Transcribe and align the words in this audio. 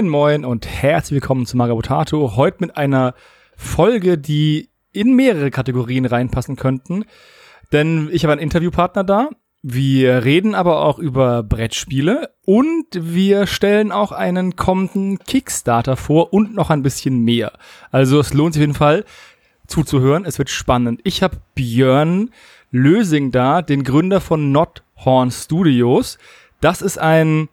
Moin 0.00 0.08
moin 0.08 0.44
und 0.46 0.66
herzlich 0.66 1.20
willkommen 1.20 1.44
zu 1.44 1.58
Magabotato. 1.58 2.34
Heute 2.34 2.56
mit 2.60 2.74
einer 2.74 3.12
Folge, 3.54 4.16
die 4.16 4.70
in 4.92 5.14
mehrere 5.14 5.50
Kategorien 5.50 6.06
reinpassen 6.06 6.56
könnten. 6.56 7.04
Denn 7.70 8.08
ich 8.10 8.24
habe 8.24 8.32
einen 8.32 8.40
Interviewpartner 8.40 9.04
da. 9.04 9.28
Wir 9.62 10.24
reden 10.24 10.54
aber 10.54 10.86
auch 10.86 10.98
über 10.98 11.42
Brettspiele 11.42 12.30
und 12.46 12.86
wir 12.94 13.46
stellen 13.46 13.92
auch 13.92 14.12
einen 14.12 14.56
kommenden 14.56 15.18
Kickstarter 15.18 15.98
vor 15.98 16.32
und 16.32 16.54
noch 16.54 16.70
ein 16.70 16.82
bisschen 16.82 17.22
mehr. 17.22 17.52
Also 17.90 18.20
es 18.20 18.32
lohnt 18.32 18.54
sich 18.54 18.62
auf 18.62 18.68
jeden 18.68 18.78
Fall 18.78 19.04
zuzuhören. 19.66 20.24
Es 20.24 20.38
wird 20.38 20.48
spannend. 20.48 21.02
Ich 21.04 21.22
habe 21.22 21.42
Björn 21.54 22.30
Lösing 22.70 23.32
da, 23.32 23.60
den 23.60 23.84
Gründer 23.84 24.22
von 24.22 24.50
Not 24.50 24.82
Horn 24.96 25.30
Studios. 25.30 26.16
Das 26.62 26.80
ist 26.80 26.98
ein 26.98 27.50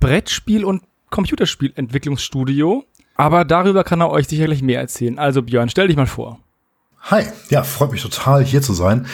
Brettspiel- 0.00 0.64
und 0.64 0.82
Computerspielentwicklungsstudio. 1.14 2.84
Aber 3.14 3.44
darüber 3.44 3.84
kann 3.84 4.00
er 4.00 4.10
euch 4.10 4.26
sicherlich 4.26 4.62
mehr 4.62 4.80
erzählen. 4.80 5.18
Also 5.18 5.42
Björn, 5.42 5.68
stell 5.68 5.86
dich 5.86 5.96
mal 5.96 6.08
vor. 6.08 6.40
Hi, 7.02 7.22
ja, 7.50 7.62
freut 7.62 7.92
mich 7.92 8.02
total 8.02 8.44
hier 8.44 8.62
zu 8.62 8.72
sein. 8.72 9.06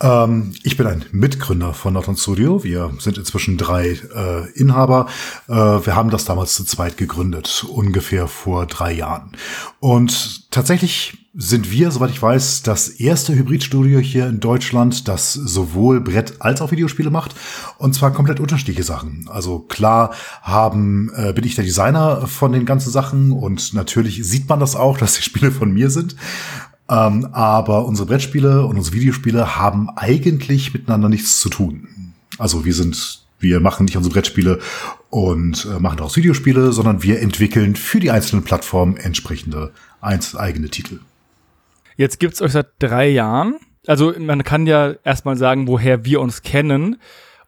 Ähm, 0.00 0.54
ich 0.62 0.76
bin 0.76 0.86
ein 0.86 1.04
Mitgründer 1.12 1.74
von 1.74 1.94
Norton 1.94 2.16
Studio. 2.16 2.62
Wir 2.62 2.92
sind 2.98 3.18
inzwischen 3.18 3.56
drei 3.58 3.98
äh, 4.14 4.50
Inhaber. 4.54 5.06
Äh, 5.48 5.52
wir 5.52 5.96
haben 5.96 6.10
das 6.10 6.24
damals 6.24 6.54
zu 6.54 6.64
zweit 6.64 6.96
gegründet, 6.96 7.64
ungefähr 7.68 8.28
vor 8.28 8.66
drei 8.66 8.92
Jahren. 8.92 9.32
Und 9.80 10.50
tatsächlich 10.50 11.28
sind 11.40 11.70
wir, 11.70 11.92
soweit 11.92 12.10
ich 12.10 12.20
weiß, 12.20 12.64
das 12.64 12.88
erste 12.88 13.32
Hybridstudio 13.32 14.00
hier 14.00 14.26
in 14.26 14.40
Deutschland, 14.40 15.06
das 15.06 15.34
sowohl 15.34 16.00
Brett 16.00 16.40
als 16.40 16.60
auch 16.60 16.72
Videospiele 16.72 17.10
macht. 17.10 17.36
Und 17.78 17.94
zwar 17.94 18.12
komplett 18.12 18.40
unterschiedliche 18.40 18.82
Sachen. 18.82 19.28
Also 19.30 19.60
klar 19.60 20.14
haben, 20.42 21.12
äh, 21.14 21.32
bin 21.32 21.44
ich 21.44 21.54
der 21.54 21.64
Designer 21.64 22.26
von 22.26 22.50
den 22.50 22.66
ganzen 22.66 22.90
Sachen 22.90 23.30
und 23.30 23.72
natürlich 23.72 24.26
sieht 24.26 24.48
man 24.48 24.58
das 24.58 24.74
auch, 24.74 24.98
dass 24.98 25.14
die 25.14 25.22
Spiele 25.22 25.52
von 25.52 25.70
mir 25.70 25.90
sind. 25.90 26.16
Ähm, 26.90 27.28
aber 27.32 27.84
unsere 27.84 28.06
Brettspiele 28.06 28.64
und 28.64 28.76
unsere 28.76 28.96
Videospiele 28.96 29.56
haben 29.56 29.90
eigentlich 29.96 30.72
miteinander 30.72 31.08
nichts 31.08 31.40
zu 31.40 31.50
tun. 31.50 32.14
Also 32.38 32.64
wir 32.64 32.74
sind, 32.74 33.26
wir 33.38 33.60
machen 33.60 33.84
nicht 33.84 33.96
unsere 33.96 34.12
Brettspiele 34.12 34.58
und 35.10 35.66
äh, 35.66 35.78
machen 35.80 35.98
daraus 35.98 36.16
Videospiele, 36.16 36.72
sondern 36.72 37.02
wir 37.02 37.20
entwickeln 37.20 37.76
für 37.76 38.00
die 38.00 38.10
einzelnen 38.10 38.44
Plattformen 38.44 38.96
entsprechende 38.96 39.72
eigene 40.00 40.68
Titel. 40.70 41.00
Jetzt 41.96 42.20
gibt's 42.20 42.40
euch 42.40 42.52
seit 42.52 42.68
drei 42.78 43.08
Jahren. 43.08 43.56
Also 43.86 44.14
man 44.18 44.44
kann 44.44 44.66
ja 44.66 44.94
erstmal 45.04 45.36
sagen, 45.36 45.66
woher 45.66 46.04
wir 46.04 46.20
uns 46.20 46.42
kennen. 46.42 46.96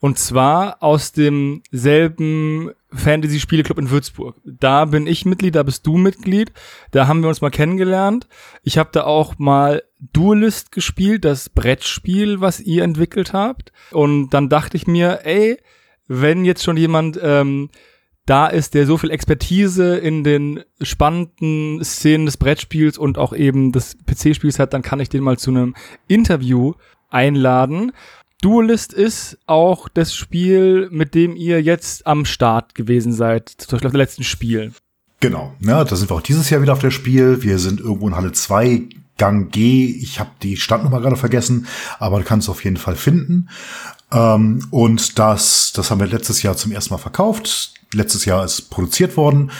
Und 0.00 0.18
zwar 0.18 0.82
aus 0.82 1.12
demselben 1.12 2.70
Fantasy-Spieleclub 2.92 3.78
in 3.78 3.90
Würzburg. 3.90 4.36
Da 4.44 4.84
bin 4.84 5.06
ich 5.06 5.24
Mitglied, 5.24 5.54
da 5.54 5.62
bist 5.62 5.86
du 5.86 5.96
Mitglied. 5.96 6.52
Da 6.90 7.06
haben 7.06 7.22
wir 7.22 7.28
uns 7.28 7.40
mal 7.40 7.50
kennengelernt. 7.50 8.28
Ich 8.62 8.78
habe 8.78 8.90
da 8.92 9.04
auch 9.04 9.38
mal 9.38 9.82
Duelist 10.12 10.72
gespielt, 10.72 11.24
das 11.24 11.48
Brettspiel, 11.48 12.40
was 12.40 12.60
ihr 12.60 12.82
entwickelt 12.82 13.32
habt. 13.32 13.72
Und 13.92 14.30
dann 14.30 14.48
dachte 14.48 14.76
ich 14.76 14.86
mir, 14.86 15.20
ey, 15.24 15.58
wenn 16.08 16.44
jetzt 16.44 16.64
schon 16.64 16.76
jemand 16.76 17.18
ähm, 17.22 17.70
da 18.26 18.46
ist, 18.46 18.74
der 18.74 18.86
so 18.86 18.96
viel 18.96 19.10
Expertise 19.10 19.96
in 19.96 20.24
den 20.24 20.62
spannenden 20.80 21.82
Szenen 21.84 22.26
des 22.26 22.36
Brettspiels 22.36 22.98
und 22.98 23.18
auch 23.18 23.32
eben 23.32 23.72
des 23.72 23.96
PC-Spiels 24.06 24.58
hat, 24.58 24.72
dann 24.72 24.82
kann 24.82 25.00
ich 25.00 25.08
den 25.08 25.22
mal 25.22 25.38
zu 25.38 25.50
einem 25.50 25.74
Interview 26.08 26.74
einladen. 27.08 27.92
Duelist 28.40 28.92
ist 28.92 29.38
auch 29.46 29.88
das 29.88 30.14
Spiel, 30.14 30.88
mit 30.90 31.14
dem 31.14 31.36
ihr 31.36 31.62
jetzt 31.62 32.06
am 32.06 32.24
Start 32.24 32.74
gewesen 32.74 33.12
seid, 33.12 33.50
zum 33.50 33.72
Beispiel 33.72 33.86
auf 33.88 33.92
dem 33.92 33.98
letzten 33.98 34.24
Spiel. 34.24 34.72
Genau, 35.20 35.54
ja, 35.60 35.84
da 35.84 35.96
sind 35.96 36.10
wir 36.10 36.14
auch 36.14 36.22
dieses 36.22 36.48
Jahr 36.48 36.62
wieder 36.62 36.72
auf 36.72 36.78
der 36.78 36.90
Spiel. 36.90 37.42
Wir 37.42 37.58
sind 37.58 37.80
irgendwo 37.80 38.08
in 38.08 38.16
Halle 38.16 38.32
2, 38.32 38.88
Gang 39.18 39.52
G. 39.52 39.84
Ich 39.84 40.18
habe 40.18 40.30
die 40.42 40.56
Standnummer 40.56 41.00
gerade 41.00 41.16
vergessen, 41.16 41.66
aber 41.98 42.18
du 42.18 42.24
kannst 42.24 42.46
es 42.46 42.50
auf 42.50 42.64
jeden 42.64 42.78
Fall 42.78 42.96
finden. 42.96 43.50
Ähm, 44.10 44.66
und 44.70 45.18
das, 45.18 45.72
das 45.74 45.90
haben 45.90 46.00
wir 46.00 46.06
letztes 46.06 46.42
Jahr 46.42 46.56
zum 46.56 46.72
ersten 46.72 46.94
Mal 46.94 46.98
verkauft. 46.98 47.74
Letztes 47.92 48.24
Jahr 48.24 48.42
ist 48.46 48.70
produziert 48.70 49.18
worden. 49.18 49.50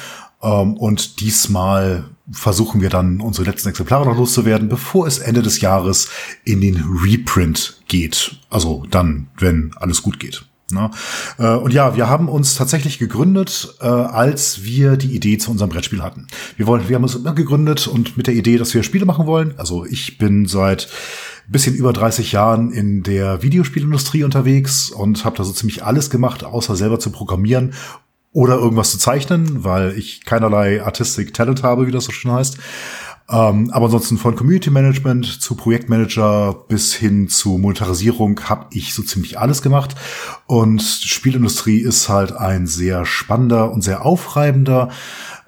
Ähm, 0.43 0.79
und 0.79 1.21
diesmal 1.21 2.05
versuchen 2.33 2.81
wir 2.81 2.89
dann 2.89 3.21
unsere 3.21 3.51
letzten 3.51 3.69
Exemplare 3.69 4.07
noch 4.07 4.17
loszuwerden, 4.17 4.71
bevor 4.71 5.07
es 5.07 5.19
Ende 5.19 5.43
des 5.43 5.61
Jahres 5.61 6.09
in 6.45 6.63
den 6.63 6.83
Reprint 7.05 7.83
geht. 7.87 8.40
Also 8.51 8.85
dann, 8.91 9.29
wenn 9.39 9.73
alles 9.77 10.03
gut 10.03 10.21
geht. 10.21 10.45
Ne? 10.73 10.91
Äh, 11.39 11.55
und 11.55 11.73
ja, 11.73 11.97
wir 11.97 12.09
haben 12.09 12.29
uns 12.29 12.55
tatsächlich 12.55 12.99
gegründet, 12.99 13.75
äh, 13.81 13.87
als 13.87 14.63
wir 14.63 14.97
die 14.97 15.15
Idee 15.15 15.39
zu 15.39 15.51
unserem 15.51 15.71
Brettspiel 15.71 16.03
hatten. 16.03 16.27
Wir 16.57 16.67
wollen, 16.67 16.89
wir 16.89 16.97
haben 16.97 17.03
uns 17.03 17.15
immer 17.15 17.35
gegründet 17.35 17.87
und 17.87 18.17
mit 18.17 18.27
der 18.27 18.35
Idee, 18.35 18.57
dass 18.57 18.75
wir 18.75 18.83
Spiele 18.83 19.07
machen 19.07 19.27
wollen. 19.27 19.55
Also 19.57 19.85
ich 19.85 20.19
bin 20.19 20.47
seit 20.47 20.89
bisschen 21.51 21.75
über 21.75 21.93
30 21.93 22.33
Jahren 22.33 22.71
in 22.71 23.03
der 23.03 23.43
Videospielindustrie 23.43 24.23
unterwegs 24.23 24.91
und 24.91 25.25
habe 25.25 25.37
da 25.37 25.45
so 25.45 25.53
ziemlich 25.53 25.85
alles 25.85 26.09
gemacht, 26.09 26.45
außer 26.45 26.77
selber 26.77 27.01
zu 27.01 27.11
programmieren 27.11 27.75
oder 28.33 28.55
irgendwas 28.55 28.93
zu 28.93 28.99
zeichnen, 28.99 29.65
weil 29.65 29.99
ich 29.99 30.25
keinerlei 30.25 30.85
Artistic 30.85 31.35
Talent 31.35 31.65
habe, 31.65 31.89
wie 31.89 31.91
das 31.91 32.05
so 32.05 32.13
schön 32.13 32.31
heißt. 32.31 32.59
Ähm, 33.31 33.71
aber 33.71 33.87
ansonsten 33.87 34.19
von 34.19 34.35
Community 34.35 34.71
Management 34.71 35.41
zu 35.41 35.55
Projektmanager 35.55 36.65
bis 36.69 36.95
hin 36.95 37.29
zu 37.29 37.59
Monetarisierung 37.59 38.41
habe 38.49 38.67
ich 38.71 38.93
so 38.93 39.03
ziemlich 39.03 39.39
alles 39.39 39.63
gemacht. 39.63 39.95
Und 40.47 40.83
Spielindustrie 40.83 41.79
ist 41.79 42.09
halt 42.09 42.33
ein 42.33 42.67
sehr 42.67 43.07
spannender 43.07 43.71
und 43.71 43.83
sehr 43.83 44.05
aufreibender 44.05 44.89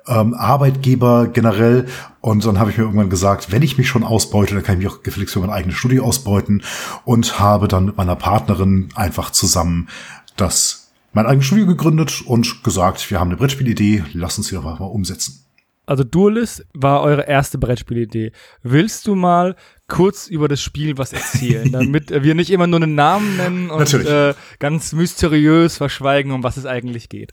ähm, 0.07 0.35
Arbeitgeber 0.35 1.27
generell. 1.27 1.87
Und 2.21 2.45
dann 2.45 2.61
habe 2.61 2.71
ich 2.71 2.79
mir 2.79 2.85
irgendwann 2.85 3.11
gesagt, 3.11 3.51
wenn 3.51 3.63
ich 3.63 3.79
mich 3.79 3.89
schon 3.89 4.05
ausbeute, 4.05 4.55
dann 4.55 4.63
kann 4.63 4.79
ich 4.79 4.85
mich 4.85 4.93
auch 4.93 5.03
gefälligst 5.03 5.35
für 5.35 5.41
mein 5.41 5.51
eigenes 5.51 5.77
Studio 5.77 6.05
ausbeuten 6.05 6.63
und 7.05 7.41
habe 7.41 7.67
dann 7.67 7.87
mit 7.87 7.97
meiner 7.97 8.17
Partnerin 8.17 8.91
einfach 8.95 9.31
zusammen 9.31 9.89
das 10.37 10.79
mein 11.15 11.27
eigenes 11.27 11.47
Studio 11.47 11.67
gegründet 11.67 12.23
und 12.25 12.65
gesagt, 12.65 13.11
wir 13.11 13.21
haben 13.21 13.29
eine 13.29 13.37
Brettspielidee, 13.37 14.05
lass 14.15 14.39
uns 14.39 14.47
sie 14.47 14.55
doch 14.55 14.65
mal 14.65 14.87
umsetzen. 14.87 15.42
Also 15.85 16.05
Duelist 16.05 16.65
war 16.75 17.03
eure 17.03 17.27
erste 17.27 17.59
Brettspielidee. 17.59 18.33
Willst 18.63 19.07
du 19.07 19.17
mal 19.17 19.57
kurz 19.89 20.27
über 20.27 20.49
das 20.49 20.63
Spiel 20.63 20.97
was 20.97 21.13
erzählen, 21.13 21.71
damit 21.73 22.11
wir 22.11 22.35
nicht 22.35 22.51
immer 22.51 22.67
nur 22.67 22.83
einen 22.83 22.95
Namen 22.95 23.37
nennen 23.37 23.71
und 23.71 23.93
äh, 23.93 24.33
ganz 24.59 24.93
mysteriös 24.93 25.77
verschweigen, 25.77 26.33
um 26.33 26.43
was 26.43 26.57
es 26.57 26.65
eigentlich 26.65 27.11
geht. 27.11 27.33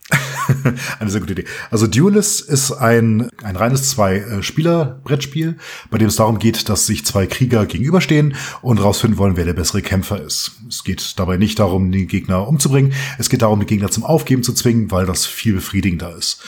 Eine 1.00 1.10
sehr 1.10 1.22
gute 1.22 1.34
Idee. 1.34 1.46
Also 1.72 1.88
Duelist 1.88 2.42
ist 2.50 2.72
ein, 2.74 3.30
ein 3.44 3.56
reines 3.56 3.90
Zwei-Spieler-Brettspiel, 3.92 5.56
bei 5.90 5.98
dem 6.00 6.08
es 6.08 6.18
darum 6.18 6.40
geht, 6.40 6.68
dass 6.68 6.86
sich 6.86 7.06
zwei 7.06 7.28
Krieger 7.28 7.66
gegenüberstehen 7.66 8.36
und 8.62 8.80
rausfinden 8.80 9.18
wollen, 9.20 9.38
wer 9.38 9.46
der 9.46 9.54
bessere 9.54 9.81
Kämpfer 9.81 10.22
ist. 10.22 10.52
Es 10.68 10.84
geht 10.84 11.18
dabei 11.18 11.38
nicht 11.38 11.60
darum, 11.60 11.92
den 11.92 12.08
Gegner 12.08 12.48
umzubringen. 12.48 12.94
Es 13.20 13.30
geht 13.30 13.42
darum, 13.42 13.60
den 13.60 13.68
Gegner 13.68 13.90
zum 13.90 14.04
Aufgeben 14.04 14.44
zu 14.44 14.54
zwingen, 14.54 14.92
weil 14.92 15.06
das 15.06 15.26
viel 15.26 15.54
befriedigender 15.54 16.14
ist. 16.18 16.44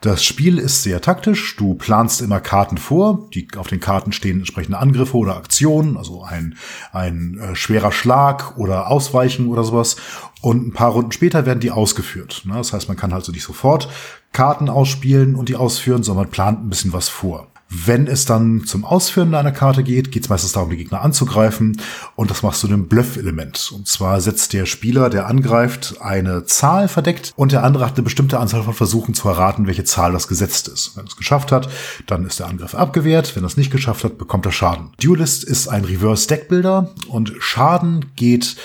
Das 0.00 0.22
Spiel 0.22 0.58
ist 0.58 0.82
sehr 0.82 1.00
taktisch. 1.00 1.56
Du 1.56 1.74
planst 1.74 2.20
immer 2.20 2.40
Karten 2.40 2.76
vor. 2.76 3.28
Die, 3.34 3.48
auf 3.56 3.66
den 3.66 3.80
Karten 3.80 4.12
stehen 4.12 4.38
entsprechende 4.38 4.78
Angriffe 4.78 5.16
oder 5.16 5.36
Aktionen, 5.36 5.96
also 5.96 6.22
ein, 6.22 6.56
ein 6.92 7.38
äh, 7.38 7.56
schwerer 7.56 7.92
Schlag 7.92 8.56
oder 8.58 8.90
Ausweichen 8.90 9.48
oder 9.48 9.64
sowas. 9.64 9.96
Und 10.42 10.66
ein 10.66 10.72
paar 10.72 10.90
Runden 10.90 11.12
später 11.12 11.46
werden 11.46 11.60
die 11.60 11.70
ausgeführt. 11.70 12.42
Ne? 12.44 12.54
Das 12.54 12.72
heißt, 12.72 12.88
man 12.88 12.96
kann 12.96 13.12
also 13.12 13.32
nicht 13.32 13.44
sofort 13.44 13.88
Karten 14.32 14.68
ausspielen 14.68 15.34
und 15.34 15.48
die 15.48 15.56
ausführen, 15.56 16.02
sondern 16.02 16.24
man 16.24 16.30
plant 16.30 16.62
ein 16.62 16.68
bisschen 16.68 16.92
was 16.92 17.08
vor. 17.08 17.48
Wenn 17.68 18.06
es 18.06 18.24
dann 18.24 18.64
zum 18.64 18.84
Ausführen 18.84 19.34
einer 19.34 19.50
Karte 19.50 19.82
geht, 19.82 20.12
geht 20.12 20.22
es 20.22 20.28
meistens 20.28 20.52
darum, 20.52 20.70
die 20.70 20.76
Gegner 20.76 21.02
anzugreifen. 21.02 21.80
Und 22.14 22.30
das 22.30 22.42
machst 22.42 22.62
du 22.62 22.68
einem 22.68 22.86
Bluff-Element. 22.86 23.72
Und 23.74 23.88
zwar 23.88 24.20
setzt 24.20 24.52
der 24.52 24.66
Spieler, 24.66 25.10
der 25.10 25.26
angreift, 25.26 25.96
eine 26.00 26.44
Zahl 26.44 26.86
verdeckt 26.86 27.32
und 27.34 27.50
der 27.50 27.64
andere 27.64 27.84
hat 27.84 27.94
eine 27.94 28.04
bestimmte 28.04 28.38
Anzahl 28.38 28.62
von 28.62 28.74
Versuchen 28.74 29.14
zu 29.14 29.28
erraten, 29.28 29.66
welche 29.66 29.84
Zahl 29.84 30.12
das 30.12 30.28
gesetzt 30.28 30.68
ist. 30.68 30.96
Wenn 30.96 31.06
es 31.06 31.16
geschafft 31.16 31.50
hat, 31.50 31.68
dann 32.06 32.24
ist 32.24 32.38
der 32.38 32.46
Angriff 32.46 32.74
abgewehrt. 32.74 33.34
Wenn 33.34 33.44
es 33.44 33.56
nicht 33.56 33.72
geschafft 33.72 34.04
hat, 34.04 34.16
bekommt 34.16 34.46
er 34.46 34.52
Schaden. 34.52 34.92
Duelist 35.00 35.42
ist 35.42 35.66
ein 35.66 35.84
Reverse-Deck-Builder 35.84 36.94
und 37.08 37.32
Schaden 37.40 38.12
geht 38.14 38.56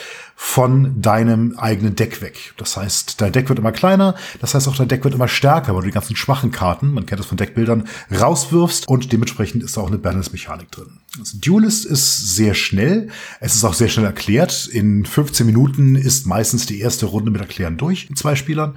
von 0.44 1.00
deinem 1.00 1.56
eigenen 1.60 1.96
Deck 1.96 2.20
weg. 2.24 2.54
Das 2.58 2.76
heißt, 2.76 3.22
dein 3.22 3.32
Deck 3.32 3.48
wird 3.48 3.60
immer 3.60 3.72
kleiner, 3.72 4.16
das 4.42 4.56
heißt 4.56 4.68
auch 4.68 4.76
dein 4.76 4.88
Deck 4.88 5.04
wird 5.04 5.14
immer 5.14 5.28
stärker, 5.28 5.76
weil 5.76 5.82
du 5.82 5.88
die 5.90 5.94
ganzen 5.94 6.16
schwachen 6.16 6.50
Karten, 6.50 6.92
man 6.94 7.06
kennt 7.06 7.20
das 7.20 7.28
von 7.28 7.38
Deckbildern, 7.38 7.88
rauswirfst 8.12 8.88
und 8.88 9.14
dementsprechend 9.14 9.64
ist 9.64 9.78
da 9.78 9.82
auch 9.82 9.88
eine 9.88 10.00
Balance-Mechanik 10.00 10.72
drin. 10.72 10.98
Also 11.20 11.38
Duelist 11.38 11.86
ist 11.86 12.36
sehr 12.36 12.56
schnell, 12.56 13.10
es 13.40 13.54
ist 13.54 13.64
auch 13.64 13.76
sehr 13.76 13.88
schnell 13.88 14.08
erklärt. 14.08 14.68
In 14.68 15.06
15 15.06 15.46
Minuten 15.46 15.96
ist 15.96 16.26
meistens 16.26 16.66
die 16.66 16.80
erste 16.80 17.06
Runde 17.06 17.30
mit 17.30 17.40
Erklären 17.40 17.78
durch, 17.78 18.08
in 18.10 18.16
zwei 18.16 18.36
Spielern. 18.36 18.76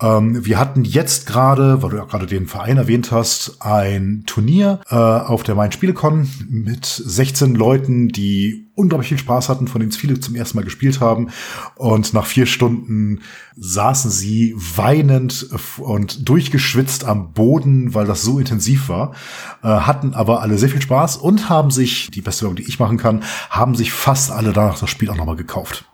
Ähm, 0.00 0.44
wir 0.44 0.58
hatten 0.58 0.84
jetzt 0.84 1.26
gerade, 1.26 1.82
weil 1.82 1.90
du 1.90 1.96
ja 1.98 2.04
gerade 2.04 2.26
den 2.26 2.46
Verein 2.46 2.76
erwähnt 2.76 3.12
hast, 3.12 3.58
ein 3.60 4.24
Turnier 4.26 4.80
äh, 4.90 4.94
auf 4.94 5.42
der 5.44 5.54
Main 5.54 5.72
Spielecon 5.72 6.28
mit 6.48 6.84
16 6.84 7.54
Leuten, 7.54 8.08
die 8.08 8.66
unglaublich 8.74 9.08
viel 9.08 9.18
Spaß 9.18 9.48
hatten, 9.48 9.68
von 9.68 9.80
denen 9.80 9.90
es 9.90 9.96
viele 9.96 10.18
zum 10.18 10.34
ersten 10.34 10.58
Mal 10.58 10.64
gespielt 10.64 11.00
haben. 11.00 11.30
Und 11.76 12.12
nach 12.12 12.26
vier 12.26 12.46
Stunden 12.46 13.20
saßen 13.56 14.10
sie 14.10 14.54
weinend 14.56 15.48
und 15.78 16.28
durchgeschwitzt 16.28 17.04
am 17.04 17.32
Boden, 17.32 17.94
weil 17.94 18.06
das 18.06 18.22
so 18.22 18.40
intensiv 18.40 18.88
war, 18.88 19.14
äh, 19.62 19.68
hatten 19.68 20.14
aber 20.14 20.42
alle 20.42 20.58
sehr 20.58 20.70
viel 20.70 20.82
Spaß 20.82 21.18
und 21.18 21.48
haben 21.48 21.70
sich, 21.70 22.10
die 22.10 22.20
beste 22.20 22.42
Werbung, 22.42 22.56
die 22.56 22.68
ich 22.68 22.80
machen 22.80 22.96
kann, 22.96 23.22
haben 23.48 23.76
sich 23.76 23.92
fast 23.92 24.32
alle 24.32 24.52
danach 24.52 24.78
das 24.78 24.90
Spiel 24.90 25.10
auch 25.10 25.16
nochmal 25.16 25.36
gekauft. 25.36 25.84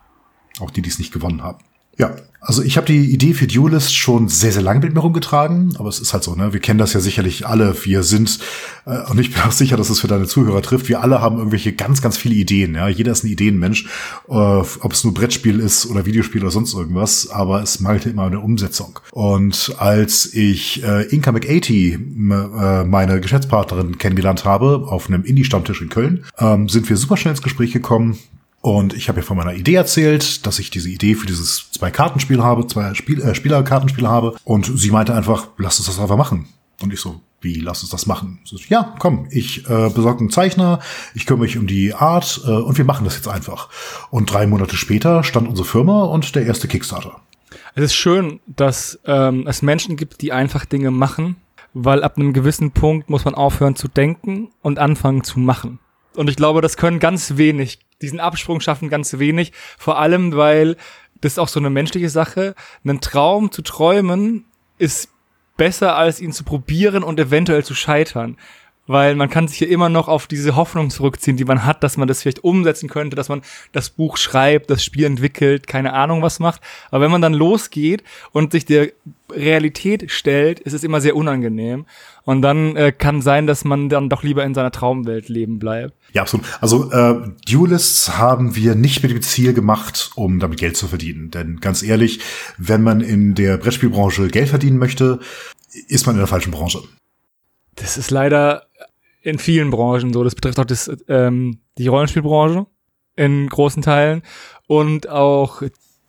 Auch 0.58 0.70
die, 0.70 0.80
die 0.80 0.90
es 0.90 0.98
nicht 0.98 1.12
gewonnen 1.12 1.42
haben. 1.42 1.58
Ja, 2.00 2.16
also 2.40 2.62
ich 2.62 2.78
habe 2.78 2.86
die 2.86 3.12
Idee 3.12 3.34
für 3.34 3.46
Duelist 3.46 3.94
schon 3.94 4.28
sehr, 4.28 4.52
sehr 4.52 4.62
lange 4.62 4.80
mit 4.80 4.94
mir 4.94 5.00
rumgetragen, 5.00 5.76
aber 5.78 5.90
es 5.90 6.00
ist 6.00 6.14
halt 6.14 6.24
so, 6.24 6.34
ne? 6.34 6.54
Wir 6.54 6.60
kennen 6.60 6.78
das 6.78 6.94
ja 6.94 7.00
sicherlich 7.00 7.46
alle. 7.46 7.76
Wir 7.84 8.02
sind, 8.02 8.38
äh, 8.86 9.10
und 9.10 9.20
ich 9.20 9.34
bin 9.34 9.42
auch 9.42 9.52
sicher, 9.52 9.76
dass 9.76 9.90
es 9.90 10.00
für 10.00 10.08
deine 10.08 10.26
Zuhörer 10.26 10.62
trifft, 10.62 10.88
wir 10.88 11.02
alle 11.02 11.20
haben 11.20 11.36
irgendwelche 11.36 11.74
ganz, 11.74 12.00
ganz 12.00 12.16
viele 12.16 12.34
Ideen. 12.34 12.74
Ja? 12.74 12.88
Jeder 12.88 13.12
ist 13.12 13.24
ein 13.24 13.30
Ideenmensch, 13.30 13.84
äh, 14.28 14.32
ob 14.32 14.92
es 14.92 15.04
nur 15.04 15.12
Brettspiel 15.12 15.60
ist 15.60 15.84
oder 15.84 16.06
Videospiel 16.06 16.40
oder 16.40 16.50
sonst 16.50 16.72
irgendwas, 16.72 17.28
aber 17.28 17.62
es 17.62 17.80
mangelt 17.80 18.06
immer 18.06 18.24
eine 18.24 18.40
Umsetzung. 18.40 18.98
Und 19.12 19.74
als 19.76 20.32
ich 20.32 20.82
äh, 20.82 21.02
Inka 21.14 21.32
McAty, 21.32 21.92
äh, 21.92 22.84
meine 22.84 23.20
Geschäftspartnerin, 23.20 23.98
kennengelernt 23.98 24.46
habe, 24.46 24.86
auf 24.88 25.08
einem 25.08 25.24
Indie-Stammtisch 25.24 25.82
in 25.82 25.90
Köln, 25.90 26.24
ähm, 26.38 26.70
sind 26.70 26.88
wir 26.88 26.96
super 26.96 27.18
schnell 27.18 27.32
ins 27.32 27.42
Gespräch 27.42 27.72
gekommen 27.72 28.18
und 28.62 28.92
ich 28.92 29.08
habe 29.08 29.20
ja 29.20 29.26
von 29.26 29.38
meiner 29.38 29.54
Idee 29.54 29.74
erzählt, 29.74 30.46
dass 30.46 30.58
ich 30.58 30.70
diese 30.70 30.90
Idee 30.90 31.14
für 31.14 31.26
dieses 31.26 31.70
zwei 31.70 31.90
Kartenspiel 31.90 32.42
habe, 32.42 32.66
zwei 32.66 32.92
Spiel, 32.94 33.20
äh, 33.22 33.34
Spielerkartenspiel 33.34 34.06
habe. 34.06 34.36
Und 34.44 34.70
sie 34.78 34.90
meinte 34.90 35.14
einfach, 35.14 35.48
lass 35.56 35.78
uns 35.78 35.86
das 35.86 35.98
einfach 35.98 36.18
machen. 36.18 36.46
Und 36.82 36.92
ich 36.92 37.00
so, 37.00 37.20
wie, 37.40 37.54
lass 37.54 37.82
uns 37.82 37.90
das 37.90 38.06
machen? 38.06 38.40
So, 38.44 38.58
ja, 38.68 38.94
komm, 38.98 39.26
ich 39.30 39.64
äh, 39.68 39.88
besorge 39.88 40.20
einen 40.20 40.30
Zeichner, 40.30 40.80
ich 41.14 41.24
kümmere 41.24 41.44
mich 41.44 41.56
um 41.56 41.66
die 41.66 41.94
Art 41.94 42.42
äh, 42.44 42.50
und 42.50 42.76
wir 42.76 42.84
machen 42.84 43.04
das 43.04 43.16
jetzt 43.16 43.28
einfach. 43.28 43.70
Und 44.10 44.30
drei 44.30 44.46
Monate 44.46 44.76
später 44.76 45.24
stand 45.24 45.48
unsere 45.48 45.66
Firma 45.66 46.04
und 46.04 46.34
der 46.34 46.44
erste 46.44 46.68
Kickstarter. 46.68 47.16
Es 47.74 47.84
ist 47.84 47.94
schön, 47.94 48.40
dass 48.46 48.98
ähm, 49.06 49.46
es 49.46 49.62
Menschen 49.62 49.96
gibt, 49.96 50.20
die 50.20 50.32
einfach 50.32 50.66
Dinge 50.66 50.90
machen, 50.90 51.36
weil 51.72 52.02
ab 52.02 52.16
einem 52.16 52.34
gewissen 52.34 52.72
Punkt 52.72 53.08
muss 53.08 53.24
man 53.24 53.34
aufhören 53.34 53.76
zu 53.76 53.88
denken 53.88 54.50
und 54.60 54.78
anfangen 54.78 55.24
zu 55.24 55.38
machen. 55.38 55.78
Und 56.14 56.28
ich 56.28 56.36
glaube, 56.36 56.60
das 56.60 56.76
können 56.76 56.98
ganz 56.98 57.36
wenig 57.36 57.78
diesen 58.02 58.20
Absprung 58.20 58.60
schaffen 58.60 58.88
ganz 58.88 59.18
wenig. 59.18 59.52
Vor 59.78 59.98
allem, 59.98 60.36
weil 60.36 60.76
das 61.20 61.32
ist 61.32 61.38
auch 61.38 61.48
so 61.48 61.60
eine 61.60 61.70
menschliche 61.70 62.08
Sache. 62.08 62.54
Einen 62.84 63.00
Traum 63.00 63.52
zu 63.52 63.62
träumen 63.62 64.44
ist 64.78 65.10
besser, 65.56 65.96
als 65.96 66.20
ihn 66.20 66.32
zu 66.32 66.44
probieren 66.44 67.02
und 67.02 67.20
eventuell 67.20 67.64
zu 67.64 67.74
scheitern 67.74 68.36
weil 68.90 69.14
man 69.14 69.30
kann 69.30 69.46
sich 69.46 69.60
ja 69.60 69.68
immer 69.68 69.88
noch 69.88 70.08
auf 70.08 70.26
diese 70.26 70.56
Hoffnung 70.56 70.90
zurückziehen, 70.90 71.36
die 71.36 71.44
man 71.44 71.64
hat, 71.64 71.84
dass 71.84 71.96
man 71.96 72.08
das 72.08 72.22
vielleicht 72.22 72.42
umsetzen 72.42 72.88
könnte, 72.88 73.14
dass 73.14 73.28
man 73.28 73.42
das 73.70 73.88
Buch 73.88 74.16
schreibt, 74.16 74.68
das 74.68 74.82
Spiel 74.82 75.04
entwickelt, 75.04 75.68
keine 75.68 75.92
Ahnung 75.92 76.22
was 76.22 76.40
macht. 76.40 76.60
Aber 76.90 77.04
wenn 77.04 77.12
man 77.12 77.22
dann 77.22 77.32
losgeht 77.32 78.02
und 78.32 78.50
sich 78.50 78.64
der 78.64 78.88
Realität 79.30 80.10
stellt, 80.10 80.58
ist 80.58 80.72
es 80.72 80.82
immer 80.82 81.00
sehr 81.00 81.14
unangenehm. 81.14 81.86
Und 82.24 82.42
dann 82.42 82.74
äh, 82.74 82.90
kann 82.90 83.22
sein, 83.22 83.46
dass 83.46 83.64
man 83.64 83.88
dann 83.88 84.08
doch 84.08 84.24
lieber 84.24 84.42
in 84.42 84.54
seiner 84.54 84.72
Traumwelt 84.72 85.28
leben 85.28 85.60
bleibt. 85.60 85.94
Ja, 86.12 86.22
absolut. 86.22 86.44
Also 86.60 86.90
äh, 86.90 87.30
Duelists 87.48 88.18
haben 88.18 88.56
wir 88.56 88.74
nicht 88.74 89.04
mit 89.04 89.12
dem 89.12 89.22
Ziel 89.22 89.54
gemacht, 89.54 90.10
um 90.16 90.40
damit 90.40 90.58
Geld 90.58 90.76
zu 90.76 90.88
verdienen. 90.88 91.30
Denn 91.30 91.60
ganz 91.60 91.84
ehrlich, 91.84 92.18
wenn 92.58 92.82
man 92.82 93.02
in 93.02 93.36
der 93.36 93.56
Brettspielbranche 93.56 94.26
Geld 94.28 94.48
verdienen 94.48 94.78
möchte, 94.78 95.20
ist 95.86 96.06
man 96.06 96.16
in 96.16 96.20
der 96.20 96.26
falschen 96.26 96.50
Branche. 96.50 96.82
Das 97.76 97.96
ist 97.96 98.10
leider 98.10 98.66
in 99.22 99.38
vielen 99.38 99.70
Branchen 99.70 100.12
so. 100.12 100.24
Das 100.24 100.34
betrifft 100.34 100.58
auch 100.58 100.64
das, 100.64 100.90
ähm, 101.08 101.60
die 101.78 101.88
Rollenspielbranche 101.88 102.66
in 103.16 103.48
großen 103.48 103.82
Teilen 103.82 104.22
und 104.66 105.08
auch 105.08 105.62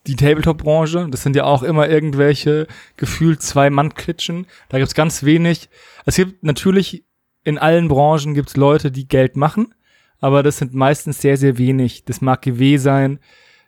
die 0.07 0.15
Tabletop-Branche. 0.15 1.07
Das 1.11 1.23
sind 1.23 1.35
ja 1.35 1.43
auch 1.43 1.63
immer 1.63 1.89
irgendwelche 1.89 2.67
gefühlt 2.97 3.41
zwei 3.41 3.69
Mann-Klitschen. 3.69 4.47
Da 4.69 4.77
gibt's 4.77 4.95
ganz 4.95 5.23
wenig. 5.23 5.69
Es 6.05 6.15
gibt 6.15 6.43
natürlich 6.43 7.05
in 7.43 7.57
allen 7.57 7.87
Branchen 7.87 8.33
gibt's 8.33 8.55
Leute, 8.55 8.91
die 8.91 9.07
Geld 9.07 9.35
machen, 9.35 9.73
aber 10.19 10.43
das 10.43 10.57
sind 10.57 10.73
meistens 10.73 11.21
sehr, 11.21 11.37
sehr 11.37 11.57
wenig. 11.57 12.05
Das 12.05 12.21
mag 12.21 12.41
GW 12.43 12.77
sein, 12.77 13.19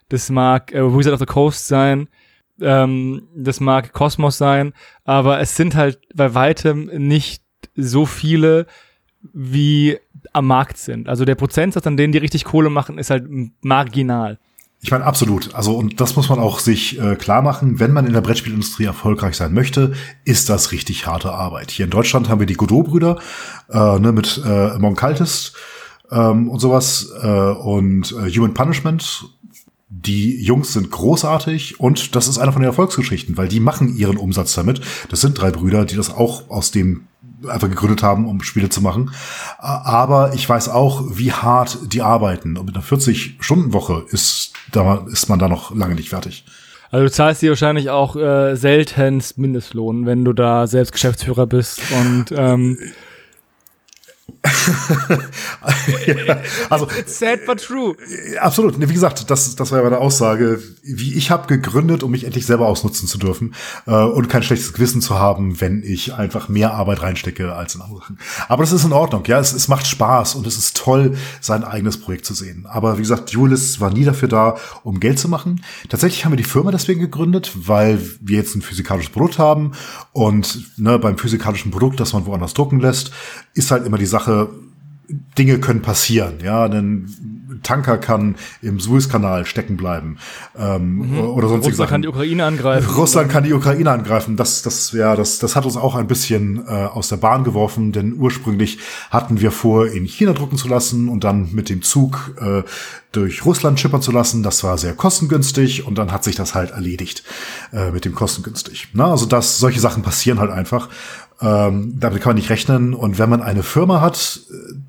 das 0.08 0.30
mag 0.30 0.72
äh, 0.72 0.96
Wizard 0.96 1.14
of 1.14 1.20
the 1.20 1.26
Coast 1.26 1.66
sein, 1.66 2.08
ähm, 2.60 3.28
das 3.34 3.60
mag 3.60 3.92
Kosmos 3.92 4.38
sein, 4.38 4.72
aber 5.04 5.40
es 5.40 5.56
sind 5.56 5.74
halt 5.74 6.00
bei 6.14 6.34
weitem 6.34 6.86
nicht 6.86 7.42
so 7.74 8.06
viele, 8.06 8.66
wie 9.32 9.98
am 10.32 10.46
Markt 10.46 10.78
sind. 10.78 11.08
Also 11.08 11.24
der 11.24 11.34
Prozentsatz 11.34 11.86
an 11.86 11.96
denen, 11.96 12.12
die 12.12 12.18
richtig 12.18 12.44
Kohle 12.44 12.70
machen, 12.70 12.98
ist 12.98 13.10
halt 13.10 13.24
marginal. 13.62 14.38
Ich 14.84 14.90
meine, 14.90 15.04
absolut. 15.04 15.54
Also, 15.54 15.74
und 15.74 15.98
das 15.98 16.14
muss 16.14 16.28
man 16.28 16.38
auch 16.38 16.58
sich 16.58 17.00
äh, 17.00 17.16
klar 17.16 17.40
machen. 17.40 17.80
Wenn 17.80 17.94
man 17.94 18.06
in 18.06 18.12
der 18.12 18.20
Brettspielindustrie 18.20 18.84
erfolgreich 18.84 19.34
sein 19.34 19.54
möchte, 19.54 19.94
ist 20.26 20.50
das 20.50 20.72
richtig 20.72 21.06
harte 21.06 21.32
Arbeit. 21.32 21.70
Hier 21.70 21.86
in 21.86 21.90
Deutschland 21.90 22.28
haben 22.28 22.38
wir 22.38 22.46
die 22.46 22.54
Godot-Brüder 22.54 23.18
äh, 23.70 23.98
ne, 23.98 24.12
mit 24.12 24.42
äh, 24.44 24.76
Monkaltis 24.76 25.54
ähm, 26.10 26.50
und 26.50 26.60
sowas 26.60 27.10
äh, 27.22 27.26
und 27.26 28.12
äh, 28.12 28.30
Human 28.30 28.52
Punishment. 28.52 29.24
Die 29.88 30.42
Jungs 30.44 30.74
sind 30.74 30.90
großartig 30.90 31.80
und 31.80 32.14
das 32.14 32.28
ist 32.28 32.36
einer 32.36 32.52
von 32.52 32.60
den 32.60 32.68
Erfolgsgeschichten, 32.68 33.38
weil 33.38 33.48
die 33.48 33.60
machen 33.60 33.96
ihren 33.96 34.18
Umsatz 34.18 34.52
damit. 34.54 34.82
Das 35.08 35.22
sind 35.22 35.40
drei 35.40 35.50
Brüder, 35.50 35.86
die 35.86 35.96
das 35.96 36.12
auch 36.12 36.50
aus 36.50 36.72
dem 36.72 37.06
einfach 37.48 37.68
gegründet 37.68 38.02
haben, 38.02 38.26
um 38.26 38.42
Spiele 38.42 38.68
zu 38.68 38.80
machen. 38.80 39.10
Aber 39.58 40.32
ich 40.34 40.48
weiß 40.48 40.68
auch, 40.68 41.02
wie 41.10 41.32
hart 41.32 41.78
die 41.92 42.02
arbeiten. 42.02 42.56
Und 42.56 42.66
mit 42.66 42.74
einer 42.74 42.84
40-Stunden-Woche 42.84 44.04
ist, 44.10 44.52
ist 45.12 45.28
man 45.28 45.38
da 45.38 45.48
noch 45.48 45.74
lange 45.74 45.94
nicht 45.94 46.10
fertig. 46.10 46.44
Also 46.90 47.06
du 47.06 47.10
zahlst 47.10 47.42
dir 47.42 47.50
wahrscheinlich 47.50 47.90
auch 47.90 48.14
äh, 48.14 48.54
seltenst 48.54 49.36
Mindestlohn, 49.36 50.06
wenn 50.06 50.24
du 50.24 50.32
da 50.32 50.68
selbst 50.68 50.92
Geschäftsführer 50.92 51.46
bist 51.46 51.80
und 51.90 52.26
ähm, 52.36 52.78
ja, 56.06 56.40
also 56.68 56.86
sad 57.06 57.46
but 57.46 57.62
true. 57.62 57.96
Absolut. 58.40 58.78
Wie 58.78 58.92
gesagt, 58.92 59.30
das, 59.30 59.56
das 59.56 59.70
war 59.70 59.78
ja 59.78 59.84
meine 59.84 59.98
Aussage. 59.98 60.62
Wie 60.82 61.14
ich 61.14 61.30
habe 61.30 61.46
gegründet, 61.46 62.02
um 62.02 62.10
mich 62.10 62.24
endlich 62.24 62.44
selber 62.44 62.68
ausnutzen 62.68 63.08
zu 63.08 63.16
dürfen 63.18 63.54
äh, 63.86 63.94
und 63.94 64.28
kein 64.28 64.42
schlechtes 64.42 64.72
Gewissen 64.74 65.00
zu 65.00 65.18
haben, 65.18 65.60
wenn 65.60 65.82
ich 65.82 66.14
einfach 66.14 66.48
mehr 66.48 66.74
Arbeit 66.74 67.02
reinstecke 67.02 67.54
als 67.54 67.74
in 67.74 67.80
andere 67.80 68.00
Sachen. 68.00 68.18
Aber 68.48 68.62
das 68.62 68.72
ist 68.72 68.84
in 68.84 68.92
Ordnung. 68.92 69.24
Ja, 69.26 69.38
es, 69.38 69.52
es 69.54 69.68
macht 69.68 69.86
Spaß 69.86 70.34
und 70.34 70.46
es 70.46 70.58
ist 70.58 70.76
toll, 70.76 71.16
sein 71.40 71.64
eigenes 71.64 71.98
Projekt 71.98 72.26
zu 72.26 72.34
sehen. 72.34 72.66
Aber 72.68 72.98
wie 72.98 73.02
gesagt, 73.02 73.30
Julis 73.30 73.80
war 73.80 73.90
nie 73.90 74.04
dafür 74.04 74.28
da, 74.28 74.56
um 74.82 75.00
Geld 75.00 75.18
zu 75.18 75.28
machen. 75.28 75.64
Tatsächlich 75.88 76.24
haben 76.24 76.32
wir 76.32 76.36
die 76.36 76.44
Firma 76.44 76.70
deswegen 76.70 77.00
gegründet, 77.00 77.52
weil 77.54 77.98
wir 78.20 78.36
jetzt 78.36 78.54
ein 78.56 78.62
physikalisches 78.62 79.12
Produkt 79.12 79.38
haben 79.38 79.72
und 80.12 80.78
ne, 80.78 80.98
beim 80.98 81.16
physikalischen 81.16 81.70
Produkt, 81.70 81.98
das 82.00 82.12
man 82.12 82.26
woanders 82.26 82.52
drucken 82.52 82.80
lässt, 82.80 83.10
ist 83.54 83.70
halt 83.70 83.86
immer 83.86 83.98
die 83.98 84.06
Sache, 84.06 84.50
Dinge 85.38 85.58
können 85.58 85.82
passieren. 85.82 86.34
Ja, 86.42 86.64
ein 86.64 87.43
Tanker 87.62 87.98
kann 87.98 88.36
im 88.62 88.80
Suezkanal 88.80 89.46
stecken 89.46 89.76
bleiben 89.76 90.18
ähm, 90.58 90.96
mhm. 90.96 91.20
oder 91.20 91.48
sonst 91.48 91.66
Russland 91.66 91.90
kann 91.90 92.02
die 92.02 92.08
Ukraine 92.08 92.44
angreifen. 92.44 92.94
Russland 92.94 93.30
kann 93.30 93.44
die 93.44 93.52
Ukraine 93.52 93.90
angreifen. 93.90 94.36
Das, 94.36 94.62
das, 94.62 94.92
ja, 94.92 95.16
das, 95.16 95.38
das 95.38 95.56
hat 95.56 95.64
uns 95.64 95.76
auch 95.76 95.94
ein 95.94 96.06
bisschen 96.06 96.64
äh, 96.66 96.70
aus 96.70 97.08
der 97.08 97.16
Bahn 97.16 97.44
geworfen, 97.44 97.92
denn 97.92 98.14
ursprünglich 98.14 98.78
hatten 99.10 99.40
wir 99.40 99.50
vor, 99.50 99.86
in 99.86 100.04
China 100.04 100.32
drucken 100.32 100.56
zu 100.56 100.68
lassen 100.68 101.08
und 101.08 101.24
dann 101.24 101.52
mit 101.52 101.68
dem 101.68 101.82
Zug 101.82 102.34
äh, 102.40 102.62
durch 103.12 103.44
Russland 103.44 103.78
schippern 103.78 104.02
zu 104.02 104.12
lassen. 104.12 104.42
Das 104.42 104.64
war 104.64 104.78
sehr 104.78 104.94
kostengünstig 104.94 105.86
und 105.86 105.96
dann 105.98 106.12
hat 106.12 106.24
sich 106.24 106.36
das 106.36 106.54
halt 106.54 106.72
erledigt 106.72 107.22
äh, 107.72 107.90
mit 107.90 108.04
dem 108.04 108.14
kostengünstig. 108.14 108.88
Na, 108.92 109.10
also 109.10 109.26
das, 109.26 109.58
solche 109.58 109.80
Sachen 109.80 110.02
passieren 110.02 110.40
halt 110.40 110.50
einfach. 110.50 110.88
Ähm, 111.40 111.94
damit 111.98 112.22
kann 112.22 112.30
man 112.30 112.36
nicht 112.36 112.50
rechnen. 112.50 112.94
Und 112.94 113.18
wenn 113.18 113.28
man 113.28 113.42
eine 113.42 113.62
Firma 113.62 114.00
hat, 114.00 114.40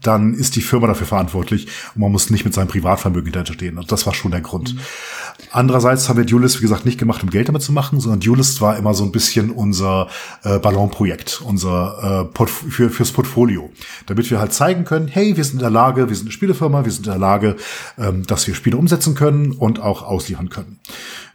dann 0.01 0.33
ist 0.33 0.55
die 0.55 0.61
Firma 0.61 0.87
dafür 0.87 1.07
verantwortlich 1.07 1.67
und 1.95 2.01
man 2.01 2.11
muss 2.11 2.29
nicht 2.29 2.45
mit 2.45 2.53
seinem 2.55 2.67
Privatvermögen 2.67 3.25
hinterher 3.25 3.53
stehen. 3.53 3.77
Und 3.77 3.91
das 3.91 4.05
war 4.05 4.13
schon 4.13 4.31
der 4.31 4.41
Grund. 4.41 4.73
Mhm. 4.73 4.79
Andererseits 5.51 6.09
haben 6.09 6.17
wir 6.17 6.25
Duelist, 6.25 6.57
wie 6.59 6.61
gesagt, 6.61 6.85
nicht 6.85 6.97
gemacht, 6.97 7.23
um 7.23 7.29
Geld 7.29 7.47
damit 7.47 7.61
zu 7.61 7.71
machen, 7.71 7.99
sondern 7.99 8.19
Duelist 8.19 8.61
war 8.61 8.77
immer 8.77 8.93
so 8.93 9.03
ein 9.03 9.11
bisschen 9.11 9.51
unser 9.51 10.07
äh, 10.43 10.59
Ballonprojekt, 10.59 11.41
unser 11.43 12.29
äh, 12.35 12.45
für, 12.47 12.89
fürs 12.89 13.11
Portfolio. 13.11 13.69
Damit 14.05 14.29
wir 14.31 14.39
halt 14.39 14.53
zeigen 14.53 14.85
können, 14.85 15.07
hey, 15.07 15.35
wir 15.35 15.43
sind 15.43 15.55
in 15.55 15.59
der 15.59 15.69
Lage, 15.69 16.09
wir 16.09 16.15
sind 16.15 16.25
eine 16.25 16.31
Spielefirma, 16.31 16.85
wir 16.85 16.91
sind 16.91 17.05
in 17.05 17.11
der 17.11 17.19
Lage, 17.19 17.55
ähm, 17.97 18.25
dass 18.25 18.47
wir 18.47 18.55
Spiele 18.55 18.77
umsetzen 18.77 19.15
können 19.15 19.51
und 19.51 19.79
auch 19.81 20.03
ausliefern 20.03 20.49
können. 20.49 20.79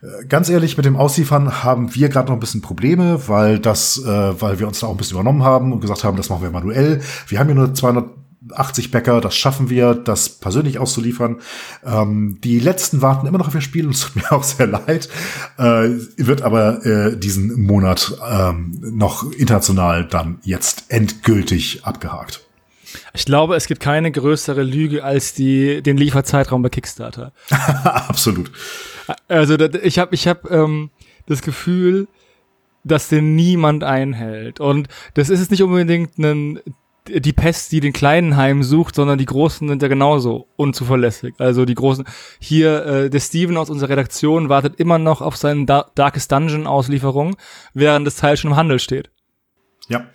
Äh, 0.03 0.27
ganz 0.27 0.49
ehrlich, 0.49 0.77
mit 0.77 0.87
dem 0.87 0.97
Ausliefern 0.97 1.63
haben 1.63 1.95
wir 1.95 2.09
gerade 2.09 2.29
noch 2.29 2.37
ein 2.37 2.41
bisschen 2.41 2.63
Probleme, 2.63 3.29
weil 3.29 3.59
das, 3.59 3.99
äh, 3.99 4.41
weil 4.41 4.59
wir 4.59 4.69
uns 4.69 4.81
da 4.81 4.87
auch 4.87 4.93
ein 4.93 4.97
bisschen 4.97 5.17
übernommen 5.17 5.45
haben 5.45 5.73
und 5.73 5.81
gesagt 5.81 6.05
haben, 6.05 6.17
das 6.17 6.31
machen 6.31 6.43
wir 6.43 6.51
manuell. 6.51 7.01
Wir 7.29 7.39
haben 7.39 7.47
hier 7.47 7.57
nur 7.57 7.75
200 7.75 8.09
80 8.53 8.91
Bäcker, 8.91 9.21
das 9.21 9.37
schaffen 9.37 9.71
wir, 9.71 9.95
das 9.95 10.29
persönlich 10.29 10.79
auszuliefern. 10.79 11.41
Ähm, 11.85 12.39
die 12.43 12.59
letzten 12.59 13.03
warten 13.03 13.27
immer 13.27 13.39
noch 13.39 13.49
auf 13.49 13.55
ihr 13.55 13.61
Spiel 13.61 13.87
und 13.87 13.95
es 13.95 14.01
tut 14.01 14.17
mir 14.17 14.33
auch 14.33 14.43
sehr 14.43 14.67
leid. 14.67 15.09
Äh, 15.59 15.91
wird 16.17 16.43
aber 16.43 16.85
äh, 16.85 17.17
diesen 17.17 17.61
Monat 17.61 18.17
ähm, 18.29 18.79
noch 18.81 19.31
international 19.33 20.07
dann 20.07 20.39
jetzt 20.43 20.85
endgültig 20.89 21.85
abgehakt. 21.85 22.47
Ich 23.15 23.25
glaube, 23.25 23.55
es 23.55 23.67
gibt 23.67 23.81
keine 23.81 24.11
größere 24.11 24.63
Lüge 24.63 25.05
als 25.05 25.35
die, 25.35 25.83
den 25.83 25.97
Lieferzeitraum 25.97 26.63
bei 26.63 26.71
Kickstarter. 26.71 27.33
Absolut. 27.51 28.51
Also 29.29 29.57
ich 29.59 29.99
habe 29.99 30.15
ich 30.15 30.27
hab, 30.27 30.51
ähm, 30.51 30.91
das 31.27 31.43
Gefühl, 31.43 32.09
dass 32.85 33.09
den 33.09 33.37
niemand 33.37 33.85
einhält. 33.85 34.61
Und 34.61 34.89
das 35.15 35.31
ist 35.31 35.41
jetzt 35.41 35.51
nicht 35.51 35.63
unbedingt 35.63 36.19
ein, 36.19 36.61
die 37.19 37.33
Pest, 37.33 37.73
die 37.73 37.81
den 37.81 37.93
Kleinen 37.93 38.37
heimsucht, 38.37 38.95
sondern 38.95 39.19
die 39.19 39.27
Großen 39.27 39.69
sind 39.69 39.83
ja 39.83 39.89
genauso 39.89 40.47
unzuverlässig. 40.57 41.35
Also 41.39 41.65
die 41.65 41.75
Großen, 41.75 42.05
hier, 42.39 42.85
äh, 42.87 43.11
der 43.11 43.21
Steven 43.21 43.57
aus 43.57 43.71
unserer 43.71 43.91
Redaktion 43.91 44.49
wartet 44.49 44.79
immer 44.79 44.99
noch 44.99 45.21
auf 45.21 45.37
seine 45.37 45.67
da 45.67 45.91
Darkest 45.95 46.31
Dungeon 46.31 46.67
Auslieferung, 46.67 47.37
während 47.75 48.07
das 48.07 48.17
Teil 48.17 48.37
schon 48.37 48.53
im 48.53 48.57
Handel 48.57 48.79
steht. 48.79 49.11
Ja, 49.89 50.07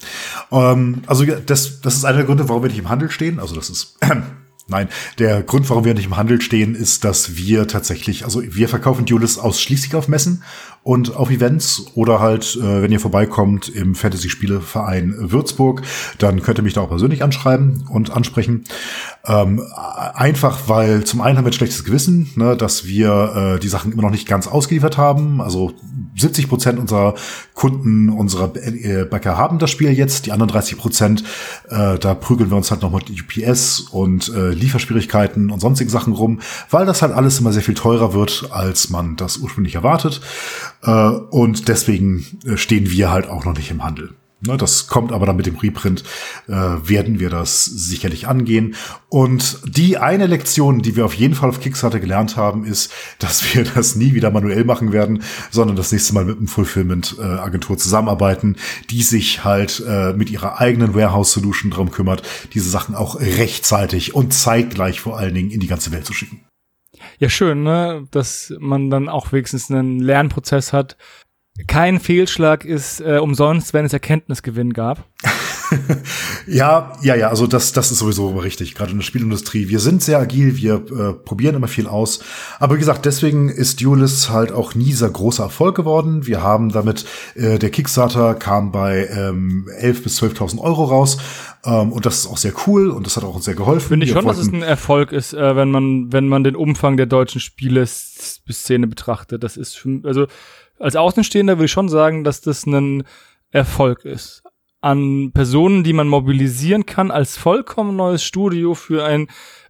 ähm, 0.51 1.03
also 1.05 1.25
das, 1.25 1.81
das 1.81 1.95
ist 1.95 2.05
einer 2.05 2.17
der 2.17 2.25
Gründe, 2.25 2.47
warum 2.47 2.63
wir 2.63 2.69
nicht 2.69 2.79
im 2.79 2.89
Handel 2.89 3.11
stehen. 3.11 3.39
Also 3.39 3.55
das 3.55 3.69
ist 3.69 3.97
Nein, 4.67 4.89
der 5.19 5.43
Grund, 5.43 5.69
warum 5.69 5.85
wir 5.85 5.93
nicht 5.93 6.07
im 6.07 6.17
Handel 6.17 6.41
stehen, 6.41 6.73
ist, 6.73 7.03
dass 7.03 7.35
wir 7.35 7.67
tatsächlich, 7.67 8.25
also 8.25 8.41
wir 8.43 8.67
verkaufen 8.67 9.05
Duelist 9.05 9.39
ausschließlich 9.39 9.93
auf 9.93 10.07
Messen 10.07 10.43
und 10.85 11.15
auf 11.15 11.31
Events 11.31 11.87
oder 11.95 12.19
halt, 12.19 12.59
äh, 12.61 12.83
wenn 12.83 12.91
ihr 12.91 12.99
vorbeikommt 12.99 13.69
im 13.69 13.95
Fantasy-Spieleverein 13.95 15.15
Würzburg, 15.17 15.81
dann 16.19 16.43
könnt 16.43 16.59
ihr 16.59 16.63
mich 16.63 16.73
da 16.73 16.81
auch 16.81 16.89
persönlich 16.89 17.23
anschreiben 17.23 17.87
und 17.89 18.11
ansprechen. 18.11 18.65
Ähm, 19.25 19.63
einfach, 20.13 20.69
weil 20.69 21.03
zum 21.03 21.21
einen 21.21 21.39
haben 21.39 21.45
wir 21.45 21.49
ein 21.49 21.53
schlechtes 21.53 21.85
Gewissen, 21.85 22.29
ne, 22.35 22.55
dass 22.55 22.85
wir 22.85 23.55
äh, 23.55 23.59
die 23.59 23.67
Sachen 23.67 23.93
immer 23.93 24.03
noch 24.03 24.11
nicht 24.11 24.27
ganz 24.27 24.45
ausgeliefert 24.45 24.95
haben. 24.95 25.41
Also 25.41 25.73
70 26.17 26.47
Prozent 26.47 26.77
unserer 26.77 27.15
Kunden, 27.55 28.09
unserer 28.09 28.55
äh, 28.55 29.05
Bäcker 29.05 29.37
haben 29.37 29.57
das 29.57 29.71
Spiel 29.71 29.89
jetzt. 29.89 30.27
Die 30.27 30.31
anderen 30.31 30.51
30 30.51 30.77
Prozent, 30.77 31.23
äh, 31.67 31.97
da 31.97 32.13
prügeln 32.13 32.51
wir 32.51 32.57
uns 32.57 32.69
halt 32.69 32.83
noch 32.83 32.91
mit 32.91 33.09
UPS 33.09 33.79
und 33.79 34.31
äh, 34.35 34.49
Lieferschwierigkeiten 34.49 35.49
und 35.49 35.61
sonstigen 35.61 35.89
Sachen 35.89 36.13
rum, 36.13 36.41
weil 36.69 36.85
das 36.85 37.01
halt 37.01 37.11
alles 37.11 37.39
immer 37.39 37.51
sehr 37.51 37.63
viel 37.63 37.73
teurer 37.73 38.13
wird, 38.13 38.49
als 38.51 38.91
man 38.91 39.15
das 39.15 39.37
ursprünglich 39.37 39.73
erwartet. 39.73 40.21
Äh, 40.83 40.91
und 40.91 41.67
deswegen 41.67 42.25
äh, 42.45 42.57
stehen 42.57 42.89
wir 42.89 43.11
halt 43.11 43.27
auch 43.27 43.45
noch 43.45 43.55
nicht 43.57 43.71
im 43.71 43.83
Handel. 43.83 44.15
Ne, 44.45 44.57
das 44.57 44.87
kommt 44.87 45.11
aber 45.11 45.25
dann 45.25 45.37
mit 45.37 45.47
dem 45.47 45.55
Reprint, 45.55 46.03
äh, 46.47 46.51
werden 46.51 47.19
wir 47.19 47.31
das 47.31 47.65
sicherlich 47.65 48.27
angehen. 48.27 48.75
Und 49.09 49.59
die 49.65 49.97
eine 49.97 50.27
Lektion, 50.27 50.81
die 50.81 50.95
wir 50.95 51.05
auf 51.05 51.15
jeden 51.15 51.33
Fall 51.33 51.49
auf 51.49 51.61
Kickstarter 51.61 51.99
gelernt 51.99 52.35
haben, 52.35 52.63
ist, 52.63 52.91
dass 53.17 53.55
wir 53.55 53.63
das 53.75 53.95
nie 53.95 54.13
wieder 54.13 54.29
manuell 54.29 54.63
machen 54.63 54.91
werden, 54.91 55.23
sondern 55.49 55.75
das 55.75 55.91
nächste 55.91 56.13
Mal 56.13 56.25
mit 56.25 56.37
einem 56.37 56.47
Fulfillment-Agentur 56.47 57.77
zusammenarbeiten, 57.77 58.57
die 58.91 59.01
sich 59.01 59.43
halt 59.43 59.83
mit 60.15 60.29
ihrer 60.29 60.59
eigenen 60.59 60.93
Warehouse-Solution 60.93 61.71
drum 61.71 61.91
kümmert, 61.91 62.21
diese 62.53 62.69
Sachen 62.69 62.93
auch 62.93 63.19
rechtzeitig 63.19 64.13
und 64.13 64.33
zeitgleich 64.33 64.99
vor 64.99 65.17
allen 65.17 65.33
Dingen 65.33 65.51
in 65.51 65.59
die 65.59 65.67
ganze 65.67 65.91
Welt 65.91 66.05
zu 66.05 66.13
schicken. 66.13 66.41
Ja, 67.19 67.29
schön, 67.29 67.63
ne? 67.63 68.07
dass 68.11 68.53
man 68.59 68.89
dann 68.89 69.09
auch 69.09 69.31
wenigstens 69.31 69.71
einen 69.71 69.99
Lernprozess 69.99 70.73
hat, 70.73 70.97
kein 71.67 71.99
Fehlschlag 71.99 72.65
ist 72.65 72.99
äh, 72.99 73.19
umsonst, 73.19 73.73
wenn 73.73 73.85
es 73.85 73.93
Erkenntnisgewinn 73.93 74.73
gab. 74.73 75.05
ja, 76.47 76.93
ja, 77.01 77.15
ja, 77.15 77.29
also 77.29 77.47
das, 77.47 77.71
das 77.71 77.91
ist 77.91 77.99
sowieso 77.99 78.29
richtig, 78.37 78.75
gerade 78.75 78.91
in 78.91 78.97
der 78.97 79.03
Spielindustrie. 79.03 79.69
Wir 79.69 79.79
sind 79.79 80.01
sehr 80.01 80.19
agil, 80.19 80.57
wir 80.57 80.75
äh, 80.75 81.13
probieren 81.13 81.55
immer 81.55 81.67
viel 81.67 81.87
aus. 81.87 82.19
Aber 82.59 82.75
wie 82.75 82.79
gesagt, 82.79 83.05
deswegen 83.05 83.49
ist 83.49 83.81
Duelist 83.81 84.29
halt 84.29 84.51
auch 84.51 84.75
nie 84.75 84.93
sehr 84.93 85.09
großer 85.09 85.43
Erfolg 85.43 85.75
geworden. 85.75 86.25
Wir 86.27 86.41
haben 86.41 86.71
damit, 86.71 87.05
äh, 87.35 87.59
der 87.59 87.69
Kickstarter 87.69 88.35
kam 88.35 88.71
bei 88.71 89.07
ähm, 89.07 89.67
11.000 89.81 90.03
bis 90.03 90.21
12.000 90.21 90.59
Euro 90.59 90.85
raus. 90.85 91.17
Ähm, 91.65 91.91
und 91.91 92.05
das 92.05 92.19
ist 92.19 92.27
auch 92.27 92.37
sehr 92.37 92.53
cool 92.67 92.89
und 92.89 93.05
das 93.05 93.17
hat 93.17 93.23
auch 93.23 93.35
uns 93.35 93.45
sehr 93.45 93.55
geholfen. 93.55 93.89
Finde 93.89 94.05
ich 94.05 94.13
wir 94.13 94.21
schon, 94.21 94.27
dass 94.27 94.37
es 94.37 94.51
ein 94.51 94.61
Erfolg 94.61 95.11
ist, 95.11 95.33
äh, 95.33 95.55
wenn 95.55 95.71
man, 95.71 96.11
wenn 96.11 96.27
man 96.27 96.43
den 96.43 96.55
Umfang 96.55 96.97
der 96.97 97.07
deutschen 97.07 97.41
Spiele-Szene 97.41 98.87
betrachtet. 98.87 99.43
Das 99.43 99.57
ist, 99.57 99.85
also 100.03 100.27
als 100.79 100.95
Außenstehender 100.95 101.57
will 101.57 101.65
ich 101.65 101.71
schon 101.71 101.89
sagen, 101.89 102.23
dass 102.23 102.41
das 102.41 102.65
ein 102.65 103.03
Erfolg 103.51 104.05
ist. 104.05 104.43
An 104.85 105.31
Personen, 105.33 105.83
die 105.83 105.93
man 105.93 106.07
mobilisieren 106.07 106.85
kann 106.85 107.09
als 107.09 107.37
vollkommen 107.37 107.95
neues 107.95 108.23
Studio 108.23 108.75
für 108.75 109.03
ein, 109.03 109.27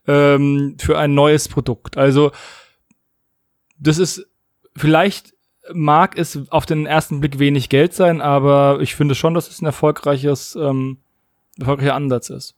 ähm, 0.08 0.76
für 0.78 0.98
ein 0.98 1.14
neues 1.14 1.48
Produkt. 1.48 1.98
Also, 1.98 2.32
das 3.80 3.98
ist, 3.98 4.28
vielleicht 4.76 5.34
mag 5.74 6.18
es 6.18 6.52
auf 6.52 6.66
den 6.66 6.86
ersten 6.86 7.22
Blick 7.22 7.40
wenig 7.40 7.70
Geld 7.70 7.94
sein, 7.94 8.20
aber 8.20 8.80
ich 8.82 8.96
finde 8.96 9.16
schon, 9.16 9.34
dass 9.34 9.50
es 9.50 9.62
ein 9.62 9.66
erfolgreiches, 9.66 10.58
ähm, 10.58 10.98
erfolgreicher 11.58 11.96
Ansatz 11.96 12.30
ist. 12.30 12.55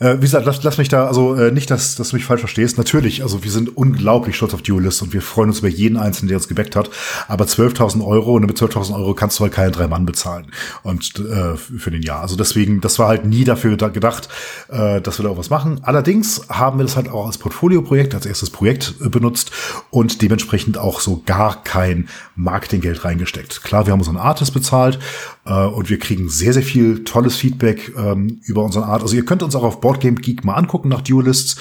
Äh, 0.00 0.16
wie 0.16 0.22
gesagt, 0.22 0.44
lass, 0.44 0.62
lass 0.62 0.78
mich 0.78 0.88
da, 0.88 1.06
also 1.06 1.34
äh, 1.34 1.52
nicht, 1.52 1.70
dass, 1.70 1.94
dass 1.94 2.10
du 2.10 2.16
mich 2.16 2.24
falsch 2.24 2.40
verstehst. 2.40 2.78
Natürlich, 2.78 3.22
also 3.22 3.44
wir 3.44 3.50
sind 3.50 3.76
unglaublich 3.76 4.36
stolz 4.36 4.54
auf 4.54 4.62
Duelist 4.62 5.02
und 5.02 5.12
wir 5.12 5.22
freuen 5.22 5.50
uns 5.50 5.60
über 5.60 5.68
jeden 5.68 5.96
Einzelnen, 5.96 6.28
der 6.28 6.38
uns 6.38 6.48
gebackt 6.48 6.76
hat. 6.76 6.90
Aber 7.28 7.44
12.000 7.44 8.04
Euro 8.04 8.34
und 8.34 8.44
mit 8.44 8.58
12.000 8.58 8.94
Euro 8.94 9.14
kannst 9.14 9.38
du 9.38 9.44
halt 9.44 9.52
keine 9.52 9.70
drei 9.70 9.86
Mann 9.86 10.04
bezahlen 10.04 10.48
und 10.82 11.18
äh, 11.20 11.56
für 11.56 11.90
den 11.90 12.02
Jahr. 12.02 12.20
Also 12.20 12.36
deswegen, 12.36 12.80
das 12.80 12.98
war 12.98 13.08
halt 13.08 13.24
nie 13.24 13.44
dafür 13.44 13.76
gedacht, 13.76 14.28
äh, 14.68 15.00
dass 15.00 15.18
wir 15.18 15.24
da 15.24 15.30
auch 15.30 15.38
was 15.38 15.50
machen. 15.50 15.80
Allerdings 15.82 16.48
haben 16.48 16.78
wir 16.78 16.84
das 16.84 16.96
halt 16.96 17.08
auch 17.08 17.26
als 17.26 17.38
Portfolio-Projekt, 17.38 18.14
als 18.14 18.26
erstes 18.26 18.50
Projekt 18.50 18.94
äh, 19.00 19.08
benutzt 19.08 19.52
und 19.90 20.20
dementsprechend 20.22 20.76
auch 20.76 21.00
so 21.00 21.22
gar 21.24 21.62
kein 21.62 22.08
Marketinggeld 22.34 23.04
reingesteckt. 23.04 23.62
Klar, 23.62 23.86
wir 23.86 23.92
haben 23.92 24.00
unseren 24.00 24.16
Artist 24.16 24.52
bezahlt 24.52 24.98
äh, 25.44 25.66
und 25.66 25.90
wir 25.90 25.98
kriegen 25.98 26.28
sehr, 26.28 26.52
sehr 26.52 26.62
viel 26.62 27.04
tolles 27.04 27.36
Feedback 27.36 27.92
ähm, 27.96 28.40
über 28.44 28.64
unseren 28.64 28.84
Art. 28.84 29.02
Also 29.02 29.16
ihr 29.16 29.24
könnt 29.24 29.42
uns 29.42 29.54
auch 29.54 29.64
auf 29.64 29.80
Boardgame 29.80 30.16
Geek 30.16 30.44
mal 30.44 30.54
angucken 30.54 30.88
nach 30.88 31.00
Duelists 31.00 31.56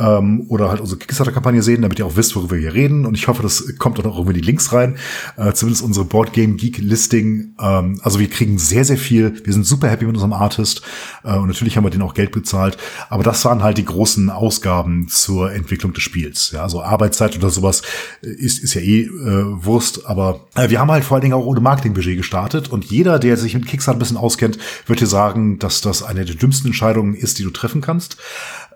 ähm, 0.00 0.46
oder 0.48 0.70
halt 0.70 0.80
unsere 0.80 0.98
Kickstarter-Kampagne 0.98 1.62
sehen, 1.62 1.82
damit 1.82 1.98
ihr 1.98 2.06
auch 2.06 2.16
wisst, 2.16 2.34
worüber 2.34 2.56
wir 2.56 2.60
hier 2.60 2.74
reden. 2.74 3.04
Und 3.04 3.16
ich 3.16 3.28
hoffe, 3.28 3.42
das 3.42 3.76
kommt 3.78 3.98
dann 3.98 4.06
auch 4.06 4.16
irgendwie 4.16 4.40
die 4.40 4.46
Links 4.46 4.72
rein. 4.72 4.96
Äh, 5.36 5.52
zumindest 5.52 5.84
unsere 5.84 6.06
Boardgame 6.06 6.54
Geek-Listing. 6.54 7.54
Ähm, 7.60 8.00
also 8.02 8.18
wir 8.18 8.28
kriegen 8.28 8.58
sehr, 8.58 8.84
sehr 8.84 8.96
viel. 8.96 9.44
Wir 9.44 9.52
sind 9.52 9.66
super 9.66 9.88
happy 9.88 10.06
mit 10.06 10.14
unserem 10.14 10.32
Artist. 10.32 10.82
Äh, 11.22 11.36
und 11.36 11.48
natürlich 11.48 11.76
haben 11.76 11.84
wir 11.84 11.90
den 11.90 12.02
auch 12.02 12.14
Geld 12.14 12.32
bezahlt. 12.32 12.78
Aber 13.10 13.22
das 13.22 13.44
waren 13.44 13.62
halt 13.62 13.78
die 13.78 13.84
großen 13.84 14.30
Ausgaben 14.30 15.08
zur 15.08 15.52
Entwicklung 15.52 15.92
des 15.92 16.02
Spiels. 16.02 16.50
Ja, 16.52 16.62
also 16.62 16.82
Arbeitszeit 16.82 17.36
oder 17.36 17.50
sowas 17.50 17.82
ist, 18.22 18.62
ist 18.62 18.74
ja 18.74 18.80
eh 18.80 19.02
äh, 19.02 19.64
Wurst. 19.64 20.06
Aber 20.06 20.46
äh, 20.54 20.70
wir 20.70 20.80
haben 20.80 20.90
halt 20.90 21.04
vor 21.04 21.16
allen 21.16 21.22
Dingen 21.22 21.34
auch 21.34 21.44
ohne 21.44 21.60
Marketingbudget 21.60 22.16
gestartet. 22.16 22.68
Und 22.68 22.86
jeder, 22.86 23.18
der 23.18 23.36
sich 23.36 23.54
mit 23.54 23.66
Kickstarter 23.66 23.98
ein 23.98 24.00
bisschen 24.00 24.16
auskennt, 24.16 24.58
wird 24.86 25.00
dir 25.00 25.06
sagen, 25.06 25.58
dass 25.58 25.82
das 25.82 26.02
eine 26.02 26.24
der 26.24 26.36
dümmsten 26.36 26.68
Entscheidungen 26.68 27.14
ist, 27.14 27.38
die 27.38 27.42
du 27.42 27.50
treffen 27.50 27.80
kannst 27.80 28.16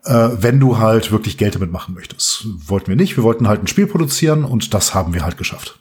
äh, 0.04 0.30
wenn 0.38 0.60
du 0.60 0.78
halt 0.78 1.12
wirklich 1.12 1.38
Geld 1.38 1.54
damit 1.54 1.72
machen 1.72 1.94
möchtest. 1.94 2.46
Wollten 2.68 2.88
wir 2.88 2.96
nicht, 2.96 3.16
wir 3.16 3.24
wollten 3.24 3.48
halt 3.48 3.62
ein 3.62 3.66
Spiel 3.66 3.86
produzieren 3.86 4.44
und 4.44 4.74
das 4.74 4.94
haben 4.94 5.14
wir 5.14 5.24
halt 5.24 5.36
geschafft. 5.36 5.78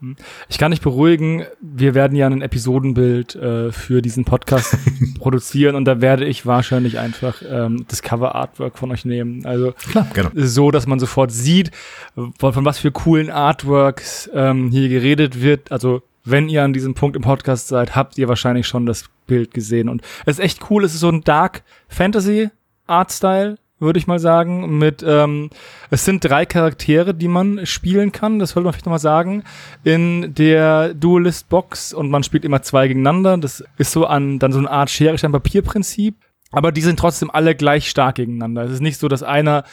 Hm. 0.00 0.16
Ich 0.48 0.58
kann 0.58 0.72
dich 0.72 0.82
beruhigen, 0.82 1.44
wir 1.60 1.94
werden 1.94 2.16
ja 2.16 2.26
ein 2.26 2.42
Episodenbild 2.42 3.34
äh, 3.34 3.72
für 3.72 4.02
diesen 4.02 4.26
Podcast 4.26 4.76
produzieren 5.18 5.74
und 5.74 5.86
da 5.86 6.02
werde 6.02 6.26
ich 6.26 6.44
wahrscheinlich 6.44 6.98
einfach 6.98 7.40
ähm, 7.48 7.86
das 7.88 8.02
Cover-Artwork 8.02 8.78
von 8.78 8.90
euch 8.90 9.06
nehmen. 9.06 9.46
Also 9.46 9.72
Klar, 9.72 10.06
gerne. 10.12 10.30
so, 10.34 10.70
dass 10.70 10.86
man 10.86 10.98
sofort 10.98 11.32
sieht, 11.32 11.70
von, 12.14 12.52
von 12.52 12.64
was 12.64 12.78
für 12.78 12.92
coolen 12.92 13.30
Artworks 13.30 14.28
ähm, 14.34 14.70
hier 14.70 14.90
geredet 14.90 15.40
wird. 15.40 15.72
Also 15.72 16.02
wenn 16.24 16.50
ihr 16.50 16.62
an 16.62 16.74
diesem 16.74 16.92
Punkt 16.92 17.16
im 17.16 17.22
Podcast 17.22 17.68
seid, 17.68 17.96
habt 17.96 18.18
ihr 18.18 18.28
wahrscheinlich 18.28 18.66
schon 18.66 18.84
das 18.84 19.04
Bild 19.26 19.54
gesehen. 19.54 19.88
Und 19.88 20.02
es 20.26 20.38
ist 20.38 20.44
echt 20.44 20.70
cool, 20.70 20.84
es 20.84 20.92
ist 20.92 21.00
so 21.00 21.08
ein 21.08 21.22
Dark 21.22 21.62
Fantasy 21.88 22.50
Artstyle, 22.86 23.56
würde 23.78 23.98
ich 23.98 24.06
mal 24.06 24.18
sagen. 24.18 24.78
Mit 24.78 25.04
ähm, 25.06 25.50
es 25.90 26.04
sind 26.04 26.24
drei 26.24 26.46
Charaktere, 26.46 27.14
die 27.14 27.28
man 27.28 27.66
spielen 27.66 28.12
kann. 28.12 28.38
Das 28.38 28.50
sollte 28.50 28.64
man 28.64 28.72
vielleicht 28.72 28.86
nochmal 28.86 28.98
sagen. 28.98 29.44
In 29.84 30.34
der 30.34 30.94
Duelist 30.94 31.48
Box 31.48 31.92
und 31.92 32.10
man 32.10 32.22
spielt 32.22 32.44
immer 32.44 32.62
zwei 32.62 32.88
gegeneinander. 32.88 33.36
Das 33.38 33.64
ist 33.78 33.92
so 33.92 34.06
an 34.06 34.38
dann 34.38 34.52
so 34.52 34.58
eine 34.58 34.70
Art 34.70 34.90
Schere 34.90 35.18
Stein 35.18 35.32
Papier 35.32 35.62
Prinzip. 35.62 36.16
Aber 36.52 36.72
die 36.72 36.80
sind 36.80 36.98
trotzdem 36.98 37.30
alle 37.30 37.54
gleich 37.54 37.88
stark 37.90 38.16
gegeneinander. 38.16 38.62
Es 38.62 38.72
ist 38.72 38.80
nicht 38.80 38.98
so, 38.98 39.08
dass 39.08 39.22
einer 39.22 39.64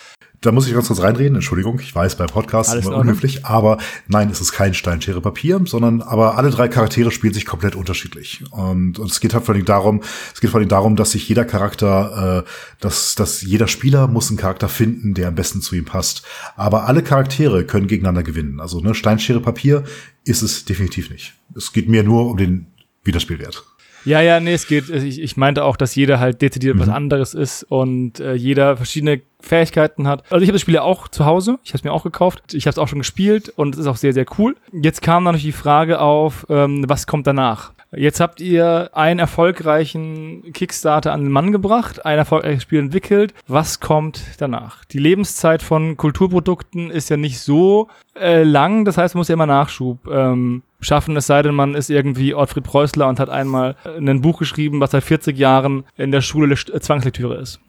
da 0.44 0.52
muss 0.52 0.68
ich 0.68 0.74
ganz 0.74 0.88
kurz 0.88 1.02
reinreden. 1.02 1.36
Entschuldigung, 1.36 1.80
ich 1.80 1.96
weiß, 1.96 2.18
bei 2.18 2.26
Podcasts 2.26 2.74
ist 2.74 2.86
immer 2.86 2.98
unhöflich, 2.98 3.46
aber 3.46 3.78
nein, 4.08 4.30
es 4.30 4.42
ist 4.42 4.52
kein 4.52 4.74
Stein, 4.74 5.02
Schere, 5.02 5.22
Papier, 5.22 5.62
sondern 5.66 6.02
aber 6.02 6.38
alle 6.38 6.50
drei 6.50 6.68
Charaktere 6.68 7.12
spielen 7.12 7.34
sich 7.34 7.46
komplett 7.46 7.76
unterschiedlich. 7.76 8.44
Und, 8.52 9.00
und 9.00 9.10
es 9.10 9.22
geht 9.22 9.34
halt 9.34 9.46
vor 9.46 9.56
allem 9.56 9.66
darum, 9.66 10.02
es 10.34 10.42
geht 10.42 10.50
vor 10.50 10.60
allem 10.60 10.70
darum, 10.70 10.96
dass 10.96 11.12
sich 11.12 11.28
jeder 11.28 11.46
Charakter, 11.46 12.44
äh, 12.46 12.50
dass, 12.82 13.16
dass 13.16 13.42
jeder 13.42 13.68
Spieler 13.68 14.08
muss 14.08 14.30
einen 14.30 14.38
Charakter 14.38 14.68
finden, 14.68 15.14
der 15.14 15.30
am 15.30 15.36
besten 15.36 15.62
zu 15.62 15.76
ihm 15.76 15.86
passt. 15.86 16.24
Aber 16.58 16.86
alle 16.86 17.04
Charaktere 17.04 17.64
können 17.66 17.88
gegeneinander 17.88 18.24
gewinnen. 18.24 18.60
Also 18.60 18.82
ne, 18.82 18.94
Stein, 18.96 19.20
Schere, 19.20 19.40
Papier 19.40 19.84
ist 20.26 20.42
es 20.42 20.66
definitiv 20.66 21.10
nicht. 21.10 21.34
Es 21.56 21.72
geht 21.72 21.88
mir 21.88 22.04
nur 22.04 22.30
um 22.30 22.38
den 22.38 22.68
Wiederspielwert. 23.04 23.64
Ja, 24.06 24.22
ja, 24.22 24.40
nee, 24.40 24.54
es 24.54 24.68
geht. 24.68 24.90
Ich, 24.90 25.22
ich 25.22 25.38
meinte 25.38 25.64
auch, 25.64 25.78
dass 25.78 25.96
jeder 25.96 26.20
halt 26.20 26.42
dezidiert 26.42 26.76
mhm. 26.76 26.82
was 26.82 26.90
anderes 26.90 27.34
ist 27.34 27.64
und 27.64 28.20
äh, 28.20 28.34
jeder 28.34 28.78
verschiedene 28.78 29.22
Fähigkeiten 29.40 30.08
hat. 30.08 30.24
Also 30.32 30.44
ich 30.44 30.50
habe 30.50 30.54
das 30.54 30.62
Spiel 30.62 30.76
ja 30.76 30.84
auch 30.84 31.08
zu 31.08 31.26
Hause. 31.26 31.60
Ich 31.64 31.72
habe 31.72 31.78
es 31.78 31.84
mir 31.84 31.92
auch 31.92 32.04
gekauft. 32.04 32.54
Ich 32.54 32.66
habe 32.66 32.72
es 32.72 32.78
auch 32.78 32.88
schon 32.88 33.00
gespielt 33.00 33.50
und 33.50 33.76
es 33.76 33.82
ist 33.82 33.88
auch 33.88 33.98
sehr, 33.98 34.14
sehr 34.14 34.26
cool. 34.38 34.56
Jetzt 34.72 35.02
kam 35.02 35.26
natürlich 35.26 35.44
die 35.44 35.52
Frage 35.52 36.00
auf, 36.00 36.46
ähm, 36.50 36.86
was 36.88 37.08
kommt 37.08 37.28
danach? 37.28 37.74
Jetzt 37.96 38.20
habt 38.20 38.42
ihr 38.42 38.90
einen 38.94 39.20
erfolgreichen 39.20 40.52
Kickstarter 40.54 41.14
an 41.14 41.22
den 41.22 41.32
Mann 41.32 41.52
gebracht, 41.52 42.06
ein 42.06 42.18
erfolgreiches 42.18 42.64
Spiel 42.64 42.80
entwickelt. 42.80 43.36
Was 43.48 43.80
kommt 43.80 44.24
danach? 44.40 44.84
Die 44.86 44.98
Lebenszeit 44.98 45.62
von 45.62 45.96
Kulturprodukten 45.96 46.90
ist 46.90 47.10
ja 47.10 47.18
nicht 47.18 47.40
so 47.40 47.90
äh, 48.20 48.44
lang, 48.44 48.86
das 48.86 48.98
heißt, 48.98 49.14
man 49.14 49.20
muss 49.20 49.28
ja 49.28 49.34
immer 49.34 49.46
Nachschub 49.46 50.08
ähm, 50.08 50.64
schaffen, 50.84 51.16
es 51.18 51.28
sei 51.28 51.42
denn, 51.42 51.56
man 51.56 51.76
ist 51.76 51.90
irgendwie 51.90 52.34
Ottfried 52.34 52.64
Preußler 52.64 53.08
und 53.08 53.20
hat 53.20 53.30
einmal 53.30 53.76
ein 53.98 54.22
Buch 54.22 54.40
geschrieben, 54.40 54.80
was 54.80 54.92
seit 54.92 55.04
40 55.04 55.38
Jahren 55.38 55.84
in 55.98 56.12
der 56.12 56.22
Schule 56.22 56.56
Zwangslektüre 56.56 57.36
ist. 57.36 57.60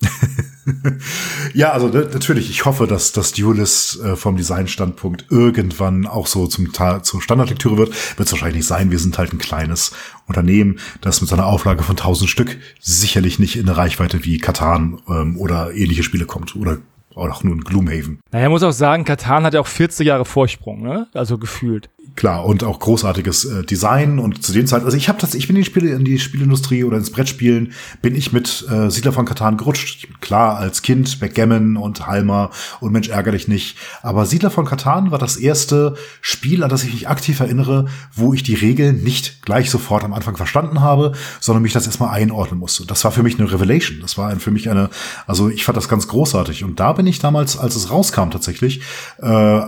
ja, 1.55 1.73
also 1.73 1.89
natürlich, 1.89 2.51
ich 2.51 2.65
hoffe, 2.65 2.87
dass 2.87 3.13
das 3.13 3.33
Duelist 3.33 4.01
äh, 4.03 4.17
vom 4.17 4.37
Designstandpunkt 4.37 5.27
irgendwann 5.31 6.07
auch 6.07 6.27
so 6.27 6.47
zum 6.47 6.73
zur 7.03 7.23
Standardlektüre 7.23 7.77
wird. 7.77 8.19
Wird 8.19 8.27
es 8.27 8.33
wahrscheinlich 8.33 8.57
nicht 8.57 8.67
sein. 8.67 8.91
Wir 8.91 8.99
sind 8.99 9.19
halt 9.19 9.33
ein 9.33 9.39
kleines 9.39 9.93
Unternehmen, 10.27 10.79
das 11.01 11.21
mit 11.21 11.31
seiner 11.31 11.47
Auflage 11.47 11.83
von 11.83 11.97
1000 11.97 12.29
Stück 12.29 12.59
sicherlich 12.81 13.39
nicht 13.39 13.57
in 13.57 13.69
eine 13.69 13.77
Reichweite 13.77 14.25
wie 14.25 14.39
Katan 14.39 15.01
ähm, 15.09 15.37
oder 15.39 15.75
ähnliche 15.75 16.03
Spiele 16.03 16.25
kommt 16.25 16.57
oder 16.57 16.79
auch 17.15 17.45
nur 17.45 17.55
ein 17.55 17.61
Gloomhaven. 17.61 18.21
Naja, 18.33 18.49
muss 18.49 18.63
auch 18.63 18.73
sagen, 18.73 19.05
Katan 19.05 19.45
hat 19.45 19.55
ja 19.55 19.61
auch 19.61 19.67
40 19.67 20.07
Jahre 20.07 20.25
Vorsprung, 20.25 20.83
ne? 20.83 21.07
Also 21.15 21.39
gefühlt. 21.39 21.89
Klar, 22.17 22.45
und 22.45 22.63
auch 22.63 22.79
großartiges 22.79 23.45
äh, 23.45 23.65
Design 23.65 24.21
und 24.21 24.45
zu 24.45 24.53
den 24.53 24.69
Zeiten, 24.69 24.85
also 24.85 24.97
ich 24.97 25.09
habe 25.09 25.21
das, 25.21 25.35
ich 25.35 25.49
bin 25.49 25.57
in 25.57 25.63
die 25.63 25.67
Spiele, 25.67 25.91
in 25.91 26.05
die 26.05 26.21
Spielindustrie 26.21 26.85
oder 26.85 26.97
ins 26.97 27.11
Brettspielen, 27.11 27.73
bin 28.03 28.15
ich 28.15 28.33
mit 28.33 28.65
äh, 28.71 28.89
Siedler 28.89 29.13
von 29.13 29.25
Katan 29.25 29.57
gerutscht. 29.57 30.07
Klar, 30.21 30.57
als 30.57 30.83
Kind, 30.83 31.19
Backgammon 31.19 31.77
und 31.77 32.07
Halmer 32.07 32.51
und 32.79 32.93
Mensch 32.93 33.09
ärger 33.09 33.33
dich 33.33 33.49
nicht. 33.49 33.77
Aber 34.03 34.27
Siedler 34.27 34.51
von 34.51 34.65
Katan 34.65 35.11
war 35.11 35.19
das 35.19 35.37
erste 35.37 35.97
Spiel, 36.21 36.63
an 36.63 36.71
das 36.71 36.85
ich 36.85 36.93
mich 36.93 37.09
aktiv 37.09 37.41
erinnere, 37.41 37.87
wo 38.15 38.33
ich 38.33 38.45
die 38.45 38.55
Regeln 38.55 39.03
nicht 39.03 39.43
gleich 39.43 39.69
sofort 39.69 40.05
am 40.05 40.13
Anfang 40.13 40.37
verstanden 40.37 40.83
habe, 40.83 41.13
sondern 41.41 41.63
mich 41.63 41.73
das 41.73 41.87
erstmal 41.87 42.11
einordnen 42.11 42.61
musste. 42.61 42.87
Das 42.87 43.03
war 43.03 43.11
für 43.11 43.25
mich 43.25 43.41
eine 43.41 43.51
Revelation. 43.51 43.99
Das 44.01 44.17
war 44.17 44.35
für 44.39 44.53
mich 44.53 44.71
eine, 44.71 44.89
also 45.27 45.49
ich 45.49 45.65
fand 45.65 45.77
das 45.77 45.89
ganz 45.89 46.07
großartig. 46.07 46.63
Und 46.63 46.79
da 46.79 46.93
bin 46.93 47.09
ich 47.09 47.19
damals, 47.19 47.59
als 47.59 47.75
es 47.75 47.91
rauskam 47.91 48.31
tatsächlich, 48.31 48.83
äh, 49.21 49.63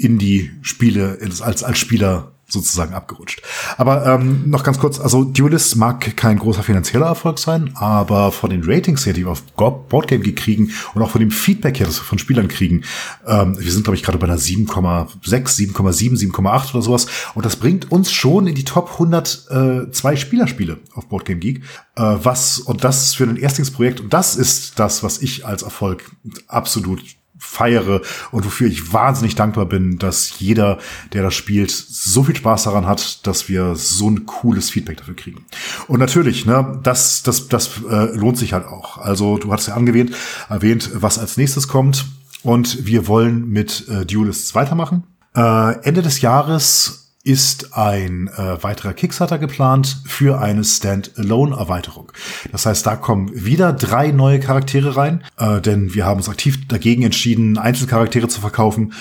Indie-Spiele 0.00 1.18
als, 1.40 1.62
als 1.62 1.78
Spieler 1.78 2.32
sozusagen 2.52 2.94
abgerutscht. 2.94 3.42
Aber 3.76 4.06
ähm, 4.06 4.50
noch 4.50 4.64
ganz 4.64 4.78
kurz, 4.78 4.98
also 5.00 5.24
Duelist 5.24 5.76
mag 5.76 6.16
kein 6.16 6.38
großer 6.38 6.62
finanzieller 6.62 7.06
Erfolg 7.06 7.38
sein, 7.38 7.70
aber 7.74 8.32
von 8.32 8.50
den 8.50 8.62
Ratings 8.64 9.06
her, 9.06 9.12
die 9.12 9.24
wir 9.24 9.30
auf 9.30 9.42
Boardgame 9.42 10.32
kriegen 10.32 10.72
und 10.94 11.02
auch 11.02 11.10
von 11.10 11.20
dem 11.20 11.30
Feedback 11.30 11.78
her, 11.78 11.86
das 11.86 12.00
wir 12.00 12.04
von 12.04 12.18
Spielern 12.18 12.48
kriegen, 12.48 12.82
ähm, 13.26 13.58
wir 13.58 13.70
sind 13.70 13.84
glaube 13.84 13.96
ich 13.96 14.02
gerade 14.02 14.18
bei 14.18 14.26
einer 14.26 14.38
7,6, 14.38 15.16
7,7, 15.24 16.32
7,8 16.32 16.74
oder 16.74 16.82
sowas 16.82 17.06
und 17.34 17.44
das 17.44 17.56
bringt 17.56 17.90
uns 17.90 18.12
schon 18.12 18.46
in 18.46 18.54
die 18.54 18.64
Top 18.64 18.90
100 18.92 19.46
äh, 19.50 20.16
Spielerspiele 20.16 20.78
auf 20.94 21.08
Boardgame 21.08 21.38
Geek, 21.38 21.62
äh, 21.96 22.02
was 22.02 22.58
und 22.58 22.84
das 22.84 23.14
für 23.14 23.24
ein 23.24 23.36
Erstlingsprojekt 23.36 24.00
und 24.00 24.12
das 24.12 24.36
ist 24.36 24.78
das, 24.78 25.02
was 25.02 25.22
ich 25.22 25.46
als 25.46 25.62
Erfolg 25.62 26.10
absolut 26.48 27.00
feiere 27.40 28.02
und 28.30 28.44
wofür 28.44 28.68
ich 28.68 28.92
wahnsinnig 28.92 29.34
dankbar 29.34 29.66
bin, 29.66 29.98
dass 29.98 30.38
jeder, 30.38 30.78
der 31.12 31.22
das 31.22 31.34
spielt, 31.34 31.70
so 31.70 32.22
viel 32.22 32.36
Spaß 32.36 32.64
daran 32.64 32.86
hat, 32.86 33.26
dass 33.26 33.48
wir 33.48 33.74
so 33.74 34.08
ein 34.08 34.26
cooles 34.26 34.70
Feedback 34.70 34.98
dafür 34.98 35.16
kriegen. 35.16 35.44
Und 35.88 35.98
natürlich, 35.98 36.46
ne, 36.46 36.78
das, 36.82 37.22
das, 37.22 37.48
das 37.48 37.70
äh, 37.88 38.14
lohnt 38.16 38.38
sich 38.38 38.52
halt 38.52 38.66
auch. 38.66 38.98
Also 38.98 39.38
du 39.38 39.50
hattest 39.52 39.68
ja 39.68 39.74
angewähnt, 39.74 40.14
erwähnt, 40.48 40.90
was 40.94 41.18
als 41.18 41.36
nächstes 41.36 41.66
kommt. 41.66 42.04
Und 42.42 42.86
wir 42.86 43.06
wollen 43.06 43.48
mit 43.48 43.86
äh, 43.88 44.06
Duelists 44.06 44.54
weitermachen. 44.54 45.04
Äh, 45.34 45.80
Ende 45.82 46.02
des 46.02 46.20
Jahres 46.20 46.99
ist 47.22 47.76
ein 47.76 48.28
äh, 48.28 48.62
weiterer 48.62 48.94
Kickstarter 48.94 49.38
geplant 49.38 50.02
für 50.06 50.40
eine 50.40 50.64
Standalone-Erweiterung. 50.64 52.12
Das 52.50 52.64
heißt, 52.64 52.86
da 52.86 52.96
kommen 52.96 53.30
wieder 53.34 53.74
drei 53.74 54.10
neue 54.10 54.40
Charaktere 54.40 54.96
rein, 54.96 55.22
äh, 55.36 55.60
denn 55.60 55.92
wir 55.92 56.06
haben 56.06 56.16
uns 56.16 56.30
aktiv 56.30 56.66
dagegen 56.68 57.02
entschieden, 57.02 57.58
Einzelcharaktere 57.58 58.28
zu 58.28 58.40
verkaufen. 58.40 58.94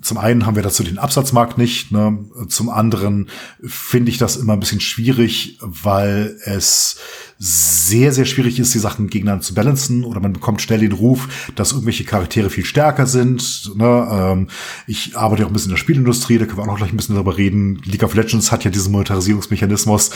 Zum 0.00 0.16
einen 0.16 0.46
haben 0.46 0.56
wir 0.56 0.62
dazu 0.62 0.82
den 0.82 0.98
Absatzmarkt 0.98 1.58
nicht, 1.58 1.92
ne? 1.92 2.18
zum 2.48 2.70
anderen 2.70 3.28
finde 3.62 4.10
ich 4.10 4.18
das 4.18 4.36
immer 4.36 4.54
ein 4.54 4.60
bisschen 4.60 4.80
schwierig, 4.80 5.58
weil 5.60 6.38
es 6.44 6.98
sehr, 7.40 8.12
sehr 8.12 8.24
schwierig 8.24 8.58
ist, 8.58 8.74
die 8.74 8.80
Sachen 8.80 9.08
gegeneinander 9.08 9.44
zu 9.44 9.54
balancen 9.54 10.04
oder 10.04 10.18
man 10.18 10.32
bekommt 10.32 10.60
schnell 10.60 10.80
den 10.80 10.92
Ruf, 10.92 11.50
dass 11.54 11.70
irgendwelche 11.70 12.04
Charaktere 12.04 12.50
viel 12.50 12.64
stärker 12.64 13.06
sind. 13.06 13.72
Ne? 13.76 14.08
Ähm, 14.10 14.48
ich 14.88 15.16
arbeite 15.16 15.44
auch 15.44 15.48
ein 15.48 15.52
bisschen 15.52 15.70
in 15.70 15.76
der 15.76 15.80
Spielindustrie, 15.80 16.38
da 16.38 16.46
können 16.46 16.58
wir 16.58 16.62
auch 16.62 16.66
noch 16.66 16.78
gleich 16.78 16.92
ein 16.92 16.96
bisschen 16.96 17.14
darüber 17.14 17.38
reden. 17.38 17.80
League 17.84 18.02
of 18.02 18.14
Legends 18.14 18.50
hat 18.50 18.64
ja 18.64 18.72
diesen 18.72 18.90
Monetarisierungsmechanismus. 18.90 20.10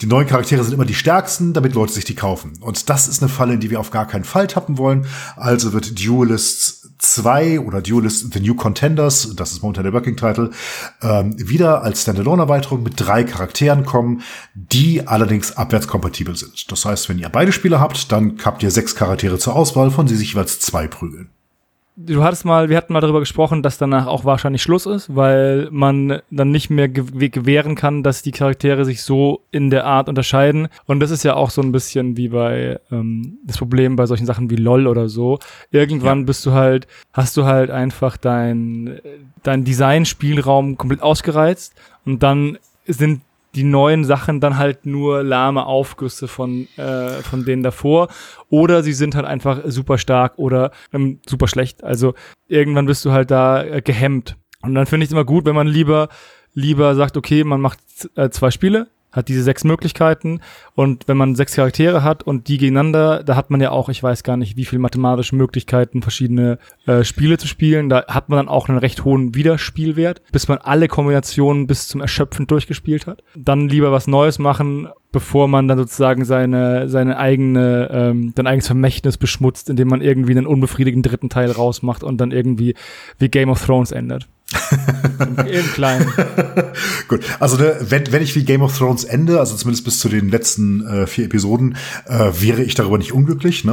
Die 0.00 0.06
neuen 0.06 0.26
Charaktere 0.26 0.64
sind 0.64 0.72
immer 0.72 0.86
die 0.86 0.94
stärksten, 0.94 1.52
damit 1.52 1.74
Leute 1.74 1.92
sich 1.92 2.04
die 2.04 2.14
kaufen. 2.14 2.54
Und 2.60 2.88
das 2.88 3.08
ist 3.08 3.22
eine 3.22 3.28
Falle, 3.28 3.54
in 3.54 3.60
die 3.60 3.70
wir 3.70 3.78
auf 3.78 3.90
gar 3.90 4.06
keinen 4.06 4.24
Fall 4.24 4.46
tappen 4.46 4.78
wollen. 4.78 5.06
Also 5.36 5.72
wird 5.74 6.02
Duelists 6.02 6.83
2 7.12 7.60
oder 7.60 7.82
Duelist 7.82 8.32
The 8.32 8.40
New 8.40 8.54
Contenders, 8.54 9.34
das 9.36 9.52
ist 9.52 9.62
momentan 9.62 9.84
der 9.84 9.92
Working 9.92 10.16
Title, 10.16 10.50
ähm, 11.02 11.34
wieder 11.38 11.82
als 11.82 12.02
Standalone-Erweiterung 12.02 12.82
mit 12.82 12.94
drei 12.96 13.24
Charakteren 13.24 13.84
kommen, 13.84 14.22
die 14.54 15.06
allerdings 15.06 15.56
abwärtskompatibel 15.56 16.36
sind. 16.36 16.70
Das 16.70 16.84
heißt, 16.84 17.08
wenn 17.08 17.18
ihr 17.18 17.28
beide 17.28 17.52
Spiele 17.52 17.80
habt, 17.80 18.10
dann 18.12 18.38
habt 18.44 18.62
ihr 18.62 18.70
sechs 18.70 18.94
Charaktere 18.94 19.38
zur 19.38 19.56
Auswahl, 19.56 19.90
von 19.90 20.06
denen 20.06 20.18
sich 20.18 20.30
jeweils 20.30 20.60
zwei 20.60 20.88
prügeln 20.88 21.30
du 21.96 22.24
hattest 22.24 22.44
mal, 22.44 22.68
wir 22.68 22.76
hatten 22.76 22.92
mal 22.92 23.00
darüber 23.00 23.20
gesprochen, 23.20 23.62
dass 23.62 23.78
danach 23.78 24.06
auch 24.06 24.24
wahrscheinlich 24.24 24.62
Schluss 24.62 24.86
ist, 24.86 25.14
weil 25.14 25.68
man 25.70 26.20
dann 26.30 26.50
nicht 26.50 26.70
mehr 26.70 26.88
gewähren 26.88 27.74
kann, 27.74 28.02
dass 28.02 28.22
die 28.22 28.32
Charaktere 28.32 28.84
sich 28.84 29.02
so 29.02 29.42
in 29.50 29.70
der 29.70 29.84
Art 29.84 30.08
unterscheiden. 30.08 30.68
Und 30.86 31.00
das 31.00 31.10
ist 31.10 31.22
ja 31.22 31.34
auch 31.34 31.50
so 31.50 31.62
ein 31.62 31.72
bisschen 31.72 32.16
wie 32.16 32.28
bei 32.28 32.80
ähm, 32.90 33.38
das 33.44 33.58
Problem 33.58 33.96
bei 33.96 34.06
solchen 34.06 34.26
Sachen 34.26 34.50
wie 34.50 34.56
LOL 34.56 34.86
oder 34.86 35.08
so. 35.08 35.38
Irgendwann 35.70 36.20
ja. 36.20 36.24
bist 36.24 36.44
du 36.46 36.52
halt, 36.52 36.86
hast 37.12 37.36
du 37.36 37.44
halt 37.44 37.70
einfach 37.70 38.16
dein, 38.16 39.00
dein 39.42 39.64
Designspielraum 39.64 40.76
komplett 40.76 41.02
ausgereizt 41.02 41.74
und 42.04 42.22
dann 42.22 42.58
sind 42.86 43.20
die 43.54 43.64
neuen 43.64 44.04
Sachen 44.04 44.40
dann 44.40 44.58
halt 44.58 44.86
nur 44.86 45.22
lahme 45.22 45.66
Aufgüsse 45.66 46.28
von, 46.28 46.68
äh, 46.76 47.22
von 47.22 47.44
denen 47.44 47.62
davor. 47.62 48.08
Oder 48.48 48.82
sie 48.82 48.92
sind 48.92 49.14
halt 49.14 49.26
einfach 49.26 49.60
super 49.66 49.98
stark 49.98 50.38
oder 50.38 50.72
ähm, 50.92 51.20
super 51.26 51.48
schlecht. 51.48 51.84
Also 51.84 52.14
irgendwann 52.48 52.86
bist 52.86 53.04
du 53.04 53.12
halt 53.12 53.30
da 53.30 53.62
äh, 53.62 53.80
gehemmt. 53.82 54.36
Und 54.62 54.74
dann 54.74 54.86
finde 54.86 55.04
ich 55.04 55.08
es 55.08 55.12
immer 55.12 55.24
gut, 55.24 55.44
wenn 55.44 55.54
man 55.54 55.66
lieber, 55.66 56.08
lieber 56.54 56.94
sagt, 56.94 57.16
okay, 57.16 57.44
man 57.44 57.60
macht 57.60 57.78
äh, 58.16 58.30
zwei 58.30 58.50
Spiele, 58.50 58.88
hat 59.14 59.28
diese 59.28 59.42
sechs 59.42 59.64
Möglichkeiten 59.64 60.40
und 60.74 61.06
wenn 61.06 61.16
man 61.16 61.36
sechs 61.36 61.54
Charaktere 61.54 62.02
hat 62.02 62.22
und 62.24 62.48
die 62.48 62.58
gegeneinander, 62.58 63.22
da 63.22 63.36
hat 63.36 63.50
man 63.50 63.60
ja 63.60 63.70
auch, 63.70 63.88
ich 63.88 64.02
weiß 64.02 64.24
gar 64.24 64.36
nicht, 64.36 64.56
wie 64.56 64.64
viel 64.64 64.78
mathematische 64.78 65.36
Möglichkeiten, 65.36 66.02
verschiedene 66.02 66.58
äh, 66.86 67.04
Spiele 67.04 67.38
zu 67.38 67.46
spielen. 67.46 67.88
Da 67.88 68.06
hat 68.08 68.28
man 68.28 68.38
dann 68.38 68.48
auch 68.48 68.68
einen 68.68 68.78
recht 68.78 69.04
hohen 69.04 69.34
Wiederspielwert, 69.34 70.20
bis 70.32 70.48
man 70.48 70.58
alle 70.58 70.88
Kombinationen 70.88 71.66
bis 71.66 71.88
zum 71.88 72.00
Erschöpfen 72.00 72.46
durchgespielt 72.46 73.06
hat. 73.06 73.22
Dann 73.36 73.68
lieber 73.68 73.92
was 73.92 74.08
Neues 74.08 74.38
machen, 74.38 74.88
bevor 75.12 75.46
man 75.46 75.68
dann 75.68 75.78
sozusagen 75.78 76.24
seine, 76.24 76.88
seine 76.88 77.16
eigene, 77.16 77.88
ähm, 77.92 78.32
sein 78.36 78.48
eigenes 78.48 78.66
Vermächtnis 78.66 79.16
beschmutzt, 79.16 79.70
indem 79.70 79.88
man 79.88 80.02
irgendwie 80.02 80.32
einen 80.32 80.46
unbefriedigenden 80.46 81.08
dritten 81.08 81.28
Teil 81.28 81.52
rausmacht 81.52 82.02
und 82.02 82.18
dann 82.20 82.32
irgendwie 82.32 82.74
wie 83.18 83.28
Game 83.28 83.48
of 83.48 83.64
Thrones 83.64 83.92
endet. 83.92 84.26
Im 85.46 85.66
Kleinen. 85.72 86.12
Gut, 87.08 87.20
also 87.40 87.56
ne, 87.56 87.76
wenn, 87.80 88.10
wenn 88.12 88.22
ich 88.22 88.34
wie 88.34 88.44
Game 88.44 88.62
of 88.62 88.76
Thrones 88.76 89.04
ende, 89.04 89.40
also 89.40 89.56
zumindest 89.56 89.84
bis 89.84 89.98
zu 89.98 90.08
den 90.08 90.28
letzten 90.28 90.86
äh, 90.86 91.06
vier 91.06 91.26
Episoden, 91.26 91.76
äh, 92.06 92.30
wäre 92.38 92.62
ich 92.62 92.74
darüber 92.74 92.98
nicht 92.98 93.12
unglücklich. 93.12 93.64
Ne? 93.64 93.72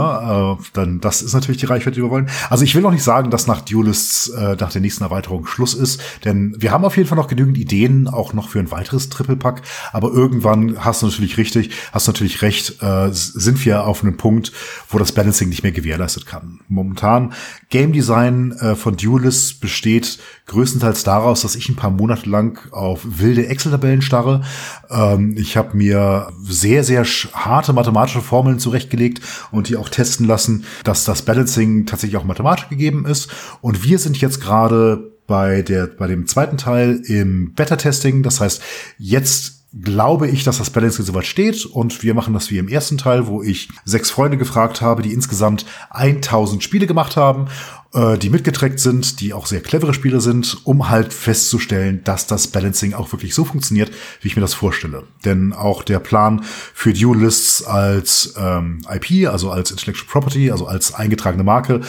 Äh, 0.59 0.63
dann 0.73 0.99
das 0.99 1.21
ist 1.21 1.33
natürlich 1.33 1.59
die 1.59 1.65
Reichweite, 1.65 1.95
die 1.95 2.03
wir 2.03 2.09
wollen. 2.09 2.29
Also 2.49 2.63
ich 2.63 2.75
will 2.75 2.81
noch 2.81 2.91
nicht 2.91 3.03
sagen, 3.03 3.31
dass 3.31 3.47
nach 3.47 3.61
Duelists 3.61 4.29
äh, 4.29 4.55
nach 4.59 4.71
der 4.71 4.81
nächsten 4.81 5.03
Erweiterung 5.03 5.45
Schluss 5.45 5.73
ist, 5.73 6.01
denn 6.25 6.55
wir 6.57 6.71
haben 6.71 6.85
auf 6.85 6.97
jeden 6.97 7.07
Fall 7.07 7.17
noch 7.17 7.27
genügend 7.27 7.57
Ideen, 7.57 8.07
auch 8.07 8.33
noch 8.33 8.49
für 8.49 8.59
ein 8.59 8.71
weiteres 8.71 9.09
Triple-Pack. 9.09 9.61
Aber 9.91 10.11
irgendwann 10.11 10.83
hast 10.83 11.01
du 11.01 11.07
natürlich 11.07 11.37
richtig, 11.37 11.71
hast 11.91 12.07
du 12.07 12.11
natürlich 12.11 12.41
recht, 12.41 12.81
äh, 12.81 13.09
sind 13.11 13.63
wir 13.65 13.85
auf 13.85 14.03
einem 14.03 14.17
Punkt, 14.17 14.51
wo 14.89 14.97
das 14.97 15.11
Balancing 15.11 15.49
nicht 15.49 15.63
mehr 15.63 15.71
gewährleistet 15.71 16.25
kann. 16.25 16.59
Momentan 16.67 17.33
Game 17.69 17.93
Design 17.93 18.51
äh, 18.53 18.75
von 18.75 18.97
Duelists 18.97 19.53
besteht 19.53 20.19
größtenteils 20.51 21.03
daraus, 21.03 21.41
dass 21.41 21.55
ich 21.55 21.69
ein 21.69 21.75
paar 21.75 21.91
Monate 21.91 22.29
lang 22.29 22.59
auf 22.71 23.01
wilde 23.03 23.47
Excel-Tabellen 23.47 24.01
starre. 24.01 24.41
Ähm, 24.89 25.35
ich 25.37 25.57
habe 25.57 25.75
mir 25.75 26.31
sehr, 26.43 26.83
sehr 26.83 27.03
harte 27.03 27.73
mathematische 27.73 28.21
Formeln 28.21 28.59
zurechtgelegt 28.59 29.21
und 29.51 29.69
die 29.69 29.77
auch 29.77 29.89
testen 29.89 30.27
lassen, 30.27 30.65
dass 30.83 31.05
das 31.05 31.23
Balancing 31.23 31.85
tatsächlich 31.85 32.17
auch 32.17 32.25
mathematisch 32.25 32.69
gegeben 32.69 33.05
ist. 33.05 33.29
Und 33.61 33.83
wir 33.83 33.97
sind 33.97 34.19
jetzt 34.19 34.41
gerade 34.41 35.11
bei 35.25 35.63
bei 35.97 36.07
dem 36.07 36.27
zweiten 36.27 36.57
Teil 36.57 37.01
im 37.05 37.53
Beta-Testing. 37.53 38.21
Das 38.21 38.41
heißt, 38.41 38.61
jetzt 38.97 39.60
glaube 39.73 40.27
ich, 40.27 40.43
dass 40.43 40.57
das 40.57 40.69
Balancing 40.69 41.05
soweit 41.05 41.25
steht 41.25 41.65
und 41.65 42.03
wir 42.03 42.13
machen 42.13 42.33
das 42.33 42.51
wie 42.51 42.57
im 42.57 42.67
ersten 42.67 42.97
Teil, 42.97 43.27
wo 43.27 43.41
ich 43.41 43.69
sechs 43.85 44.11
Freunde 44.11 44.37
gefragt 44.37 44.81
habe, 44.81 45.01
die 45.01 45.13
insgesamt 45.13 45.65
1000 45.91 46.61
Spiele 46.61 46.87
gemacht 46.87 47.15
haben, 47.15 47.47
äh, 47.93 48.17
die 48.17 48.29
mitgetrackt 48.29 48.81
sind, 48.81 49.21
die 49.21 49.33
auch 49.33 49.47
sehr 49.47 49.61
clevere 49.61 49.93
Spiele 49.93 50.19
sind, 50.19 50.57
um 50.65 50.89
halt 50.89 51.13
festzustellen, 51.13 52.03
dass 52.03 52.27
das 52.27 52.47
Balancing 52.47 52.93
auch 52.93 53.11
wirklich 53.13 53.33
so 53.33 53.45
funktioniert, 53.45 53.91
wie 54.21 54.27
ich 54.27 54.35
mir 54.35 54.41
das 54.41 54.53
vorstelle. 54.53 55.03
Denn 55.23 55.53
auch 55.53 55.83
der 55.83 55.99
Plan 55.99 56.43
für 56.73 56.91
Duelists 56.91 57.63
als 57.63 58.33
ähm, 58.37 58.81
IP, 58.89 59.29
also 59.29 59.51
als 59.51 59.71
Intellectual 59.71 60.07
Property, 60.09 60.51
also 60.51 60.67
als 60.67 60.93
eingetragene 60.93 61.43
Marke, 61.43 61.79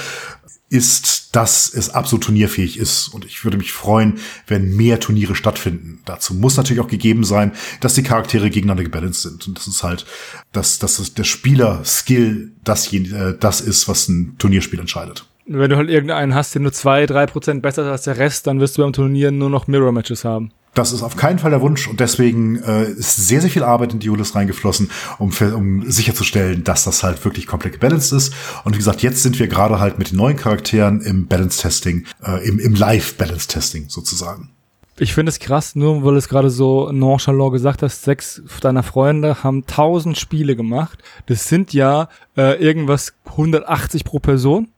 ist, 0.68 1.22
dass 1.33 1.73
es 1.73 1.90
absolut 1.90 2.25
turnierfähig 2.25 2.79
ist. 2.79 3.09
Und 3.09 3.25
ich 3.25 3.42
würde 3.42 3.57
mich 3.57 3.73
freuen, 3.73 4.18
wenn 4.47 4.77
mehr 4.77 5.01
Turniere 5.01 5.35
stattfinden. 5.35 6.01
Dazu 6.05 6.35
muss 6.35 6.57
natürlich 6.57 6.81
auch 6.81 6.88
gegeben 6.88 7.25
sein, 7.25 7.53
dass 7.81 7.95
die 7.95 8.03
Charaktere 8.03 8.51
gegeneinander 8.51 8.85
gebalanced 8.85 9.23
sind. 9.23 9.49
Und 9.49 9.59
das 9.59 9.66
ist 9.66 9.83
halt, 9.83 10.07
dass, 10.53 10.79
dass 10.79 11.14
der 11.14 11.25
Spieler-Skill 11.25 12.53
das, 12.64 12.92
äh, 12.92 13.35
das 13.38 13.61
ist, 13.61 13.88
was 13.88 14.09
ein 14.09 14.37
Turnierspiel 14.38 14.79
entscheidet. 14.79 15.27
Wenn 15.47 15.71
du 15.71 15.77
halt 15.77 15.90
irgendeinen 15.90 16.35
hast, 16.35 16.55
der 16.55 16.62
nur 16.62 16.73
zwei, 16.73 17.07
drei 17.07 17.27
Prozent 17.27 17.62
besser 17.62 17.83
ist 17.83 17.88
als 17.88 18.03
der 18.03 18.18
Rest, 18.18 18.47
dann 18.47 18.61
wirst 18.61 18.79
du 18.79 18.83
beim 18.83 18.92
Turnier 18.92 19.33
nur 19.33 19.51
noch 19.51 19.66
Mirror-Matches 19.66 20.25
haben. 20.25 20.53
Das 20.75 20.93
ist 20.93 21.03
auf 21.03 21.17
keinen 21.17 21.39
Fall 21.39 21.51
der 21.51 21.61
Wunsch 21.61 21.87
und 21.87 22.01
deswegen 22.01 22.57
äh, 22.63 22.85
ist 22.85 23.17
sehr, 23.17 23.43
sehr 23.43 23.51
viel 23.51 23.63
Arbeit 23.63 23.93
in 23.93 23.99
Diolis 23.99 24.35
reingeflossen, 24.35 24.91
um, 25.19 25.31
um 25.55 25.91
sicherzustellen, 25.91 26.65
dass 26.65 26.85
das 26.85 27.03
halt 27.03 27.23
wirklich 27.27 27.47
komplett 27.47 27.75
gebalanced 27.75 28.13
ist. 28.13 28.33
Und 28.65 28.73
wie 28.73 28.79
gesagt, 28.79 29.03
jetzt 29.03 29.23
sind 29.23 29.39
wir 29.39 29.49
gerade 29.49 29.81
halt 29.81 29.99
mit 29.99 30.13
den 30.13 30.17
neuen 30.17 30.37
Charakteren 30.37 31.03
im 31.03 31.27
Balance-Testing, 31.27 32.07
äh, 32.25 32.49
im, 32.49 32.59
im 32.59 32.75
Live-Balance-Testing 32.75 33.91
sozusagen. 33.91 34.51
Ich 34.99 35.15
finde 35.15 35.31
es 35.31 35.39
krass, 35.39 35.75
nur 35.75 36.05
weil 36.05 36.17
es 36.17 36.29
gerade 36.29 36.49
so 36.49 36.91
nonchalant 36.93 37.53
gesagt 37.53 37.83
hast, 37.83 38.03
sechs 38.03 38.43
deiner 38.61 38.83
Freunde 38.83 39.43
haben 39.43 39.67
tausend 39.67 40.19
Spiele 40.19 40.55
gemacht. 40.55 40.99
Das 41.27 41.49
sind 41.49 41.73
ja 41.73 42.09
äh, 42.37 42.63
irgendwas 42.63 43.15
180 43.27 44.05
pro 44.05 44.21
Person. 44.21 44.69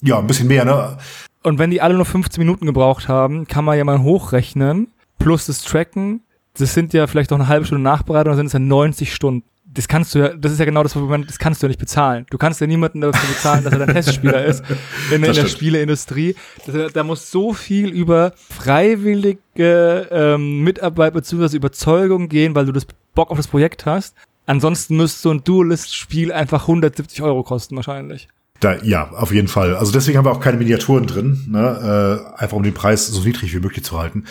Ja, 0.00 0.18
ein 0.18 0.26
bisschen 0.26 0.48
mehr, 0.48 0.64
ne? 0.64 0.96
Und 1.42 1.58
wenn 1.58 1.70
die 1.70 1.82
alle 1.82 1.94
nur 1.94 2.06
15 2.06 2.40
Minuten 2.40 2.66
gebraucht 2.66 3.08
haben, 3.08 3.46
kann 3.46 3.64
man 3.64 3.76
ja 3.76 3.84
mal 3.84 4.02
hochrechnen, 4.02 4.88
plus 5.18 5.46
das 5.46 5.62
Tracken, 5.62 6.22
das 6.56 6.74
sind 6.74 6.92
ja 6.92 7.06
vielleicht 7.06 7.30
noch 7.30 7.38
eine 7.38 7.48
halbe 7.48 7.66
Stunde 7.66 7.82
Nachbereitung, 7.82 8.30
dann 8.32 8.36
sind 8.36 8.46
es 8.46 8.52
ja 8.52 8.58
90 8.58 9.14
Stunden. 9.14 9.46
Das 9.66 9.88
kannst 9.88 10.14
du 10.14 10.20
ja, 10.20 10.28
das 10.28 10.52
ist 10.52 10.60
ja 10.60 10.66
genau 10.66 10.84
das 10.84 10.94
Moment, 10.94 11.28
das 11.28 11.38
kannst 11.38 11.60
du 11.60 11.66
ja 11.66 11.68
nicht 11.68 11.80
bezahlen. 11.80 12.26
Du 12.30 12.38
kannst 12.38 12.60
ja 12.60 12.66
niemanden 12.68 13.00
dafür 13.00 13.28
bezahlen, 13.28 13.64
dass 13.64 13.72
er 13.72 13.80
dein 13.80 13.94
Testspieler 13.94 14.44
ist 14.44 14.62
in, 15.10 15.24
in 15.24 15.32
der 15.32 15.46
Spieleindustrie. 15.46 16.36
Das, 16.64 16.92
da 16.92 17.02
muss 17.02 17.32
so 17.32 17.52
viel 17.52 17.88
über 17.88 18.32
freiwillige 18.36 20.08
ähm, 20.12 20.60
Mitarbeit 20.60 21.14
bzw. 21.14 21.56
Überzeugung 21.56 22.28
gehen, 22.28 22.54
weil 22.54 22.66
du 22.66 22.72
das 22.72 22.86
Bock 23.16 23.32
auf 23.32 23.36
das 23.36 23.48
Projekt 23.48 23.84
hast. 23.84 24.14
Ansonsten 24.46 24.96
müsste 24.96 25.22
so 25.22 25.30
ein 25.30 25.42
Duelist-Spiel 25.42 26.30
einfach 26.30 26.62
170 26.62 27.22
Euro 27.22 27.42
kosten 27.42 27.74
wahrscheinlich. 27.74 28.28
Da, 28.64 28.76
ja, 28.82 29.10
auf 29.10 29.30
jeden 29.30 29.48
Fall. 29.48 29.76
Also 29.76 29.92
deswegen 29.92 30.16
haben 30.16 30.24
wir 30.24 30.32
auch 30.32 30.40
keine 30.40 30.56
Miniaturen 30.56 31.06
drin, 31.06 31.44
ne? 31.50 32.22
äh, 32.38 32.40
einfach 32.40 32.56
um 32.56 32.62
den 32.62 32.72
Preis 32.72 33.06
so 33.06 33.20
niedrig 33.20 33.54
wie 33.54 33.60
möglich 33.60 33.84
zu 33.84 33.98
halten. 33.98 34.24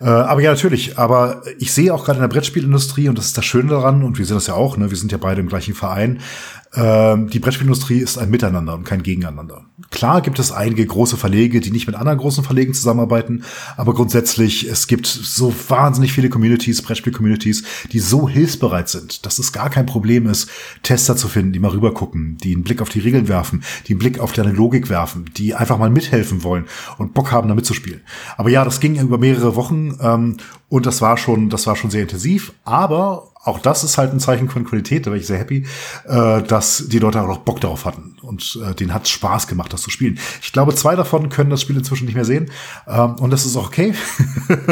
Äh, 0.00 0.04
aber 0.04 0.40
ja, 0.40 0.52
natürlich. 0.52 0.96
Aber 0.96 1.42
ich 1.58 1.72
sehe 1.72 1.92
auch 1.92 2.04
gerade 2.04 2.18
in 2.18 2.22
der 2.22 2.28
Brettspielindustrie, 2.28 3.08
und 3.08 3.18
das 3.18 3.26
ist 3.26 3.36
das 3.36 3.44
Schöne 3.44 3.70
daran, 3.70 4.04
und 4.04 4.16
wir 4.16 4.24
sehen 4.24 4.36
das 4.36 4.46
ja 4.46 4.54
auch, 4.54 4.76
ne? 4.76 4.90
wir 4.90 4.96
sind 4.96 5.10
ja 5.10 5.18
beide 5.18 5.40
im 5.40 5.48
gleichen 5.48 5.74
Verein, 5.74 6.20
die 6.72 7.38
Brettspielindustrie 7.40 7.98
ist 7.98 8.16
ein 8.16 8.30
Miteinander 8.30 8.74
und 8.74 8.84
kein 8.84 9.02
Gegeneinander. 9.02 9.64
Klar 9.90 10.20
gibt 10.20 10.38
es 10.38 10.52
einige 10.52 10.86
große 10.86 11.16
Verlege, 11.16 11.60
die 11.60 11.72
nicht 11.72 11.88
mit 11.88 11.96
anderen 11.96 12.18
großen 12.18 12.44
Verlegen 12.44 12.74
zusammenarbeiten, 12.74 13.42
aber 13.76 13.92
grundsätzlich, 13.92 14.68
es 14.68 14.86
gibt 14.86 15.08
so 15.08 15.52
wahnsinnig 15.68 16.12
viele 16.12 16.28
Communities, 16.28 16.82
Brettspiel-Communities, 16.82 17.64
die 17.90 17.98
so 17.98 18.28
hilfsbereit 18.28 18.88
sind, 18.88 19.26
dass 19.26 19.40
es 19.40 19.52
gar 19.52 19.68
kein 19.68 19.86
Problem 19.86 20.28
ist, 20.28 20.48
Tester 20.84 21.16
zu 21.16 21.26
finden, 21.26 21.52
die 21.52 21.58
mal 21.58 21.72
rübergucken, 21.72 22.36
die 22.38 22.54
einen 22.54 22.62
Blick 22.62 22.80
auf 22.82 22.88
die 22.88 23.00
Regeln 23.00 23.26
werfen, 23.26 23.64
die 23.88 23.94
einen 23.94 23.98
Blick 23.98 24.20
auf 24.20 24.32
deine 24.32 24.52
Logik 24.52 24.88
werfen, 24.88 25.24
die 25.36 25.56
einfach 25.56 25.78
mal 25.78 25.90
mithelfen 25.90 26.44
wollen 26.44 26.66
und 26.98 27.14
Bock 27.14 27.32
haben, 27.32 27.48
da 27.48 27.56
mitzuspielen. 27.56 28.02
Aber 28.36 28.48
ja, 28.48 28.64
das 28.64 28.78
ging 28.78 28.96
über 29.00 29.18
mehrere 29.18 29.56
Wochen 29.56 29.98
ähm, 30.00 30.36
und 30.68 30.86
das 30.86 31.00
war 31.00 31.16
schon, 31.16 31.50
das 31.50 31.66
war 31.66 31.74
schon 31.74 31.90
sehr 31.90 32.02
intensiv, 32.02 32.52
aber 32.64 33.29
auch 33.42 33.58
das 33.58 33.84
ist 33.84 33.96
halt 33.96 34.12
ein 34.12 34.20
Zeichen 34.20 34.50
von 34.50 34.64
Qualität, 34.64 35.06
da 35.06 35.10
war 35.10 35.16
ich 35.16 35.26
sehr 35.26 35.38
happy, 35.38 35.66
äh, 36.06 36.42
dass 36.42 36.88
die 36.88 36.98
Leute 36.98 37.22
auch 37.22 37.26
noch 37.26 37.38
Bock 37.38 37.60
darauf 37.60 37.86
hatten. 37.86 38.16
Und 38.20 38.58
äh, 38.64 38.74
denen 38.74 38.92
hat 38.92 39.08
Spaß 39.08 39.46
gemacht, 39.46 39.72
das 39.72 39.80
zu 39.80 39.90
spielen. 39.90 40.18
Ich 40.42 40.52
glaube, 40.52 40.74
zwei 40.74 40.94
davon 40.94 41.30
können 41.30 41.48
das 41.48 41.62
Spiel 41.62 41.76
inzwischen 41.76 42.04
nicht 42.04 42.14
mehr 42.14 42.26
sehen. 42.26 42.50
Ähm, 42.86 43.14
und 43.16 43.30
das 43.30 43.46
ist 43.46 43.56
auch 43.56 43.68
okay. 43.68 43.94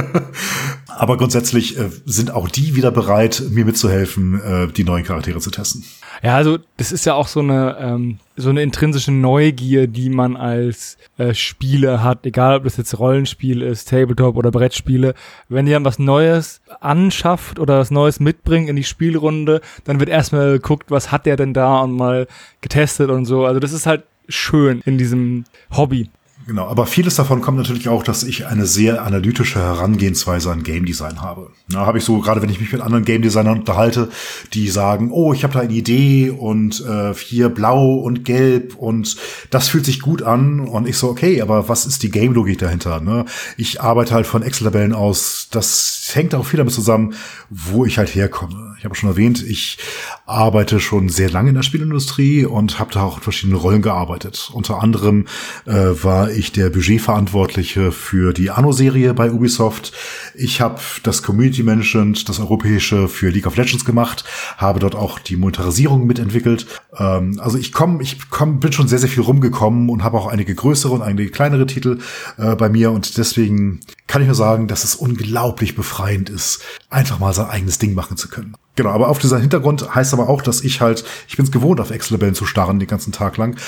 Aber 0.87 1.17
grundsätzlich 1.17 1.79
äh, 1.79 1.89
sind 2.05 2.31
auch 2.31 2.49
die 2.49 2.75
wieder 2.77 2.91
bereit, 2.91 3.43
mir 3.51 3.65
mitzuhelfen, 3.65 4.41
äh, 4.41 4.67
die 4.69 4.85
neuen 4.85 5.05
Charaktere 5.05 5.41
zu 5.41 5.51
testen. 5.51 5.85
Ja, 6.23 6.37
also 6.37 6.59
das 6.77 6.93
ist 6.93 7.07
ja 7.07 7.15
auch 7.15 7.29
so 7.29 7.41
eine 7.41 7.77
ähm, 7.81 8.19
so 8.39 8.51
eine 8.51 8.63
intrinsische 8.63 9.13
Neugier, 9.13 9.89
die 9.89 10.11
man 10.11 10.37
als 10.37 10.97
äh, 11.19 11.35
Spieler 11.35 12.03
hat, 12.03 12.25
egal 12.25 12.57
ob 12.57 12.65
das 12.65 12.77
jetzt 12.77 12.99
Rollenspiel 12.99 13.63
ist, 13.63 13.89
Tabletop 13.89 14.37
oder 14.37 14.51
Brettspiele. 14.51 15.15
Wenn 15.49 15.67
dann 15.67 15.85
was 15.85 15.99
Neues 15.99 16.61
anschafft 16.81 17.59
oder 17.59 17.81
was 17.81 17.91
Neues 17.91 18.21
mitbringt 18.21 18.69
in 18.69 18.77
die 18.77 18.85
Spielrunde, 18.85 19.61
dann 19.85 19.99
wird 19.99 20.09
erstmal 20.09 20.53
geguckt, 20.53 20.91
was 20.91 21.11
hat 21.11 21.27
der 21.27 21.37
denn 21.37 21.53
da 21.53 21.81
und 21.81 21.93
mal 21.93 22.29
getestet 22.61 23.11
und 23.11 23.25
so. 23.25 23.45
Also 23.45 23.61
das 23.61 23.73
ist 23.73 23.87
halt 23.87 24.05
schön 24.29 24.83
in 24.85 24.99
diesem 24.99 25.45
Hobby. 25.77 26.09
Genau, 26.49 26.67
aber 26.67 26.87
vieles 26.87 27.15
davon 27.15 27.43
kommt 27.43 27.59
natürlich 27.59 27.91
auch, 27.91 28.03
dass 28.03 28.23
ich 28.23 28.47
eine 28.47 28.65
sehr 28.65 29.05
analytische 29.05 29.59
Herangehensweise 29.59 30.51
an 30.51 30.63
Game 30.63 30.87
Design 30.87 31.21
habe. 31.21 31.51
Da 31.69 31.85
habe 31.85 31.99
ich 31.99 32.05
so, 32.05 32.21
gerade 32.21 32.41
wenn 32.41 32.49
ich 32.49 32.59
mich 32.59 32.73
mit 32.73 32.81
anderen 32.81 33.05
Game 33.05 33.21
Designern 33.21 33.59
unterhalte, 33.59 34.09
die 34.55 34.69
sagen, 34.69 35.11
oh, 35.13 35.35
ich 35.35 35.45
habe 35.45 35.53
da 35.53 35.61
eine 35.61 35.75
Idee 35.75 36.31
und 36.31 36.83
äh, 36.89 37.13
hier 37.13 37.51
blau 37.51 37.97
und 37.97 38.25
gelb 38.25 38.77
und 38.77 39.19
das 39.51 39.69
fühlt 39.69 39.85
sich 39.85 40.01
gut 40.01 40.23
an. 40.23 40.61
Und 40.61 40.89
ich 40.89 40.97
so, 40.97 41.11
okay, 41.11 41.43
aber 41.43 41.69
was 41.69 41.85
ist 41.85 42.03
die 42.03 42.11
Game-Logik 42.11 42.57
dahinter? 42.57 43.01
Ne? 43.01 43.27
Ich 43.59 43.83
arbeite 43.83 44.15
halt 44.15 44.27
von 44.27 44.43
Excel-Tabellen 44.43 44.95
aus. 44.95 45.49
Das 45.51 46.13
hängt 46.15 46.35
auch 46.35 46.47
viel 46.47 46.57
damit 46.57 46.73
zusammen, 46.73 47.13
wo 47.51 47.85
ich 47.85 47.99
halt 47.99 48.15
herkomme. 48.15 48.75
Ich 48.79 48.87
habe 48.87 48.95
schon 48.95 49.11
erwähnt, 49.11 49.43
ich 49.47 49.77
arbeite 50.25 50.81
schon 50.81 51.11
sehr 51.11 51.29
lange 51.29 51.51
in 51.51 51.57
der 51.57 51.63
Spielindustrie 51.63 52.47
und 52.47 52.79
habe 52.79 52.95
da 52.95 53.03
auch 53.03 53.19
in 53.19 53.23
verschiedenen 53.23 53.59
Rollen 53.59 53.83
gearbeitet. 53.83 54.51
Unter 54.55 54.83
anderem 54.83 55.27
äh, 55.67 55.73
war 55.73 56.31
ich 56.39 56.53
der 56.53 56.71
Budgetverantwortliche 56.71 57.93
für 57.93 58.33
die 58.33 58.51
Anno-Serie 58.51 59.13
bei 59.15 59.31
Ubisoft. 59.31 59.93
Ich 60.35 60.61
habe 60.61 60.81
das 61.03 61.23
Community 61.23 61.63
Management, 61.63 62.29
das 62.29 62.39
europäische 62.39 63.09
für 63.09 63.31
League 63.31 63.47
of 63.47 63.57
Legends 63.57 63.85
gemacht, 63.85 64.25
habe 64.57 64.79
dort 64.79 64.95
auch 64.95 65.19
die 65.19 65.37
Monetarisierung 65.37 66.07
mitentwickelt. 66.07 66.67
Ähm, 66.97 67.41
also 67.43 67.59
ich 67.59 67.73
komme, 67.73 68.03
ich 68.03 68.31
komm, 68.31 68.61
bin 68.61 68.73
schon 68.73 68.89
sehr, 68.89 68.99
sehr 68.99 69.09
viel 69.09 69.23
rumgekommen 69.23 69.89
und 69.89 70.05
habe 70.05 70.17
auch 70.17 70.27
einige 70.29 70.55
größere 70.55 70.93
und 70.93 71.03
einige 71.03 71.31
kleinere 71.31 71.67
Titel 71.67 71.99
äh, 72.37 72.55
bei 72.55 72.69
mir 72.69 72.93
und 72.93 73.19
deswegen 73.19 73.81
kann 74.07 74.23
ich 74.23 74.29
nur 74.29 74.35
sagen, 74.35 74.69
dass 74.69 74.85
es 74.85 74.95
unglaublich 74.95 75.75
befreiend 75.75 76.31
ist, 76.31 76.63
einfach 76.89 77.19
mal 77.19 77.33
sein 77.35 77.47
eigenes 77.47 77.79
Ding 77.79 77.95
machen 77.95 78.17
zu 78.17 78.29
können. 78.29 78.55
Genau, 78.79 78.91
aber 78.91 79.09
auf 79.09 79.19
dieser 79.19 79.41
Hintergrund 79.41 79.93
heißt 79.93 80.15
aber 80.15 80.29
auch, 80.29 80.41
dass 80.41 80.63
ich 80.63 80.81
halt, 80.81 81.05
ich 81.27 81.37
bin 81.37 81.45
es 81.45 81.51
gewohnt, 81.51 81.81
auf 81.81 81.91
Excel-Tabellen 81.91 82.37
zu 82.37 82.47
starren 82.47 82.79
den 82.79 82.87
ganzen 82.87 83.13
Tag 83.13 83.37
lang 83.37 83.59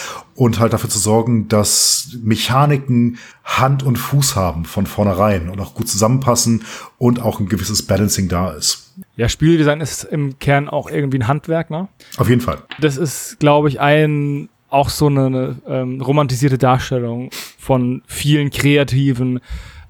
und 0.40 0.58
halt 0.58 0.72
dafür 0.72 0.88
zu 0.88 0.98
sorgen, 0.98 1.48
dass 1.48 2.16
Mechaniken 2.22 3.18
Hand 3.44 3.82
und 3.82 3.96
Fuß 3.96 4.36
haben 4.36 4.64
von 4.64 4.86
vornherein 4.86 5.50
und 5.50 5.60
auch 5.60 5.74
gut 5.74 5.86
zusammenpassen 5.86 6.62
und 6.96 7.20
auch 7.20 7.40
ein 7.40 7.48
gewisses 7.50 7.82
Balancing 7.82 8.30
da 8.30 8.52
ist. 8.52 8.94
Ja, 9.16 9.28
Spieldesign 9.28 9.82
ist 9.82 10.04
im 10.04 10.38
Kern 10.38 10.70
auch 10.70 10.90
irgendwie 10.90 11.18
ein 11.18 11.28
Handwerk, 11.28 11.68
ne? 11.68 11.88
Auf 12.16 12.30
jeden 12.30 12.40
Fall. 12.40 12.56
Das 12.80 12.96
ist, 12.96 13.38
glaube 13.38 13.68
ich, 13.68 13.80
ein 13.80 14.48
auch 14.70 14.88
so 14.88 15.08
eine, 15.08 15.26
eine 15.26 15.56
ähm, 15.68 16.00
romantisierte 16.00 16.56
Darstellung 16.56 17.28
von 17.58 18.00
vielen 18.06 18.48
kreativen 18.48 19.40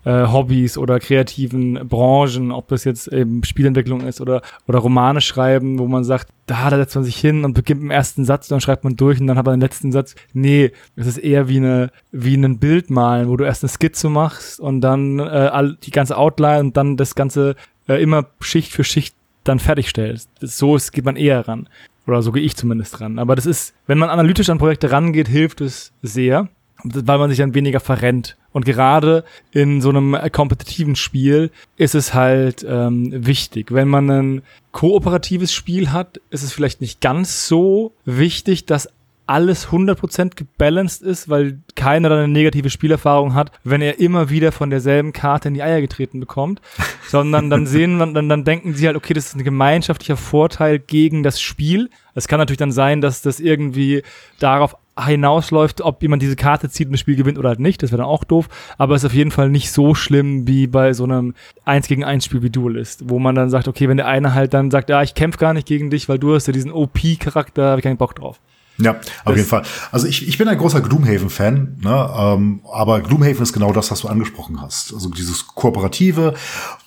äh, 0.05 0.27
Hobbys 0.27 0.79
oder 0.79 0.99
kreativen 0.99 1.89
Branchen, 1.89 2.53
ob 2.53 2.69
das 2.69 2.85
jetzt 2.85 3.09
eben 3.09 3.45
Spielentwicklung 3.45 4.03
ist 4.03 4.21
oder, 4.21 4.43
oder 4.67 4.79
Romane 4.79 5.21
schreiben, 5.21 5.79
wo 5.79 5.87
man 5.87 6.05
sagt, 6.05 6.29
da, 6.47 6.71
da 6.71 6.77
setzt 6.77 6.95
man 6.95 7.05
sich 7.05 7.17
hin 7.17 7.45
und 7.45 7.55
beginnt 7.55 7.83
im 7.83 7.91
ersten 7.91 8.25
Satz, 8.25 8.49
dann 8.49 8.61
schreibt 8.61 8.85
man 8.85 8.97
durch 8.97 9.21
und 9.21 9.27
dann 9.27 9.37
hat 9.39 9.47
man 9.47 9.57
den 9.57 9.61
letzten 9.61 9.93
Satz. 9.93 10.15
Nee, 10.33 10.73
es 10.97 11.07
ist 11.07 11.19
eher 11.19 11.49
wie 11.49 11.59
eine, 11.59 11.91
wie 12.13 12.35
ein 12.35 12.59
Bild 12.59 12.91
malen, 12.91 13.29
wo 13.29 13.37
du 13.37 13.45
erst 13.45 13.63
eine 13.63 13.69
Skizze 13.69 14.09
machst 14.09 14.61
und 14.61 14.81
dann 14.81 15.19
äh, 15.19 15.23
all, 15.23 15.77
die 15.83 15.91
ganze 15.91 16.17
Outline 16.17 16.61
und 16.61 16.77
dann 16.77 16.97
das 16.97 17.15
Ganze 17.15 17.57
äh, 17.89 18.03
immer 18.03 18.27
Schicht 18.41 18.73
für 18.73 18.85
Schicht 18.85 19.15
dann 19.45 19.59
fertigstellst. 19.59 20.29
So 20.41 20.77
ist, 20.77 20.93
geht 20.93 21.05
man 21.05 21.17
eher 21.17 21.47
ran. 21.47 21.69
Oder 22.07 22.23
so 22.23 22.33
gehe 22.33 22.43
ich 22.43 22.57
zumindest 22.57 23.01
ran. 23.01 23.19
Aber 23.19 23.37
das 23.37 23.47
ist, 23.47 23.75
wenn 23.87 23.99
man 23.99 24.11
analytisch 24.11 24.51
an 24.51 24.59
Projekte 24.59 24.91
rangeht, 24.91 25.29
hilft 25.29 25.61
es 25.61 25.93
sehr 26.03 26.49
weil 26.85 27.19
man 27.19 27.31
sich 27.31 27.39
dann 27.39 27.55
weniger 27.55 27.81
verrennt. 27.81 28.37
Und 28.53 28.65
gerade 28.65 29.25
in 29.53 29.81
so 29.81 29.91
einem 29.91 30.17
kompetitiven 30.33 30.97
Spiel 30.97 31.51
ist 31.77 31.95
es 31.95 32.15
halt 32.15 32.67
ähm, 32.69 33.11
wichtig. 33.27 33.73
Wenn 33.73 33.89
man 33.89 34.11
ein 34.11 34.43
kooperatives 34.73 35.53
Spiel 35.53 35.93
hat, 35.93 36.21
ist 36.31 36.43
es 36.43 36.53
vielleicht 36.53 36.81
nicht 36.81 37.01
ganz 37.01 37.47
so 37.47 37.93
wichtig, 38.05 38.67
dass 38.67 38.89
alles 39.31 39.69
100% 39.69 40.35
gebalanced 40.35 41.03
ist, 41.03 41.29
weil 41.29 41.61
keiner 41.77 42.09
dann 42.09 42.19
eine 42.19 42.33
negative 42.33 42.69
Spielerfahrung 42.69 43.35
hat, 43.35 43.53
wenn 43.63 43.81
er 43.81 44.01
immer 44.01 44.29
wieder 44.29 44.51
von 44.51 44.71
derselben 44.71 45.13
Karte 45.13 45.47
in 45.47 45.55
die 45.55 45.63
Eier 45.63 45.81
getreten 45.81 46.19
bekommt, 46.19 46.61
sondern 47.09 47.49
dann 47.49 47.65
sehen, 47.65 48.01
dann, 48.01 48.29
dann 48.29 48.45
denken 48.45 48.75
sie 48.75 48.89
halt, 48.89 48.97
okay, 48.97 49.15
das 49.15 49.27
ist 49.27 49.37
ein 49.37 49.45
gemeinschaftlicher 49.45 50.17
Vorteil 50.17 50.81
gegen 50.81 51.23
das 51.23 51.41
Spiel. 51.41 51.91
Es 52.17 52.27
kann 52.27 52.41
natürlich 52.41 52.59
dann 52.59 52.73
sein, 52.73 53.01
dass 53.01 53.23
das 53.23 53.39
irgendwie 53.39 54.03
darauf 54.41 54.77
hinausläuft, 55.07 55.81
ob 55.81 56.03
jemand 56.03 56.23
diese 56.23 56.37
Karte 56.37 56.69
zieht 56.69 56.89
und 56.89 56.93
das 56.93 57.01
Spiel 57.01 57.17
gewinnt 57.17 57.39
oder 57.39 57.51
halt 57.51 57.61
nicht. 57.61 57.83
Das 57.83 57.91
wäre 57.91 57.99
dann 57.99 58.07
auch 58.07 58.25
doof. 58.25 58.49
Aber 58.79 58.95
es 58.95 59.03
ist 59.03 59.11
auf 59.11 59.15
jeden 59.15 59.31
Fall 59.31 59.49
nicht 59.49 59.73
so 59.73 59.95
schlimm 59.95 60.47
wie 60.47 60.67
bei 60.67 60.93
so 60.93 61.05
einem 61.05 61.35
1 61.65 61.89
gegen 61.89 62.05
1 62.05 62.25
Spiel 62.25 62.43
wie 62.43 62.51
Duelist, 62.51 63.09
wo 63.09 63.19
man 63.19 63.35
dann 63.35 63.51
sagt, 63.51 63.69
okay, 63.69 63.89
wenn 63.89 63.97
der 63.97 64.07
eine 64.07 64.35
halt 64.35 64.55
dann 64.55 64.71
sagt, 64.71 64.91
ja, 64.91 65.03
ich 65.03 65.15
kämpfe 65.15 65.39
gar 65.39 65.55
nicht 65.55 65.67
gegen 65.67 65.91
dich, 65.91 66.09
weil 66.09 66.19
du 66.19 66.35
hast 66.35 66.47
ja 66.47 66.53
diesen 66.53 66.73
OP-Charakter, 66.73 67.71
habe 67.71 67.81
ich 67.81 67.85
keinen 67.85 67.97
Bock 67.97 68.15
drauf. 68.15 68.41
Ja, 68.81 68.93
auf 68.93 69.03
das 69.27 69.37
jeden 69.37 69.49
Fall. 69.49 69.63
Also 69.93 70.07
ich, 70.07 70.27
ich 70.27 70.39
bin 70.39 70.49
ein 70.49 70.57
großer 70.57 70.81
Gloomhaven-Fan, 70.81 71.79
ne? 71.83 72.11
ähm, 72.17 72.61
aber 72.73 73.01
Gloomhaven 73.01 73.43
ist 73.43 73.53
genau 73.53 73.73
das, 73.73 73.91
was 73.91 74.01
du 74.01 74.09
angesprochen 74.09 74.61
hast. 74.61 74.95
Also 74.95 75.11
dieses 75.11 75.47
Kooperative 75.49 76.35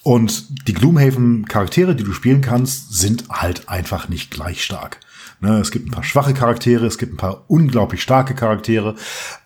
und 0.02 0.68
die 0.68 0.74
Gloomhaven-Charaktere, 0.74 1.96
die 1.96 2.04
du 2.04 2.14
spielen 2.14 2.42
kannst, 2.42 2.94
sind 2.94 3.26
halt 3.30 3.70
einfach 3.70 4.10
nicht 4.10 4.32
gleich 4.32 4.64
stark. 4.64 5.00
Ne, 5.44 5.60
es 5.60 5.72
gibt 5.72 5.90
ein 5.90 5.92
paar 5.92 6.06
schwache 6.06 6.34
Charaktere, 6.34 6.86
es 6.86 6.98
gibt 6.98 7.14
ein 7.14 7.18
paar 7.18 7.44
unglaublich 7.48 8.02
starke 8.02 8.34
Charaktere. 8.34 8.96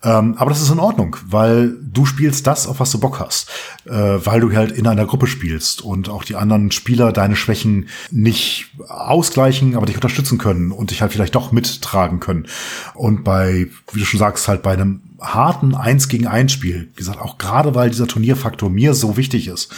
Ähm, 0.04 0.36
aber 0.38 0.52
das 0.52 0.62
ist 0.62 0.70
in 0.70 0.78
Ordnung, 0.78 1.18
weil 1.26 1.76
du 1.82 2.06
spielst 2.06 2.46
das, 2.46 2.68
auf 2.68 2.80
was 2.80 2.92
du 2.92 3.00
Bock 3.00 3.20
hast. 3.20 3.50
Äh, 3.86 4.20
weil 4.24 4.40
du 4.42 4.56
halt 4.56 4.72
in 4.74 4.86
einer 4.86 5.08
Gruppe 5.08 5.26
spielst 5.26 5.82
und 5.82 6.08
auch 6.08 6.24
die 6.24 6.36
anderen 6.36 6.70
Spieler 6.70 7.12
deine 7.12 7.36
Schwächen 7.36 7.88
nicht 8.12 8.76
ausgleichen, 8.88 9.76
aber 9.76 9.88
dich 9.88 9.96
unterstützen 9.96 10.38
können 10.38 10.72
und 10.72 10.92
dich 10.92 11.02
halt 11.02 11.14
vielleicht 11.14 11.34
doch 11.34 11.52
mittragen 11.52 12.20
können. 12.20 12.46
Und 12.94 13.24
bei, 13.24 13.68
wie 13.92 14.00
du 14.00 14.06
schon 14.06 14.20
sagst, 14.20 14.48
halt 14.48 14.62
bei 14.62 14.74
einem 14.74 15.02
harten 15.20 15.74
Eins 15.74 16.10
gegen 16.10 16.28
Eins 16.28 16.52
Spiel, 16.52 16.90
wie 16.94 16.98
gesagt, 16.98 17.20
auch 17.20 17.40
gerade 17.40 17.74
weil 17.74 17.90
dieser 17.90 18.08
Turnierfaktor 18.08 18.70
mir 18.70 18.94
so 18.94 19.18
wichtig 19.18 19.48
ist, 19.48 19.74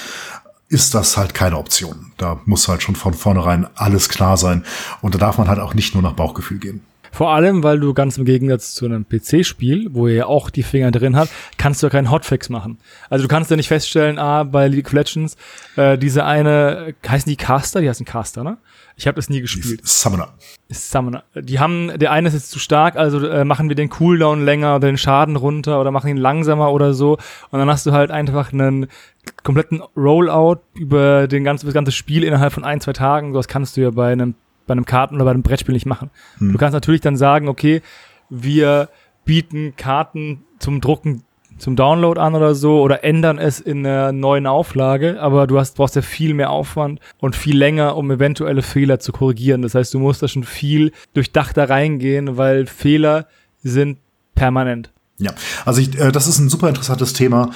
ist 0.69 0.93
das 0.93 1.17
halt 1.17 1.33
keine 1.33 1.57
Option. 1.57 2.11
Da 2.17 2.39
muss 2.45 2.67
halt 2.67 2.83
schon 2.83 2.95
von 2.95 3.13
vornherein 3.13 3.67
alles 3.75 4.07
klar 4.07 4.37
sein. 4.37 4.63
Und 5.01 5.15
da 5.15 5.19
darf 5.19 5.37
man 5.37 5.47
halt 5.47 5.59
auch 5.59 5.73
nicht 5.73 5.95
nur 5.95 6.03
nach 6.03 6.13
Bauchgefühl 6.13 6.59
gehen. 6.59 6.81
Vor 7.11 7.31
allem, 7.31 7.63
weil 7.63 7.79
du 7.79 7.93
ganz 7.93 8.17
im 8.17 8.25
Gegensatz 8.25 8.73
zu 8.73 8.85
einem 8.85 9.05
PC-Spiel, 9.07 9.89
wo 9.91 10.07
ihr 10.07 10.15
ja 10.15 10.25
auch 10.25 10.49
die 10.49 10.63
Finger 10.63 10.91
drin 10.91 11.15
habt, 11.15 11.31
kannst 11.57 11.81
du 11.81 11.87
ja 11.87 11.91
keinen 11.91 12.11
Hotfix 12.11 12.49
machen. 12.49 12.79
Also 13.09 13.23
du 13.23 13.27
kannst 13.27 13.51
ja 13.51 13.57
nicht 13.57 13.67
feststellen, 13.67 14.19
ah, 14.19 14.43
bei 14.43 14.67
League 14.67 14.87
of 14.87 14.93
Legends, 14.93 15.37
äh, 15.75 15.97
diese 15.97 16.25
eine, 16.25 16.93
heißen 17.07 17.29
die 17.29 17.37
Caster? 17.37 17.81
Die 17.81 17.89
heißen 17.89 18.05
Caster, 18.05 18.43
ne? 18.43 18.57
Ich 18.99 19.07
habe 19.07 19.15
das 19.15 19.29
nie 19.29 19.39
gespielt. 19.39 19.79
Summoner. 19.85 20.33
Summoner. 20.67 21.23
Die 21.33 21.59
haben, 21.59 21.89
der 21.97 22.11
eine 22.11 22.27
ist 22.27 22.33
jetzt 22.33 22.51
zu 22.51 22.59
stark, 22.59 22.97
also 22.97 23.25
äh, 23.25 23.45
machen 23.45 23.69
wir 23.69 23.75
den 23.77 23.89
Cooldown 23.89 24.43
länger 24.43 24.75
oder 24.75 24.87
den 24.87 24.97
Schaden 24.97 25.37
runter 25.37 25.79
oder 25.79 25.91
machen 25.91 26.09
ihn 26.09 26.17
langsamer 26.17 26.73
oder 26.73 26.93
so. 26.93 27.13
Und 27.49 27.59
dann 27.59 27.69
hast 27.69 27.85
du 27.85 27.93
halt 27.93 28.11
einfach 28.11 28.51
einen 28.51 28.87
kompletten 29.43 29.81
Rollout 29.95 30.59
über 30.73 31.29
den 31.29 31.45
ganzen, 31.45 31.65
das 31.65 31.73
ganze 31.73 31.93
Spiel 31.93 32.25
innerhalb 32.25 32.51
von 32.51 32.65
ein, 32.65 32.81
zwei 32.81 32.91
Tagen. 32.91 33.31
Das 33.31 33.47
kannst 33.47 33.77
du 33.77 33.81
ja 33.81 33.91
bei 33.91 34.11
einem, 34.11 34.35
bei 34.69 34.73
einem 34.73 34.85
Karten- 34.85 35.15
oder 35.15 35.25
bei 35.25 35.31
einem 35.31 35.43
Brettspiel 35.43 35.73
nicht 35.73 35.85
machen. 35.85 36.11
Hm. 36.37 36.53
Du 36.53 36.57
kannst 36.57 36.73
natürlich 36.73 37.01
dann 37.01 37.17
sagen, 37.17 37.49
okay, 37.49 37.81
wir 38.29 38.87
bieten 39.25 39.73
Karten 39.75 40.43
zum 40.59 40.79
Drucken 40.79 41.23
zum 41.57 41.75
Download 41.75 42.19
an 42.19 42.35
oder 42.35 42.55
so 42.55 42.81
oder 42.81 43.03
ändern 43.03 43.37
es 43.37 43.59
in 43.59 43.85
einer 43.85 44.13
neuen 44.13 44.47
Auflage, 44.47 45.19
aber 45.19 45.45
du 45.45 45.59
hast, 45.59 45.75
brauchst 45.75 45.95
ja 45.95 46.01
viel 46.01 46.33
mehr 46.33 46.51
Aufwand 46.51 47.01
und 47.19 47.35
viel 47.35 47.57
länger, 47.57 47.97
um 47.97 48.09
eventuelle 48.11 48.61
Fehler 48.61 48.99
zu 48.99 49.11
korrigieren. 49.11 49.61
Das 49.61 49.75
heißt, 49.75 49.93
du 49.93 49.99
musst 49.99 50.23
da 50.23 50.29
schon 50.29 50.43
viel 50.43 50.93
durchdachter 51.13 51.69
reingehen, 51.69 52.37
weil 52.37 52.65
Fehler 52.65 53.27
sind 53.61 53.97
permanent. 54.35 54.91
Ja, 55.17 55.33
also 55.65 55.81
ich, 55.81 55.99
äh, 55.99 56.13
das 56.13 56.27
ist 56.27 56.39
ein 56.39 56.47
super 56.47 56.69
interessantes 56.69 57.11
Thema 57.11 57.51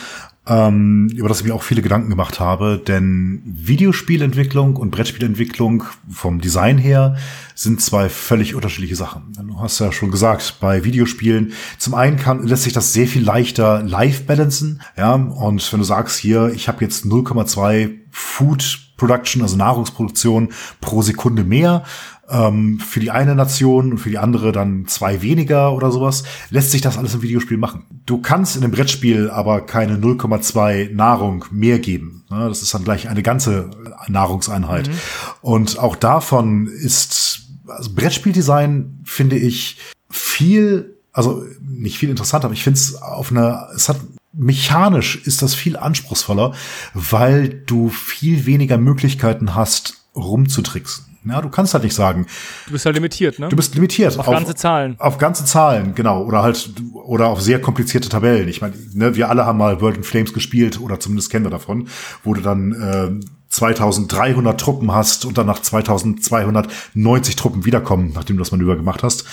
ähm, 0.46 1.10
über 1.16 1.30
das 1.30 1.40
ich 1.40 1.48
mir 1.48 1.56
auch 1.56 1.64
viele 1.64 1.82
Gedanken 1.82 2.10
gemacht 2.10 2.40
habe, 2.40 2.82
denn 2.86 3.42
Videospielentwicklung 3.46 4.76
und 4.76 4.92
Brettspielentwicklung 4.92 5.84
vom 6.10 6.42
Design 6.42 6.78
her 6.78 7.16
sind 7.56 7.82
zwei 7.82 8.10
völlig 8.10 8.54
unterschiedliche 8.54 8.96
Sachen. 8.96 9.34
Du 9.48 9.60
hast 9.60 9.80
ja 9.80 9.92
schon 9.92 10.12
gesagt, 10.12 10.58
bei 10.60 10.84
Videospielen, 10.84 11.54
zum 11.78 11.94
einen 11.94 12.18
kann, 12.18 12.46
lässt 12.46 12.64
sich 12.64 12.74
das 12.74 12.92
sehr 12.92 13.08
viel 13.08 13.24
leichter 13.24 13.84
live 13.84 14.26
balancen, 14.26 14.82
ja, 14.98 15.14
und 15.14 15.72
wenn 15.72 15.80
du 15.80 15.86
sagst 15.86 16.18
hier, 16.18 16.52
ich 16.54 16.68
habe 16.68 16.84
jetzt 16.84 17.06
0,2 17.06 18.00
Food 18.12 18.80
Production, 18.98 19.42
also 19.42 19.58
Nahrungsproduktion 19.58 20.50
pro 20.80 21.02
Sekunde 21.02 21.44
mehr, 21.44 21.84
ähm, 22.30 22.80
für 22.80 23.00
die 23.00 23.12
eine 23.12 23.36
Nation 23.36 23.92
und 23.92 23.98
für 23.98 24.10
die 24.10 24.18
andere 24.18 24.52
dann 24.52 24.86
zwei 24.88 25.22
weniger 25.22 25.74
oder 25.74 25.92
sowas, 25.92 26.24
lässt 26.50 26.72
sich 26.72 26.82
das 26.82 26.98
alles 26.98 27.14
im 27.14 27.22
Videospiel 27.22 27.58
machen. 27.58 27.86
Du 28.06 28.20
kannst 28.20 28.56
in 28.56 28.64
einem 28.64 28.72
Brettspiel 28.72 29.30
aber 29.30 29.62
keine 29.62 29.98
0,2 29.98 30.94
Nahrung 30.94 31.46
mehr 31.52 31.80
geben. 31.80 32.26
Ne? 32.30 32.48
Das 32.48 32.62
ist 32.62 32.74
dann 32.74 32.84
gleich 32.84 33.10
eine 33.10 33.24
ganze 33.24 33.72
Nahrungseinheit. 34.08 34.88
Mhm. 34.88 34.94
Und 35.42 35.80
auch 35.80 35.96
davon 35.96 36.68
ist 36.68 37.42
also 37.68 37.94
Brettspieldesign, 37.94 39.02
finde 39.04 39.38
ich, 39.38 39.78
viel, 40.10 40.98
also 41.12 41.44
nicht 41.62 41.98
viel 41.98 42.10
interessanter, 42.10 42.46
aber 42.46 42.54
ich 42.54 42.64
finde 42.64 42.78
es 42.78 43.02
auf 43.02 43.32
einer, 43.32 43.70
es 43.76 43.90
hat 43.90 43.98
mechanisch 44.34 45.28
ist 45.28 45.42
das 45.42 45.54
viel 45.54 45.78
anspruchsvoller, 45.78 46.54
weil 46.94 47.50
du 47.50 47.90
viel 47.90 48.46
weniger 48.46 48.78
Möglichkeiten 48.78 49.56
hast, 49.56 50.06
rumzutricksen. 50.16 51.13
Ja, 51.26 51.42
du 51.42 51.50
kannst 51.50 51.74
halt 51.74 51.84
nicht 51.84 51.96
sagen. 51.96 52.26
Du 52.66 52.74
bist 52.74 52.86
halt 52.86 52.96
limitiert, 52.96 53.40
ne? 53.40 53.50
Du 53.50 53.56
bist 53.56 53.76
limitiert. 53.76 54.20
Auf, 54.20 54.28
auf 54.28 54.34
ganze 54.34 54.56
Zahlen. 54.56 54.96
Auf 55.00 55.18
ganze 55.18 55.46
Zahlen, 55.46 55.96
genau. 55.96 56.24
Oder 56.24 56.44
halt, 56.44 56.70
oder 56.94 57.28
auf 57.28 57.42
sehr 57.42 57.62
komplizierte 57.62 58.10
Tabellen. 58.10 58.48
Ich 58.48 58.62
meine, 58.62 58.74
ne, 58.94 59.16
wir 59.16 59.30
alle 59.30 59.46
haben 59.46 59.58
mal 59.58 59.82
World 59.82 59.98
in 59.98 60.04
Flames 60.04 60.34
gespielt, 60.34 60.80
oder 60.82 61.00
zumindest 61.00 61.30
kennen 61.30 61.46
wir 61.46 61.52
davon, 61.52 61.88
wo 62.24 62.34
du 62.34 62.42
dann 62.42 63.22
äh, 63.22 63.26
2300 63.54 64.60
Truppen 64.60 64.92
hast 64.92 65.26
und 65.26 65.38
dann 65.38 65.46
nach 65.46 65.60
2290 65.60 67.36
Truppen 67.36 67.66
wiederkommen, 67.66 68.12
nachdem 68.16 68.38
du 68.38 68.42
das 68.42 68.52
Manöver 68.52 68.76
gemacht 68.76 69.04
hast, 69.04 69.26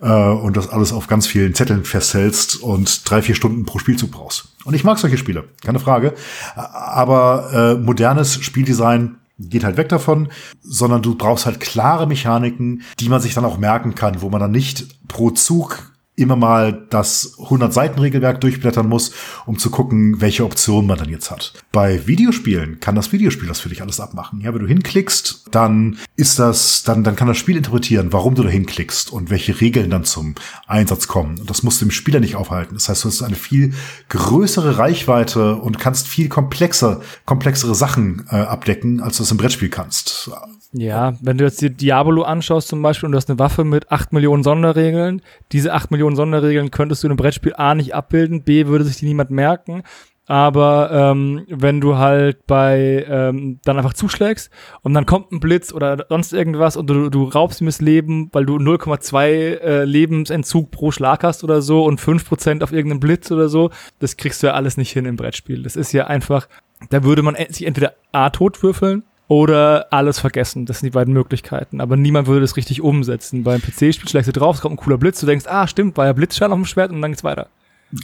äh, 0.00 0.08
und 0.08 0.56
das 0.56 0.70
alles 0.70 0.94
auf 0.94 1.08
ganz 1.08 1.26
vielen 1.26 1.54
Zetteln 1.54 1.84
festhältst 1.84 2.56
und 2.56 3.08
drei, 3.08 3.20
vier 3.20 3.34
Stunden 3.34 3.66
pro 3.66 3.78
Spielzug 3.78 4.12
brauchst. 4.12 4.48
Und 4.64 4.72
ich 4.72 4.82
mag 4.82 4.98
solche 4.98 5.18
Spiele, 5.18 5.44
keine 5.62 5.78
Frage. 5.78 6.14
Aber 6.54 7.50
äh, 7.52 7.74
modernes 7.74 8.42
Spieldesign 8.42 9.16
geht 9.38 9.64
halt 9.64 9.76
weg 9.76 9.88
davon, 9.88 10.28
sondern 10.62 11.02
du 11.02 11.14
brauchst 11.14 11.46
halt 11.46 11.60
klare 11.60 12.06
Mechaniken, 12.06 12.82
die 13.00 13.08
man 13.08 13.20
sich 13.20 13.34
dann 13.34 13.44
auch 13.44 13.58
merken 13.58 13.94
kann, 13.94 14.22
wo 14.22 14.30
man 14.30 14.40
dann 14.40 14.50
nicht 14.50 15.08
pro 15.08 15.30
Zug 15.30 15.95
immer 16.16 16.36
mal 16.36 16.86
das 16.90 17.38
100-Seiten-Regelwerk 17.38 18.40
durchblättern 18.40 18.88
muss, 18.88 19.12
um 19.44 19.58
zu 19.58 19.70
gucken, 19.70 20.20
welche 20.20 20.44
Optionen 20.44 20.86
man 20.86 20.98
dann 20.98 21.10
jetzt 21.10 21.30
hat. 21.30 21.52
Bei 21.72 22.06
Videospielen 22.06 22.80
kann 22.80 22.94
das 22.94 23.12
Videospiel 23.12 23.48
das 23.48 23.60
für 23.60 23.68
dich 23.68 23.82
alles 23.82 24.00
abmachen. 24.00 24.40
Ja, 24.40 24.52
wenn 24.54 24.62
du 24.62 24.66
hinklickst, 24.66 25.48
dann 25.50 25.98
ist 26.16 26.38
das, 26.38 26.82
dann, 26.82 27.04
dann 27.04 27.16
kann 27.16 27.28
das 27.28 27.36
Spiel 27.36 27.56
interpretieren, 27.56 28.12
warum 28.12 28.34
du 28.34 28.42
da 28.42 28.48
hinklickst 28.48 29.12
und 29.12 29.28
welche 29.28 29.60
Regeln 29.60 29.90
dann 29.90 30.04
zum 30.04 30.34
Einsatz 30.66 31.06
kommen. 31.06 31.38
Und 31.38 31.50
das 31.50 31.62
musst 31.62 31.80
du 31.80 31.84
dem 31.84 31.90
Spieler 31.90 32.20
nicht 32.20 32.36
aufhalten. 32.36 32.74
Das 32.74 32.88
heißt, 32.88 33.04
du 33.04 33.08
hast 33.08 33.22
eine 33.22 33.36
viel 33.36 33.74
größere 34.08 34.78
Reichweite 34.78 35.56
und 35.56 35.78
kannst 35.78 36.08
viel 36.08 36.28
komplexer, 36.28 37.02
komplexere 37.26 37.74
Sachen 37.74 38.26
äh, 38.30 38.36
abdecken, 38.36 39.00
als 39.00 39.18
du 39.18 39.22
es 39.22 39.30
im 39.30 39.36
Brettspiel 39.36 39.68
kannst. 39.68 40.30
Ja, 40.78 41.14
wenn 41.22 41.38
du 41.38 41.44
jetzt 41.44 41.62
die 41.62 41.74
Diablo 41.74 42.22
anschaust 42.22 42.68
zum 42.68 42.82
Beispiel 42.82 43.06
und 43.06 43.12
du 43.12 43.16
hast 43.16 43.30
eine 43.30 43.38
Waffe 43.38 43.64
mit 43.64 43.90
acht 43.90 44.12
Millionen 44.12 44.42
Sonderregeln, 44.42 45.22
diese 45.52 45.72
acht 45.72 45.90
Millionen 45.90 46.16
Sonderregeln 46.16 46.70
könntest 46.70 47.02
du 47.02 47.06
in 47.06 47.12
einem 47.12 47.16
Brettspiel 47.16 47.54
A 47.56 47.74
nicht 47.74 47.94
abbilden, 47.94 48.42
B 48.42 48.66
würde 48.66 48.84
sich 48.84 48.96
die 48.96 49.06
niemand 49.06 49.30
merken. 49.30 49.82
Aber 50.28 50.90
ähm, 50.92 51.46
wenn 51.48 51.80
du 51.80 51.96
halt 51.96 52.46
bei 52.48 53.06
ähm, 53.08 53.60
dann 53.64 53.76
einfach 53.78 53.94
zuschlägst 53.94 54.50
und 54.82 54.92
dann 54.92 55.06
kommt 55.06 55.30
ein 55.30 55.38
Blitz 55.38 55.72
oder 55.72 56.04
sonst 56.08 56.32
irgendwas 56.32 56.76
und 56.76 56.88
du, 56.88 57.08
du 57.10 57.24
raubst 57.24 57.60
ihm 57.60 57.66
das 57.66 57.80
Leben, 57.80 58.28
weil 58.32 58.44
du 58.44 58.56
0,2 58.56 59.24
äh, 59.28 59.84
Lebensentzug 59.84 60.72
pro 60.72 60.90
Schlag 60.90 61.22
hast 61.22 61.44
oder 61.44 61.62
so 61.62 61.84
und 61.84 62.00
5% 62.00 62.64
auf 62.64 62.72
irgendeinen 62.72 63.00
Blitz 63.00 63.30
oder 63.30 63.48
so, 63.48 63.70
das 64.00 64.16
kriegst 64.16 64.42
du 64.42 64.48
ja 64.48 64.54
alles 64.54 64.76
nicht 64.76 64.90
hin 64.90 65.04
im 65.04 65.14
Brettspiel. 65.14 65.62
Das 65.62 65.76
ist 65.76 65.92
ja 65.92 66.08
einfach, 66.08 66.48
da 66.90 67.04
würde 67.04 67.22
man 67.22 67.36
sich 67.48 67.64
entweder 67.64 67.94
A 68.10 68.30
tot 68.30 68.62
würfeln 68.64 69.04
oder 69.28 69.86
alles 69.92 70.20
vergessen. 70.20 70.66
Das 70.66 70.80
sind 70.80 70.86
die 70.86 70.94
beiden 70.94 71.12
Möglichkeiten. 71.12 71.80
Aber 71.80 71.96
niemand 71.96 72.28
würde 72.28 72.42
das 72.42 72.56
richtig 72.56 72.80
umsetzen. 72.80 73.44
Beim 73.44 73.60
PC-Spiel 73.60 74.08
schlägst 74.08 74.28
du 74.28 74.32
drauf, 74.32 74.56
es 74.56 74.62
kommt 74.62 74.74
ein 74.74 74.78
cooler 74.78 74.98
Blitz, 74.98 75.20
du 75.20 75.26
denkst, 75.26 75.46
ah, 75.48 75.66
stimmt, 75.66 75.96
war 75.96 76.06
ja 76.06 76.12
Blitzschall 76.12 76.52
auf 76.52 76.58
dem 76.58 76.66
Schwert 76.66 76.90
und 76.90 77.02
dann 77.02 77.12
geht's 77.12 77.24
weiter. 77.24 77.48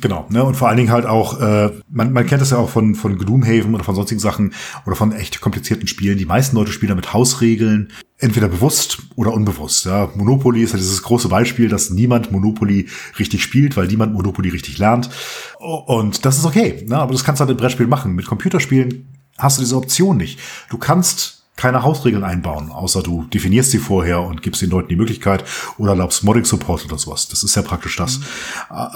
Genau, 0.01 0.27
ne? 0.31 0.45
Und 0.45 0.55
vor 0.55 0.69
allen 0.69 0.77
Dingen 0.77 0.93
halt 0.93 1.07
auch, 1.07 1.41
äh, 1.41 1.71
man, 1.91 2.13
man 2.13 2.25
kennt 2.25 2.41
das 2.41 2.51
ja 2.51 2.59
auch 2.59 2.69
von, 2.69 2.95
von 2.95 3.19
Gloomhaven 3.19 3.75
oder 3.75 3.83
von 3.83 3.97
sonstigen 3.97 4.21
Sachen 4.21 4.55
oder 4.87 4.95
von 4.95 5.11
echt 5.11 5.41
komplizierten 5.41 5.89
Spielen. 5.89 6.19
Die 6.19 6.25
meisten 6.25 6.55
Leute 6.55 6.71
spielen 6.71 6.95
mit 6.95 7.13
Hausregeln, 7.13 7.91
entweder 8.17 8.49
bewusst 8.49 8.99
oder 9.17 9.35
unbewusst. 9.35 9.87
Ja? 9.87 10.09
Monopoly 10.15 10.63
ist 10.63 10.73
ja 10.73 10.79
dieses 10.79 11.03
große 11.03 11.29
Beispiel, 11.29 11.69
dass 11.69 11.91
niemand 11.91 12.31
Monopoly 12.31 12.89
richtig 13.19 13.43
spielt, 13.43 13.77
weil 13.77 13.89
niemand 13.89 14.13
Monopoly 14.15 14.51
richtig 14.51 14.79
lernt. 14.79 15.11
Und 15.59 16.25
das 16.25 16.39
ist 16.39 16.45
okay, 16.45 16.85
ne? 16.87 16.99
aber 16.99 17.13
das 17.13 17.25
kannst 17.25 17.41
du 17.41 17.43
halt 17.43 17.51
im 17.51 17.57
Brettspiel 17.57 17.89
machen. 17.89 18.15
Mit 18.15 18.27
Computerspielen 18.27 19.09
hast 19.39 19.59
du 19.59 19.63
diese 19.63 19.77
Option 19.77 20.17
nicht. 20.17 20.39
Du 20.71 20.79
kannst 20.79 21.43
keine 21.57 21.83
Hausregeln 21.83 22.25
einbauen, 22.25 22.73
außer 22.73 23.03
du 23.03 23.25
definierst 23.25 23.71
sie 23.71 23.79
vorher 23.79 24.23
und 24.23 24.43
gibst 24.43 24.63
den 24.63 24.71
Leuten 24.71 24.89
die 24.89 24.97
Möglichkeit 24.97 25.45
oder 25.77 25.91
erlaubst 25.91 26.25
Modding-Support 26.25 26.87
oder 26.87 26.99
sowas. 26.99 27.29
Das 27.29 27.45
ist 27.45 27.55
ja 27.55 27.63
praktisch 27.63 27.97
das. 27.97 28.19
Mhm. 28.19 28.25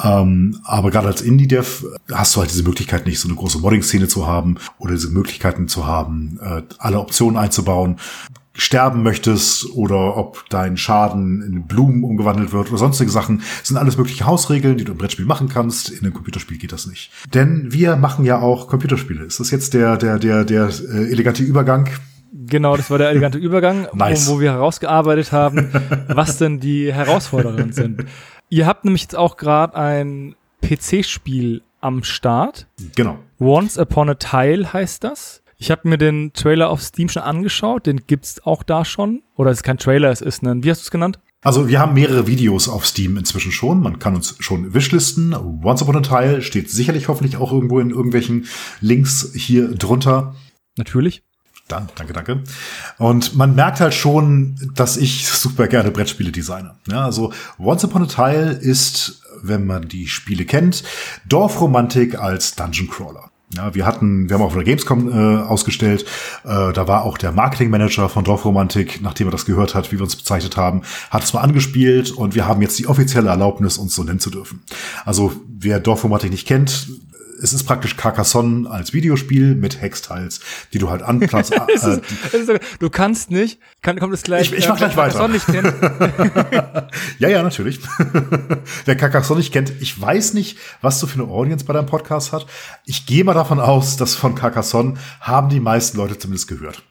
Ähm, 0.02 0.60
aber 0.64 0.90
gerade 0.90 1.06
als 1.06 1.20
Indie-Dev 1.20 1.84
hast 2.10 2.34
du 2.34 2.40
halt 2.40 2.50
diese 2.50 2.62
Möglichkeit 2.62 3.06
nicht, 3.06 3.20
so 3.20 3.28
eine 3.28 3.36
große 3.36 3.58
Modding-Szene 3.58 4.08
zu 4.08 4.26
haben 4.26 4.56
oder 4.78 4.94
diese 4.94 5.10
Möglichkeiten 5.10 5.68
zu 5.68 5.86
haben, 5.86 6.40
äh, 6.42 6.62
alle 6.78 6.98
Optionen 6.98 7.36
einzubauen 7.36 8.00
sterben 8.56 9.02
möchtest 9.02 9.70
oder 9.74 10.16
ob 10.16 10.48
dein 10.48 10.76
Schaden 10.76 11.42
in 11.42 11.66
Blumen 11.66 12.04
umgewandelt 12.04 12.52
wird 12.52 12.68
oder 12.68 12.78
sonstige 12.78 13.10
Sachen. 13.10 13.42
Das 13.58 13.68
sind 13.68 13.76
alles 13.76 13.96
mögliche 13.96 14.26
Hausregeln, 14.26 14.76
die 14.76 14.84
du 14.84 14.92
im 14.92 14.98
Brettspiel 14.98 15.26
machen 15.26 15.48
kannst. 15.48 15.90
In 15.90 16.00
einem 16.00 16.14
Computerspiel 16.14 16.58
geht 16.58 16.72
das 16.72 16.86
nicht. 16.86 17.10
Denn 17.34 17.72
wir 17.72 17.96
machen 17.96 18.24
ja 18.24 18.40
auch 18.40 18.68
Computerspiele. 18.68 19.24
Ist 19.24 19.40
das 19.40 19.50
jetzt 19.50 19.74
der, 19.74 19.96
der, 19.96 20.18
der, 20.18 20.44
der 20.44 20.68
äh, 20.68 21.10
elegante 21.10 21.42
Übergang? 21.42 21.88
Genau, 22.32 22.76
das 22.76 22.90
war 22.90 22.98
der 22.98 23.10
elegante 23.10 23.38
Übergang, 23.38 23.88
nice. 23.94 24.28
wo, 24.28 24.34
wo 24.34 24.40
wir 24.40 24.52
herausgearbeitet 24.52 25.32
haben, 25.32 25.70
was 26.08 26.38
denn 26.38 26.60
die 26.60 26.92
Herausforderungen 26.92 27.72
sind. 27.72 28.04
Ihr 28.48 28.66
habt 28.66 28.84
nämlich 28.84 29.02
jetzt 29.02 29.16
auch 29.16 29.36
gerade 29.36 29.74
ein 29.74 30.36
PC-Spiel 30.62 31.62
am 31.80 32.04
Start. 32.04 32.66
Genau. 32.94 33.18
Once 33.40 33.78
Upon 33.78 34.10
a 34.10 34.14
Tile 34.14 34.72
heißt 34.72 35.04
das. 35.04 35.42
Ich 35.58 35.70
habe 35.70 35.88
mir 35.88 35.96
den 35.96 36.32
Trailer 36.34 36.68
auf 36.68 36.82
Steam 36.82 37.08
schon 37.08 37.22
angeschaut, 37.22 37.86
den 37.86 38.06
gibt's 38.06 38.44
auch 38.44 38.62
da 38.62 38.84
schon. 38.84 39.22
Oder 39.36 39.50
es 39.50 39.58
ist 39.58 39.62
kein 39.62 39.78
Trailer, 39.78 40.10
es 40.10 40.20
ist 40.20 40.42
ein, 40.42 40.62
wie 40.62 40.70
hast 40.70 40.82
du 40.82 40.84
es 40.84 40.90
genannt? 40.90 41.18
Also 41.42 41.68
wir 41.68 41.78
haben 41.78 41.94
mehrere 41.94 42.26
Videos 42.26 42.68
auf 42.68 42.86
Steam 42.86 43.16
inzwischen 43.16 43.52
schon. 43.52 43.80
Man 43.80 43.98
kann 43.98 44.14
uns 44.14 44.36
schon 44.40 44.74
wishlisten. 44.74 45.34
Once 45.34 45.80
Upon 45.80 45.96
a 45.96 46.00
Tile 46.00 46.42
steht 46.42 46.70
sicherlich 46.70 47.08
hoffentlich 47.08 47.36
auch 47.36 47.52
irgendwo 47.52 47.78
in 47.78 47.90
irgendwelchen 47.90 48.46
Links 48.80 49.32
hier 49.34 49.68
drunter. 49.68 50.34
Natürlich. 50.76 51.22
Da, 51.68 51.86
danke, 51.94 52.12
danke. 52.12 52.42
Und 52.98 53.34
man 53.34 53.54
merkt 53.54 53.80
halt 53.80 53.94
schon, 53.94 54.56
dass 54.74 54.96
ich 54.96 55.26
super 55.28 55.68
gerne 55.68 55.90
Brettspiele 55.90 56.32
designe. 56.32 56.76
Ja, 56.88 57.04
also 57.04 57.32
Once 57.58 57.84
Upon 57.84 58.02
a 58.02 58.06
Tile 58.06 58.52
ist, 58.52 59.22
wenn 59.42 59.66
man 59.66 59.88
die 59.88 60.06
Spiele 60.06 60.44
kennt, 60.44 60.84
Dorfromantik 61.28 62.18
als 62.18 62.54
Dungeon 62.54 62.88
Crawler. 62.88 63.25
Ja, 63.54 63.74
wir 63.74 63.86
hatten, 63.86 64.28
wir 64.28 64.34
haben 64.34 64.42
auch 64.42 64.48
auf 64.48 64.54
der 64.54 64.64
Gamescom 64.64 65.08
äh, 65.08 65.42
ausgestellt. 65.42 66.04
Äh, 66.44 66.72
da 66.72 66.88
war 66.88 67.04
auch 67.04 67.16
der 67.16 67.30
Marketingmanager 67.30 68.08
von 68.08 68.24
Dorfromantik, 68.24 69.00
nachdem 69.02 69.28
er 69.28 69.30
das 69.30 69.46
gehört 69.46 69.74
hat, 69.74 69.92
wie 69.92 69.96
wir 69.96 70.02
uns 70.02 70.16
bezeichnet 70.16 70.56
haben, 70.56 70.82
hat 71.10 71.22
es 71.22 71.32
mal 71.32 71.42
angespielt 71.42 72.10
und 72.10 72.34
wir 72.34 72.48
haben 72.48 72.60
jetzt 72.60 72.76
die 72.78 72.88
offizielle 72.88 73.28
Erlaubnis, 73.28 73.78
uns 73.78 73.94
so 73.94 74.02
nennen 74.02 74.18
zu 74.18 74.30
dürfen. 74.30 74.64
Also 75.04 75.32
wer 75.46 75.78
Dorfromantik 75.78 76.30
nicht 76.30 76.48
kennt, 76.48 76.88
es 77.42 77.52
ist 77.52 77.64
praktisch 77.64 77.96
Carcassonne 77.96 78.70
als 78.70 78.92
Videospiel 78.92 79.54
mit 79.54 79.80
Hextiles, 79.80 80.40
die 80.72 80.78
du 80.78 80.90
halt 80.90 81.02
anplatzt. 81.02 81.52
äh, 82.32 82.58
du 82.78 82.90
kannst 82.90 83.30
nicht, 83.30 83.60
kann, 83.82 83.98
kommt 83.98 84.14
es 84.14 84.22
gleich. 84.22 84.52
Ich, 84.52 84.58
ich 84.58 84.68
mach 84.68 84.76
äh, 84.76 84.78
gleich 84.78 84.96
weiter. 84.96 85.28
Nicht 85.28 85.46
kennt. 85.46 85.72
ja, 87.18 87.28
ja, 87.28 87.42
natürlich. 87.42 87.80
Wer 88.84 88.96
Carcassonne 88.96 89.40
nicht 89.40 89.52
kennt, 89.52 89.72
ich 89.80 90.00
weiß 90.00 90.34
nicht, 90.34 90.58
was 90.80 91.00
du 91.00 91.06
für 91.06 91.20
eine 91.20 91.30
Audience 91.30 91.64
bei 91.64 91.72
deinem 91.72 91.86
Podcast 91.86 92.32
hat. 92.32 92.46
Ich 92.84 93.06
gehe 93.06 93.24
mal 93.24 93.34
davon 93.34 93.60
aus, 93.60 93.96
dass 93.96 94.14
von 94.14 94.34
Carcassonne 94.34 94.94
haben 95.20 95.48
die 95.48 95.60
meisten 95.60 95.96
Leute 95.96 96.18
zumindest 96.18 96.48
gehört. 96.48 96.82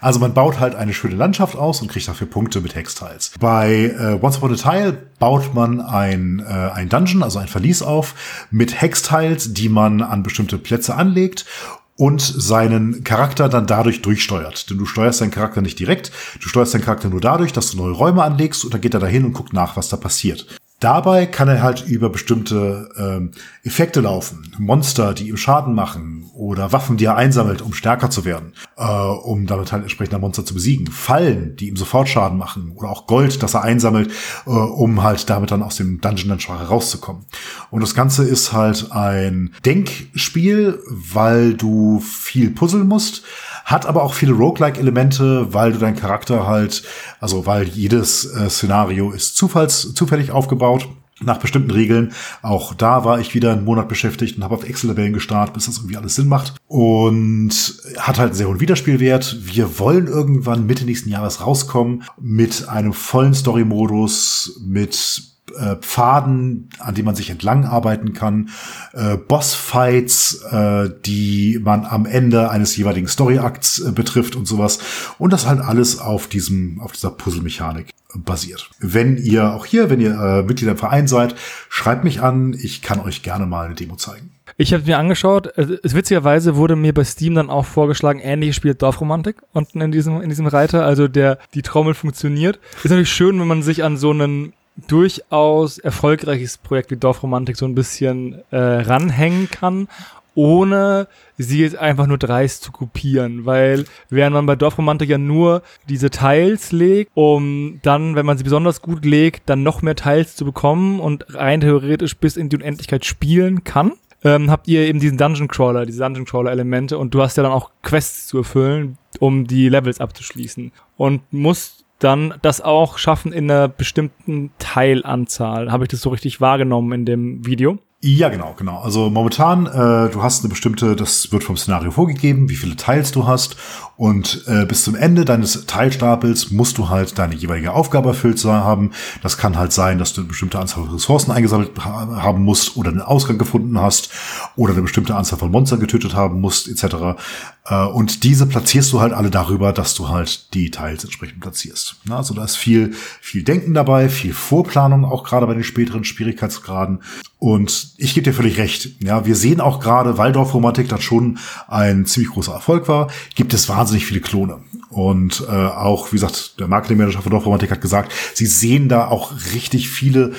Also 0.00 0.18
man 0.18 0.34
baut 0.34 0.58
halt 0.58 0.74
eine 0.74 0.92
schöne 0.92 1.14
Landschaft 1.14 1.56
aus 1.56 1.80
und 1.80 1.88
kriegt 1.88 2.08
dafür 2.08 2.26
Punkte 2.26 2.60
mit 2.60 2.74
Hextiles. 2.74 3.32
Bei 3.38 3.94
äh, 3.96 4.18
Once 4.20 4.38
Upon 4.38 4.52
a 4.52 4.56
Tile 4.56 4.92
baut 5.18 5.54
man 5.54 5.80
ein, 5.80 6.40
äh, 6.40 6.52
ein 6.52 6.88
Dungeon, 6.88 7.22
also 7.22 7.38
ein 7.38 7.46
Verlies 7.46 7.82
auf, 7.82 8.14
mit 8.50 8.80
Hextiles, 8.80 9.54
die 9.54 9.68
man 9.68 10.02
an 10.02 10.24
bestimmte 10.24 10.58
Plätze 10.58 10.96
anlegt 10.96 11.46
und 11.94 12.20
seinen 12.20 13.04
Charakter 13.04 13.48
dann 13.48 13.66
dadurch 13.66 14.02
durchsteuert. 14.02 14.70
Denn 14.70 14.78
du 14.78 14.86
steuerst 14.86 15.20
deinen 15.20 15.30
Charakter 15.30 15.60
nicht 15.60 15.78
direkt, 15.78 16.10
du 16.40 16.48
steuerst 16.48 16.74
deinen 16.74 16.84
Charakter 16.84 17.10
nur 17.10 17.20
dadurch, 17.20 17.52
dass 17.52 17.70
du 17.70 17.76
neue 17.76 17.92
Räume 17.92 18.24
anlegst 18.24 18.64
und 18.64 18.74
dann 18.74 18.80
geht 18.80 18.94
er 18.94 19.00
dahin 19.00 19.24
und 19.24 19.34
guckt 19.34 19.52
nach, 19.52 19.76
was 19.76 19.88
da 19.90 19.96
passiert. 19.96 20.46
Dabei 20.80 21.26
kann 21.26 21.48
er 21.48 21.62
halt 21.62 21.86
über 21.86 22.08
bestimmte 22.08 22.88
ähm, 22.96 23.32
Effekte 23.62 24.00
laufen. 24.00 24.54
Monster, 24.58 25.12
die 25.12 25.28
ihm 25.28 25.36
Schaden 25.36 25.74
machen 25.74 26.30
oder 26.34 26.72
Waffen, 26.72 26.96
die 26.96 27.04
er 27.04 27.16
einsammelt, 27.16 27.60
um 27.60 27.74
stärker 27.74 28.08
zu 28.08 28.24
werden, 28.24 28.54
äh, 28.76 28.84
um 28.84 29.46
damit 29.46 29.72
halt 29.72 29.82
entsprechender 29.82 30.18
Monster 30.18 30.46
zu 30.46 30.54
besiegen. 30.54 30.86
Fallen, 30.86 31.56
die 31.56 31.68
ihm 31.68 31.76
sofort 31.76 32.08
Schaden 32.08 32.38
machen 32.38 32.72
oder 32.74 32.88
auch 32.88 33.06
Gold, 33.06 33.42
das 33.42 33.54
er 33.54 33.62
einsammelt, 33.62 34.10
äh, 34.46 34.50
um 34.50 35.02
halt 35.02 35.28
damit 35.28 35.50
dann 35.50 35.62
aus 35.62 35.76
dem 35.76 36.00
Dungeon 36.00 36.30
dann 36.30 36.40
schwacher 36.40 36.66
rauszukommen. 36.66 37.26
Und 37.70 37.82
das 37.82 37.94
Ganze 37.94 38.24
ist 38.24 38.52
halt 38.52 38.92
ein 38.92 39.54
Denkspiel, 39.64 40.80
weil 40.88 41.54
du 41.54 42.00
viel 42.00 42.50
puzzeln 42.50 42.88
musst 42.88 43.22
hat 43.70 43.86
aber 43.86 44.02
auch 44.02 44.14
viele 44.14 44.32
Roguelike-Elemente, 44.32 45.54
weil 45.54 45.72
du 45.72 45.78
deinen 45.78 45.94
Charakter 45.94 46.44
halt, 46.44 46.82
also 47.20 47.46
weil 47.46 47.68
jedes 47.68 48.24
äh, 48.24 48.50
Szenario 48.50 49.12
ist 49.12 49.36
zufalls, 49.36 49.94
zufällig 49.94 50.32
aufgebaut 50.32 50.88
nach 51.22 51.38
bestimmten 51.38 51.70
Regeln. 51.70 52.12
Auch 52.42 52.74
da 52.74 53.04
war 53.04 53.20
ich 53.20 53.34
wieder 53.34 53.52
einen 53.52 53.64
Monat 53.64 53.88
beschäftigt 53.88 54.36
und 54.36 54.44
habe 54.44 54.54
auf 54.54 54.68
Excel-Tabellen 54.68 55.12
gestartet, 55.12 55.54
bis 55.54 55.66
das 55.66 55.78
irgendwie 55.78 55.96
alles 55.96 56.14
Sinn 56.14 56.28
macht. 56.28 56.54
Und 56.66 57.52
hat 57.98 58.18
halt 58.18 58.30
einen 58.30 58.36
sehr 58.36 58.48
hohen 58.48 58.60
Wiederspielwert. 58.60 59.36
Wir 59.40 59.78
wollen 59.78 60.06
irgendwann 60.06 60.66
Mitte 60.66 60.84
nächsten 60.84 61.10
Jahres 61.10 61.44
rauskommen 61.44 62.04
mit 62.20 62.68
einem 62.68 62.92
vollen 62.92 63.34
Story-Modus, 63.34 64.60
mit 64.64 65.30
äh, 65.58 65.76
Pfaden, 65.76 66.68
an 66.78 66.94
denen 66.94 67.06
man 67.06 67.14
sich 67.14 67.30
entlang 67.30 67.64
arbeiten 67.64 68.12
kann, 68.12 68.50
äh, 68.92 69.16
Bossfights, 69.16 70.42
äh, 70.50 70.90
die 71.04 71.60
man 71.62 71.84
am 71.84 72.06
Ende 72.06 72.50
eines 72.50 72.76
jeweiligen 72.76 73.08
Storyakts 73.08 73.80
äh, 73.80 73.92
betrifft 73.92 74.36
und 74.36 74.46
sowas. 74.46 74.78
Und 75.18 75.32
das 75.32 75.46
halt 75.46 75.60
alles 75.60 75.98
auf 75.98 76.28
diesem, 76.28 76.80
auf 76.80 76.92
dieser 76.92 77.10
Puzzle-Mechanik 77.10 77.90
basiert. 78.14 78.70
Wenn 78.78 79.16
ihr 79.16 79.52
auch 79.52 79.66
hier, 79.66 79.90
wenn 79.90 80.00
ihr 80.00 80.12
äh, 80.12 80.42
Mitglied 80.42 80.70
im 80.70 80.76
Verein 80.76 81.06
seid, 81.08 81.34
schreibt 81.68 82.04
mich 82.04 82.20
an. 82.20 82.56
Ich 82.60 82.82
kann 82.82 83.00
euch 83.00 83.22
gerne 83.22 83.46
mal 83.46 83.66
eine 83.66 83.74
Demo 83.74 83.96
zeigen. 83.96 84.30
Ich 84.56 84.74
habe 84.74 84.84
mir 84.84 84.98
angeschaut, 84.98 85.46
es, 85.56 85.94
witzigerweise 85.94 86.56
wurde 86.56 86.76
mir 86.76 86.92
bei 86.92 87.04
Steam 87.04 87.34
dann 87.34 87.50
auch 87.50 87.64
vorgeschlagen, 87.64 88.20
ähnliches 88.20 88.56
Spiel 88.56 88.74
Dorfromantik 88.74 89.36
unten 89.52 89.80
in 89.80 89.92
diesem, 89.92 90.20
in 90.20 90.28
diesem 90.28 90.46
Reiter, 90.46 90.84
also 90.84 91.08
der, 91.08 91.38
die 91.54 91.62
Trommel 91.62 91.94
funktioniert. 91.94 92.58
Ist 92.76 92.90
natürlich 92.90 93.10
schön, 93.10 93.40
wenn 93.40 93.46
man 93.46 93.62
sich 93.62 93.84
an 93.84 93.96
so 93.96 94.10
einen 94.10 94.52
durchaus 94.86 95.78
erfolgreiches 95.78 96.58
Projekt 96.58 96.90
wie 96.90 96.96
Dorfromantik 96.96 97.56
so 97.56 97.66
ein 97.66 97.74
bisschen 97.74 98.40
äh, 98.50 98.56
ranhängen 98.56 99.50
kann, 99.50 99.88
ohne 100.34 101.08
sie 101.36 101.60
jetzt 101.60 101.76
einfach 101.76 102.06
nur 102.06 102.18
dreist 102.18 102.62
zu 102.62 102.72
kopieren, 102.72 103.46
weil 103.46 103.84
während 104.08 104.34
man 104.34 104.46
bei 104.46 104.56
Dorfromantik 104.56 105.08
ja 105.08 105.18
nur 105.18 105.62
diese 105.88 106.10
Teils 106.10 106.72
legt, 106.72 107.10
um 107.14 107.80
dann, 107.82 108.14
wenn 108.14 108.26
man 108.26 108.38
sie 108.38 108.44
besonders 108.44 108.82
gut 108.82 109.04
legt, 109.04 109.48
dann 109.48 109.62
noch 109.62 109.82
mehr 109.82 109.96
Teils 109.96 110.36
zu 110.36 110.44
bekommen 110.44 111.00
und 111.00 111.34
rein 111.34 111.60
theoretisch 111.60 112.16
bis 112.16 112.36
in 112.36 112.48
die 112.48 112.56
Unendlichkeit 112.56 113.04
spielen 113.04 113.64
kann, 113.64 113.92
ähm, 114.22 114.50
habt 114.50 114.68
ihr 114.68 114.82
eben 114.82 115.00
diesen 115.00 115.18
Dungeon 115.18 115.48
Crawler, 115.48 115.86
diese 115.86 116.02
Dungeon 116.02 116.26
Crawler 116.26 116.50
Elemente 116.50 116.98
und 116.98 117.14
du 117.14 117.22
hast 117.22 117.36
ja 117.36 117.42
dann 117.42 117.52
auch 117.52 117.70
Quests 117.82 118.26
zu 118.26 118.38
erfüllen, 118.38 118.98
um 119.18 119.46
die 119.46 119.68
Levels 119.68 120.00
abzuschließen 120.00 120.72
und 120.96 121.22
musst 121.32 121.84
dann 121.98 122.34
das 122.42 122.60
auch 122.60 122.98
schaffen 122.98 123.32
in 123.32 123.50
einer 123.50 123.68
bestimmten 123.68 124.50
Teilanzahl. 124.58 125.70
Habe 125.70 125.84
ich 125.84 125.88
das 125.88 126.00
so 126.00 126.10
richtig 126.10 126.40
wahrgenommen 126.40 126.92
in 126.92 127.04
dem 127.04 127.46
Video? 127.46 127.78
Ja, 128.02 128.30
genau, 128.30 128.54
genau. 128.56 128.78
Also 128.78 129.10
momentan, 129.10 129.66
äh, 129.66 130.08
du 130.10 130.22
hast 130.22 130.42
eine 130.42 130.48
bestimmte, 130.48 130.96
das 130.96 131.32
wird 131.32 131.44
vom 131.44 131.58
Szenario 131.58 131.90
vorgegeben, 131.90 132.48
wie 132.48 132.56
viele 132.56 132.74
Teils 132.74 133.12
du 133.12 133.26
hast. 133.26 133.58
Und 133.98 134.44
äh, 134.46 134.64
bis 134.64 134.84
zum 134.84 134.94
Ende 134.94 135.26
deines 135.26 135.66
Teilstapels 135.66 136.50
musst 136.50 136.78
du 136.78 136.88
halt 136.88 137.18
deine 137.18 137.34
jeweilige 137.34 137.74
Aufgabe 137.74 138.08
erfüllt 138.08 138.42
haben. 138.42 138.92
Das 139.22 139.36
kann 139.36 139.58
halt 139.58 139.72
sein, 139.72 139.98
dass 139.98 140.14
du 140.14 140.22
eine 140.22 140.28
bestimmte 140.28 140.58
Anzahl 140.58 140.84
von 140.84 140.94
Ressourcen 140.94 141.30
eingesammelt 141.30 141.72
haben 141.84 142.42
musst 142.42 142.78
oder 142.78 142.88
einen 142.88 143.02
Ausgang 143.02 143.36
gefunden 143.36 143.78
hast 143.78 144.08
oder 144.56 144.72
eine 144.72 144.80
bestimmte 144.80 145.14
Anzahl 145.14 145.38
von 145.38 145.50
Monstern 145.50 145.80
getötet 145.80 146.14
haben 146.14 146.40
musst, 146.40 146.68
etc. 146.68 147.20
Äh, 147.66 147.84
und 147.84 148.24
diese 148.24 148.46
platzierst 148.46 148.90
du 148.94 149.00
halt 149.02 149.12
alle 149.12 149.28
darüber, 149.28 149.74
dass 149.74 149.94
du 149.94 150.08
halt 150.08 150.54
die 150.54 150.70
Teils 150.70 151.04
entsprechend 151.04 151.40
platzierst. 151.40 151.96
Na, 152.06 152.16
also 152.16 152.32
da 152.32 152.44
ist 152.44 152.56
viel, 152.56 152.94
viel 153.20 153.42
Denken 153.42 153.74
dabei, 153.74 154.08
viel 154.08 154.32
Vorplanung, 154.32 155.04
auch 155.04 155.24
gerade 155.24 155.46
bei 155.46 155.52
den 155.52 155.64
späteren 155.64 156.04
Schwierigkeitsgraden. 156.04 157.02
Und 157.38 157.89
ich 158.00 158.14
gebe 158.14 158.24
dir 158.24 158.32
völlig 158.32 158.58
recht. 158.58 158.90
Ja, 159.02 159.26
wir 159.26 159.36
sehen 159.36 159.60
auch 159.60 159.78
gerade, 159.78 160.16
weil 160.16 160.32
Dorfromantik 160.32 160.88
dann 160.88 161.02
schon 161.02 161.38
ein 161.68 162.06
ziemlich 162.06 162.32
großer 162.32 162.54
Erfolg 162.54 162.88
war, 162.88 163.08
gibt 163.34 163.52
es 163.52 163.68
wahnsinnig 163.68 164.06
viele 164.06 164.20
Klone. 164.20 164.62
Und 164.88 165.44
äh, 165.46 165.52
auch, 165.52 166.10
wie 166.10 166.16
gesagt, 166.16 166.58
der 166.58 166.66
Marketingmanager 166.66 167.20
von 167.20 167.30
Dorfromantik 167.30 167.70
hat 167.70 167.82
gesagt, 167.82 168.12
sie 168.34 168.46
sehen 168.46 168.88
da 168.88 169.08
auch 169.08 169.32
richtig 169.52 169.90
viele 169.90 170.32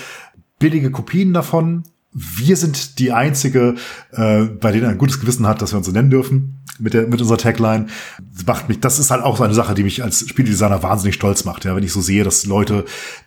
billige 0.57 0.91
Kopien 0.91 1.33
davon 1.33 1.83
wir 2.13 2.57
sind 2.57 2.99
die 2.99 3.11
einzige, 3.11 3.75
äh, 4.11 4.43
bei 4.43 4.71
denen 4.71 4.85
ein 4.85 4.97
gutes 4.97 5.19
Gewissen 5.19 5.47
hat, 5.47 5.61
dass 5.61 5.71
wir 5.71 5.77
uns 5.77 5.87
so 5.87 5.93
nennen 5.93 6.09
dürfen 6.09 6.61
mit 6.81 6.93
der 6.93 7.07
mit 7.07 7.21
unserer 7.21 7.37
Tagline. 7.37 7.87
Das 8.33 8.45
macht 8.45 8.69
mich, 8.69 8.79
das 8.79 8.99
ist 8.99 9.11
halt 9.11 9.23
auch 9.23 9.37
so 9.37 9.43
eine 9.43 9.53
Sache, 9.53 9.73
die 9.73 9.83
mich 9.83 10.03
als 10.03 10.27
Spieldesigner 10.27 10.83
wahnsinnig 10.83 11.15
stolz 11.15 11.45
macht. 11.45 11.65
Ja, 11.65 11.75
wenn 11.75 11.83
ich 11.83 11.93
so 11.93 12.01
sehe, 12.01 12.23
dass 12.23 12.45
Leute, 12.45 12.85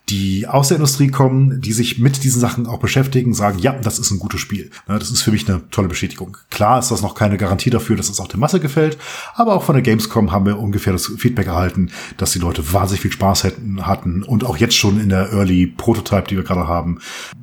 die 0.09 0.47
aus 0.47 0.67
der 0.67 0.77
Industrie 0.77 1.07
kommen, 1.07 1.61
die 1.61 1.73
sich 1.73 1.99
mit 1.99 2.23
diesen 2.23 2.41
Sachen 2.41 2.67
auch 2.67 2.79
beschäftigen, 2.79 3.33
sagen, 3.33 3.59
ja, 3.59 3.73
das 3.73 3.97
ist 3.97 4.11
ein 4.11 4.19
gutes 4.19 4.41
Spiel. 4.41 4.69
Ja, 4.87 4.99
das 4.99 5.09
ist 5.09 5.21
für 5.21 5.31
mich 5.31 5.47
eine 5.47 5.61
tolle 5.69 5.87
Bestätigung. 5.87 6.37
Klar 6.49 6.79
ist 6.79 6.91
das 6.91 7.01
noch 7.01 7.15
keine 7.15 7.37
Garantie 7.37 7.69
dafür, 7.69 7.95
dass 7.95 8.09
es 8.09 8.19
auch 8.19 8.27
der 8.27 8.39
Masse 8.39 8.59
gefällt, 8.59 8.97
aber 9.35 9.55
auch 9.55 9.63
von 9.63 9.75
der 9.75 9.81
Gamescom 9.81 10.31
haben 10.31 10.45
wir 10.45 10.59
ungefähr 10.59 10.93
das 10.93 11.11
Feedback 11.17 11.47
erhalten, 11.47 11.91
dass 12.17 12.31
die 12.31 12.39
Leute 12.39 12.73
wahnsinnig 12.73 13.01
viel 13.01 13.11
Spaß 13.11 13.43
hätten, 13.43 13.85
hatten 13.87 14.23
und 14.23 14.43
auch 14.43 14.57
jetzt 14.57 14.75
schon 14.75 14.99
in 14.99 15.09
der 15.09 15.31
Early 15.31 15.67
Prototype, 15.67 16.27
die 16.29 16.35
wir 16.35 16.43
gerade 16.43 16.67
haben, 16.67 16.99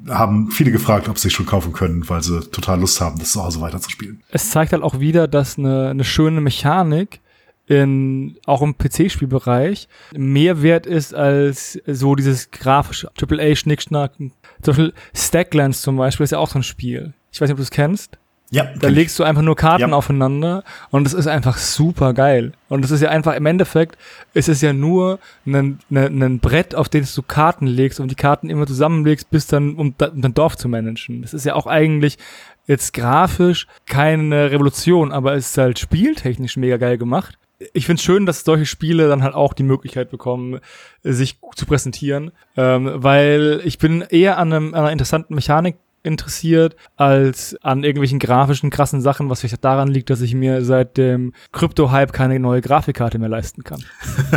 haben 0.09 0.51
viele 0.51 0.73
gefragt, 0.73 1.09
ob 1.09 1.19
sie 1.19 1.31
sich 1.33 1.37
schon 1.37 1.47
kaufen 1.47 1.73
können, 1.73 2.09
weil 2.09 2.23
sie 2.23 2.41
total 2.51 2.81
Lust 2.81 3.01
haben, 3.01 3.19
das 3.19 3.33
zu 3.33 3.43
Hause 3.43 3.61
weiterzuspielen. 3.61 4.23
Es 4.31 4.51
zeigt 4.51 4.73
halt 4.73 4.83
auch 4.83 5.01
wieder, 5.01 5.27
dass 5.27 5.59
eine, 5.59 5.89
eine 5.89 6.05
schöne 6.05 6.41
Mechanik 6.41 7.21
in, 7.67 8.37
auch 8.47 8.63
im 8.63 8.77
PC-Spielbereich 8.77 9.89
mehr 10.15 10.63
wert 10.63 10.87
ist 10.87 11.15
als 11.15 11.81
so 11.87 12.15
dieses 12.15 12.51
grafische 12.51 13.11
AAA-Schnickschnack. 13.21 14.13
Zum 14.17 14.33
Beispiel 14.63 14.93
Stacklands 15.15 15.83
zum 15.83 15.97
Beispiel 15.97 16.25
ist 16.25 16.33
ja 16.33 16.39
auch 16.39 16.51
so 16.51 16.59
ein 16.59 16.63
Spiel. 16.63 17.15
Ich 17.33 17.41
weiß 17.41 17.49
nicht, 17.49 17.53
ob 17.53 17.59
du 17.59 17.63
es 17.63 17.71
kennst. 17.71 18.19
Ja. 18.53 18.69
Da 18.79 18.89
legst 18.89 19.19
du 19.19 19.25
einfach 19.25 19.41
nur 19.41 19.57
Karten 19.57 19.91
ja. 19.91 19.97
aufeinander 19.97 20.63
und 20.91 21.07
es 21.07 21.15
ist 21.15 21.27
einfach 21.27 21.57
super 21.57 22.13
geil. 22.13 22.53
Und 22.69 22.85
es 22.85 22.91
ist 22.91 23.01
ja 23.01 23.09
einfach, 23.09 23.35
im 23.35 23.47
Endeffekt 23.47 23.97
ist 24.35 24.51
es 24.51 24.61
ja 24.61 24.75
nur 24.75 25.21
ein, 25.47 25.79
ein, 25.91 26.23
ein 26.23 26.39
Brett, 26.39 26.75
auf 26.75 26.91
dem 26.91 27.07
du 27.15 27.23
Karten 27.23 27.67
legst 27.67 27.99
und 27.99 28.11
die 28.11 28.15
Karten 28.15 28.51
immer 28.51 28.67
zusammenlegst, 28.67 29.31
bis 29.31 29.47
dann, 29.47 29.77
um, 29.77 29.95
um 29.99 30.21
dein 30.21 30.35
Dorf 30.35 30.59
zu 30.59 30.69
managen. 30.69 31.23
Das 31.23 31.33
ist 31.33 31.47
ja 31.47 31.55
auch 31.55 31.67
eigentlich 31.67 32.19
jetzt 32.67 32.93
grafisch 32.93 33.67
keine 33.87 34.51
Revolution, 34.51 35.13
aber 35.13 35.33
es 35.33 35.49
ist 35.49 35.59
halt 35.59 35.79
spieltechnisch 35.79 36.59
mega 36.59 36.77
geil 36.77 36.99
gemacht. 36.99 37.39
Ich 37.73 37.87
finde 37.87 38.01
es 38.01 38.05
schön, 38.05 38.27
dass 38.27 38.45
solche 38.45 38.67
Spiele 38.67 39.09
dann 39.09 39.23
halt 39.23 39.35
auch 39.35 39.55
die 39.55 39.63
Möglichkeit 39.63 40.11
bekommen, 40.11 40.61
sich 41.03 41.39
zu 41.55 41.65
präsentieren, 41.65 42.33
ähm, 42.59 42.91
weil 42.97 43.63
ich 43.65 43.79
bin 43.79 44.03
eher 44.03 44.37
an, 44.37 44.53
einem, 44.53 44.75
an 44.75 44.81
einer 44.81 44.93
interessanten 44.93 45.35
Mechanik 45.35 45.77
interessiert 46.03 46.77
als 46.97 47.57
an 47.63 47.85
irgendwelchen 47.85 48.19
grafischen 48.19 48.71
krassen 48.71 49.01
Sachen, 49.01 49.31
was 49.31 49.41
vielleicht 49.41 49.65
daran 49.65 49.89
liegt, 49.89 50.11
dass 50.11 50.21
ich 50.21 50.35
mir 50.35 50.65
seit 50.65 50.97
dem 50.97 51.33
Krypto-Hype 51.53 52.13
keine 52.13 52.39
neue 52.41 52.61
Grafikkarte 52.61 53.19
mehr 53.19 53.29
leisten 53.29 53.63
kann. 53.63 53.85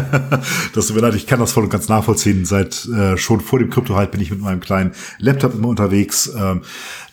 das 0.74 0.88
tut 0.88 0.96
mir 0.96 1.02
leid, 1.02 1.16
ich 1.16 1.28
kann 1.28 1.40
das 1.40 1.52
voll 1.52 1.64
und 1.64 1.70
ganz 1.70 1.90
nachvollziehen. 1.90 2.46
Seit 2.46 2.86
äh, 2.88 3.18
schon 3.18 3.42
vor 3.42 3.60
dem 3.60 3.70
Krypto-Hype 3.70 4.12
bin 4.12 4.22
ich 4.22 4.32
mit 4.32 4.42
meinem 4.42 4.60
kleinen 4.60 4.92
Laptop 5.20 5.54
immer 5.54 5.70
unterwegs. 5.70 6.32
Ähm, 6.38 6.62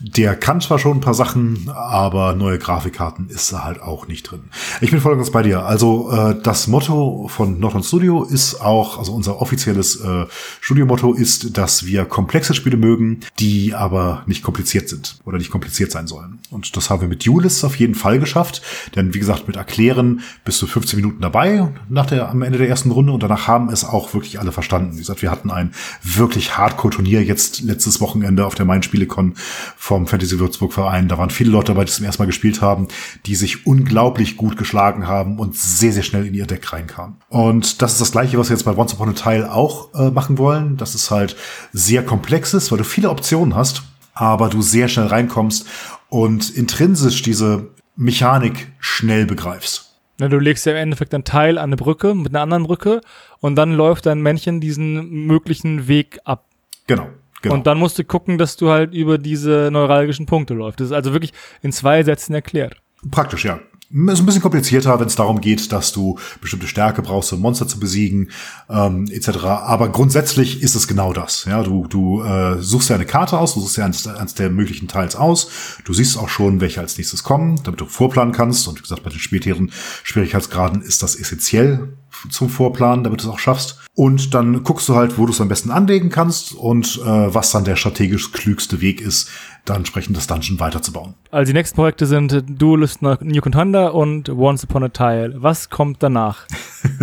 der 0.01 0.37
kann 0.37 0.61
zwar 0.61 0.79
schon 0.79 0.99
ein 0.99 1.01
paar 1.01 1.15
Sachen, 1.15 1.71
aber 1.75 2.35
neue 2.35 2.59
Grafikkarten 2.59 3.29
ist 3.29 3.53
da 3.53 3.65
halt 3.65 3.81
auch 3.81 4.07
nicht 4.09 4.25
drin. 4.25 4.45
Ich 4.81 4.91
bin 4.91 5.01
voll 5.01 5.13
und 5.13 5.19
ganz 5.19 5.31
bei 5.31 5.43
dir. 5.43 5.65
Also 5.65 6.11
äh, 6.11 6.37
das 6.43 6.67
Motto 6.67 7.29
von 7.29 7.59
Norton 7.59 7.83
Studio 7.83 8.25
ist 8.25 8.61
auch, 8.61 8.99
also 8.99 9.13
unser 9.13 9.41
offizielles 9.41 10.01
äh, 10.01 10.27
Studio-Motto 10.61 11.15
ist, 11.15 11.57
dass 11.57 11.87
wir 11.87 12.05
komplexe 12.05 12.55
Spiele 12.55 12.77
mögen, 12.77 13.21
die 13.39 13.75
aber 13.75 14.23
nicht 14.27 14.41
kompliziert 14.43 14.88
sind 14.88 15.16
oder 15.24 15.38
nicht 15.38 15.51
kompliziert 15.51 15.90
sein 15.90 16.07
sollen. 16.07 16.38
Und 16.51 16.76
das 16.76 16.90
haben 16.90 17.01
wir 17.01 17.09
mit 17.09 17.26
Ulysses 17.26 17.64
auf 17.64 17.76
jeden 17.76 17.95
Fall 17.95 18.18
geschafft. 18.18 18.62
Denn 18.97 19.14
wie 19.14 19.18
gesagt, 19.18 19.47
mit 19.47 19.57
Erklären 19.57 20.20
bist 20.45 20.61
du 20.61 20.66
15 20.66 20.99
Minuten 20.99 21.20
dabei 21.20 21.68
nach 21.88 22.07
der, 22.07 22.28
am 22.28 22.43
Ende 22.43 22.59
der 22.59 22.68
ersten 22.68 22.90
Runde 22.90 23.12
und 23.12 23.22
danach 23.22 23.47
haben 23.49 23.68
es 23.70 23.84
auch 23.84 24.14
wirklich 24.14 24.38
alle 24.40 24.53
verstanden. 24.53 24.95
Wie 24.95 24.99
gesagt, 24.99 25.22
wir 25.22 25.30
hatten 25.30 25.51
ein 25.51 25.72
wirklich 26.03 26.57
Hardcore-Turnier 26.57 27.22
jetzt 27.22 27.61
letztes 27.62 28.01
Wochenende 28.01 28.47
auf 28.47 28.55
der 28.55 28.66
Main 28.66 28.82
Spielecon 28.82 29.34
vom 29.76 30.07
Fantasy 30.07 30.38
Würzburg 30.38 30.72
Verein. 30.72 31.09
Da 31.09 31.18
waren 31.18 31.30
viele 31.30 31.51
Leute 31.51 31.72
dabei, 31.72 31.84
die 31.84 31.93
zum 31.93 32.05
ersten 32.05 32.22
Mal 32.22 32.26
gespielt 32.26 32.61
haben, 32.61 32.88
die 33.26 33.34
sich 33.34 33.66
unglaublich 33.66 34.36
gut 34.36 34.57
geschlagen 34.57 35.07
haben 35.07 35.38
und 35.38 35.57
sehr, 35.57 35.93
sehr 35.93 36.03
schnell 36.03 36.26
in 36.26 36.34
ihr 36.34 36.47
Deck 36.47 36.72
reinkamen. 36.72 37.16
Und 37.28 37.82
das 37.82 37.93
ist 37.93 38.01
das 38.01 38.12
Gleiche, 38.12 38.38
was 38.38 38.49
wir 38.49 38.57
jetzt 38.57 38.64
bei 38.64 38.76
Once 38.76 38.95
Upon 38.95 39.11
a 39.11 39.12
Tile 39.12 39.53
auch 39.53 39.95
äh, 39.95 40.11
machen 40.11 40.38
wollen. 40.38 40.76
Das 40.76 40.95
ist 40.95 41.11
halt 41.11 41.36
sehr 41.72 42.05
komplex 42.05 42.55
ist, 42.55 42.70
weil 42.70 42.78
du 42.78 42.84
viele 42.84 43.11
Optionen 43.11 43.55
hast 43.55 43.82
aber 44.15 44.49
du 44.49 44.63
sehr 44.63 44.89
schnell 44.89 45.07
reinkommst 45.07 45.67
und 46.09 46.51
intrinsisch 46.51 47.23
diese 47.23 47.71
Mechanik 47.97 48.73
schnell 48.79 49.27
begreifst. 49.27 49.97
Na, 50.19 50.29
du 50.29 50.39
legst 50.39 50.67
ja 50.67 50.73
im 50.73 50.79
Endeffekt 50.79 51.15
ein 51.15 51.25
Teil 51.25 51.59
an 51.59 51.65
eine 51.65 51.77
Brücke 51.77 52.15
mit 52.15 52.29
einer 52.35 52.43
anderen 52.43 52.65
Brücke 52.65 53.01
und 53.41 53.57
dann 53.57 53.73
läuft 53.73 54.07
dein 54.07 54.21
Männchen 54.21 54.61
diesen 54.61 55.27
möglichen 55.27 55.89
Weg 55.89 56.21
ab. 56.25 56.45
Genau. 56.87 57.09
Genau. 57.43 57.57
Und 57.57 57.67
dann 57.67 57.79
musst 57.79 57.99
du 57.99 58.05
gucken, 58.05 58.39
dass 58.39 58.57
du 58.57 58.71
halt 58.71 58.95
über 58.95 59.19
diese 59.19 59.69
neuralgischen 59.73 60.27
Punkte 60.27 60.55
läufst. 60.55 60.79
Das 60.79 60.87
ist 60.87 60.93
also 60.93 61.13
wirklich 61.13 61.33
in 61.61 61.73
zwei 61.73 62.05
Sätzen 62.05 62.35
erklärt. 62.35 62.77
Praktisch, 63.11 63.45
ja. 63.45 63.59
Ist 63.93 64.20
ein 64.20 64.26
bisschen 64.26 64.40
komplizierter, 64.40 64.99
wenn 64.99 65.07
es 65.07 65.16
darum 65.16 65.43
geht, 65.43 65.70
dass 65.70 65.93
du 65.93 66.18
bestimmte 66.40 66.66
Stärke 66.66 67.03
brauchst, 67.03 67.30
um 67.34 67.40
Monster 67.40 67.68
zu 67.68 67.78
besiegen, 67.78 68.30
ähm, 68.70 69.07
etc. 69.11 69.45
Aber 69.45 69.90
grundsätzlich 69.90 70.62
ist 70.62 70.74
es 70.74 70.88
genau 70.88 71.12
das. 71.12 71.45
Ja, 71.45 71.62
du 71.62 71.86
du 71.86 72.22
äh, 72.22 72.62
suchst 72.62 72.88
dir 72.88 72.95
eine 72.95 73.05
Karte 73.05 73.38
aus, 73.38 73.53
du 73.53 73.61
suchst 73.61 73.76
dir 73.76 73.84
eins, 73.84 74.07
eins 74.07 74.32
der 74.32 74.49
möglichen 74.49 74.88
Teils 74.88 75.14
aus. 75.14 75.51
Du 75.84 75.93
siehst 75.93 76.16
auch 76.16 76.30
schon, 76.30 76.62
welche 76.62 76.80
als 76.80 76.97
nächstes 76.97 77.22
kommen, 77.22 77.61
damit 77.64 77.82
du 77.82 77.86
vorplanen 77.86 78.32
kannst. 78.32 78.66
Und 78.66 78.78
wie 78.78 78.82
gesagt, 78.82 79.03
bei 79.03 79.11
den 79.11 79.18
späteren 79.18 79.70
Schwierigkeitsgraden 80.05 80.80
ist 80.80 81.03
das 81.03 81.14
essentiell 81.14 81.93
zum 82.30 82.49
Vorplanen, 82.49 83.05
damit 83.05 83.20
du 83.20 83.26
es 83.26 83.32
auch 83.32 83.38
schaffst. 83.38 83.78
Und 83.95 84.32
dann 84.32 84.64
guckst 84.64 84.88
du 84.88 84.95
halt, 84.95 85.18
wo 85.18 85.26
du 85.26 85.32
es 85.32 85.40
am 85.40 85.49
besten 85.49 85.70
anlegen 85.70 86.09
kannst 86.09 86.55
und 86.55 86.99
äh, 87.05 87.34
was 87.34 87.51
dann 87.51 87.64
der 87.64 87.76
strategisch 87.76 88.32
klügste 88.32 88.80
Weg 88.80 89.03
ist, 89.03 89.28
da 89.65 89.77
entsprechend 89.77 90.17
das 90.17 90.27
Dungeon 90.27 90.59
weiterzubauen. 90.59 91.15
Also 91.31 91.53
die 91.53 91.57
nächsten 91.57 91.77
Projekte 91.77 92.07
sind 92.07 92.45
Duelist 92.49 93.01
New 93.03 93.41
Contender 93.41 93.95
und 93.95 94.29
Once 94.29 94.65
Upon 94.65 94.85
a 94.85 94.89
Tile. 94.89 95.35
Was 95.37 95.71
kommt 95.71 96.03
danach? 96.03 96.47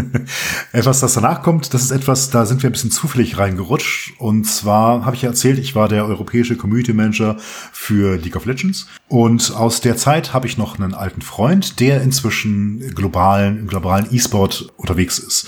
etwas, 0.74 1.00
das 1.00 1.14
danach 1.14 1.42
kommt, 1.42 1.74
das 1.74 1.84
ist 1.84 1.92
etwas, 1.92 2.30
da 2.30 2.46
sind 2.46 2.62
wir 2.62 2.70
ein 2.70 2.74
bisschen 2.74 2.92
zufällig 2.92 3.38
reingerutscht. 3.38 4.14
Und 4.20 4.46
zwar 4.46 5.06
habe 5.06 5.16
ich 5.16 5.22
ja 5.22 5.30
erzählt, 5.30 5.58
ich 5.58 5.74
war 5.76 5.88
der 5.88 6.06
europäische 6.06 6.58
Community 6.58 6.94
Manager 6.94 7.38
für 7.72 8.18
League 8.18 8.36
of 8.36 8.46
Legends. 8.46 8.88
Und 9.08 9.54
aus 9.56 9.82
der 9.82 9.96
Zeit 9.96 10.34
habe 10.34 10.46
ich 10.46 10.58
noch 10.58 10.78
einen 10.78 10.94
alten 10.94 11.22
Freund, 11.22 11.80
der 11.80 12.02
inzwischen 12.02 12.94
globalen, 12.94 13.58
im 13.60 13.68
globalen 13.68 14.08
E-Sport 14.12 14.74
unterwegs 14.78 15.18
ist. 15.18 15.48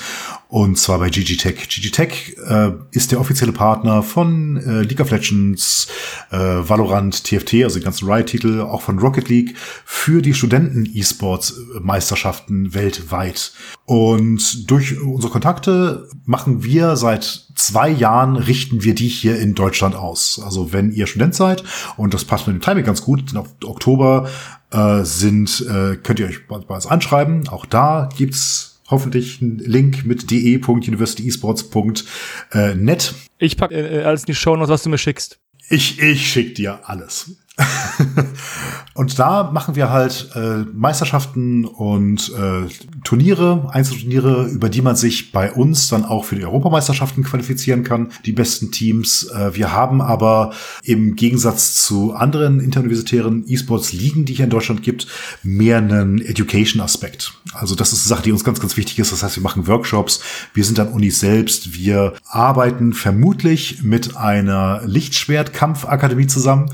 Und 0.52 0.78
zwar 0.78 1.00
bei 1.00 1.10
GG 1.10 1.38
Tech. 1.38 1.68
GG 1.70 1.90
Tech 1.92 2.36
äh, 2.46 2.72
ist 2.92 3.14
der 3.14 3.22
offizielle 3.22 3.54
Partner 3.54 4.04
von 4.04 4.58
äh, 4.58 4.82
League 4.82 5.00
of 5.00 5.10
Legends, 5.10 5.88
äh, 6.30 6.38
Valorant, 6.38 7.24
TFT, 7.24 7.64
also 7.64 7.80
die 7.80 7.86
ganzen 7.86 8.12
Riot-Titel, 8.12 8.60
auch 8.60 8.82
von 8.82 9.00
Rocket 9.00 9.30
League 9.30 9.56
für 9.86 10.22
die 10.22 10.34
Studenten-E-Sports-Meisterschaften 10.34 12.74
weltweit. 12.74 13.54
Und 13.86 14.70
durch 14.70 15.02
unsere 15.02 15.32
Kontakte 15.32 16.10
machen 16.26 16.66
wir 16.66 16.98
seit 16.98 17.46
zwei 17.56 17.90
Jahren 17.90 18.36
richten 18.36 18.84
wir 18.84 18.94
die 18.94 19.08
hier 19.08 19.40
in 19.40 19.56
Deutschland 19.56 19.96
aus. 19.96 20.42
Also 20.44 20.74
wenn 20.74 20.92
ihr 20.92 21.08
Student 21.08 21.34
seid 21.34 21.64
und 21.96 22.14
das 22.14 22.26
passt 22.26 22.48
mit 22.48 22.58
dem 22.58 22.62
Timing 22.62 22.84
ganz 22.84 23.04
gut, 23.04 23.32
im 23.32 23.42
Oktober 23.64 24.30
äh, 24.72 25.06
sind, 25.06 25.62
äh, 25.62 25.96
könnt 25.96 26.20
ihr 26.20 26.28
euch 26.28 26.46
bei 26.46 26.58
uns 26.58 26.88
anschreiben. 26.88 27.48
Auch 27.48 27.66
da 27.66 28.10
gibt's 28.18 28.71
hoffentlich 28.92 29.42
einen 29.42 29.58
Link 29.58 30.06
mit 30.06 30.30
de.universityesports.net. 30.30 33.14
Ich 33.40 33.58
pack 33.58 33.72
äh, 33.72 34.04
alles 34.04 34.22
in 34.22 34.28
die 34.28 34.36
Show 34.36 34.56
was 34.60 34.84
du 34.84 34.90
mir 34.90 35.00
schickst. 35.00 35.40
Ich, 35.70 36.00
ich 36.00 36.30
schick 36.30 36.54
dir 36.56 36.88
alles. 36.88 37.38
und 38.94 39.20
da 39.20 39.52
machen 39.52 39.76
wir 39.76 39.90
halt 39.90 40.30
äh, 40.36 40.66
Meisterschaften 40.74 41.66
und 41.66 42.32
äh, 42.38 42.68
Turniere, 43.04 43.70
Einzelturniere, 43.72 44.48
über 44.48 44.70
die 44.70 44.82
man 44.82 44.96
sich 44.96 45.32
bei 45.32 45.52
uns 45.52 45.90
dann 45.90 46.06
auch 46.06 46.26
für 46.26 46.36
die 46.36 46.46
Europameisterschaften 46.46 47.24
qualifizieren 47.24 47.84
kann. 47.84 48.12
Die 48.26 48.32
besten 48.32 48.72
Teams. 48.72 49.30
Äh, 49.30 49.56
wir 49.56 49.72
haben 49.72 50.02
aber 50.02 50.54
im 50.84 51.16
Gegensatz 51.16 51.84
zu 51.86 52.14
anderen 52.14 52.60
interuniversitären 52.60 53.44
E-Sports-Ligen, 53.48 54.26
die 54.26 54.34
hier 54.34 54.46
in 54.46 54.52
Deutschland 54.52 54.84
gibt, 54.84 55.08
mehr 55.44 55.78
einen 55.78 56.22
Education-Aspekt. 56.22 57.34
Also 57.54 57.76
das 57.76 57.94
ist 57.94 58.06
eine 58.06 58.10
Sache, 58.10 58.24
die 58.24 58.32
uns 58.32 58.44
ganz, 58.44 58.60
ganz 58.60 58.78
wichtig 58.78 59.00
ist. 59.00 59.12
Das 59.12 59.24
heißt, 59.24 59.36
wir 59.36 59.44
machen 59.44 59.68
Workshops, 59.68 60.22
wir 60.54 60.64
sind 60.64 60.80
an 60.80 60.90
Unis 60.90 61.20
selbst, 61.20 61.74
wir 61.74 62.14
arbeiten 62.26 62.94
vermutlich 62.94 63.84
mit 63.84 64.16
einer 64.16 64.82
Lichtschwertkampfakademie 64.86 66.28
zusammen 66.28 66.72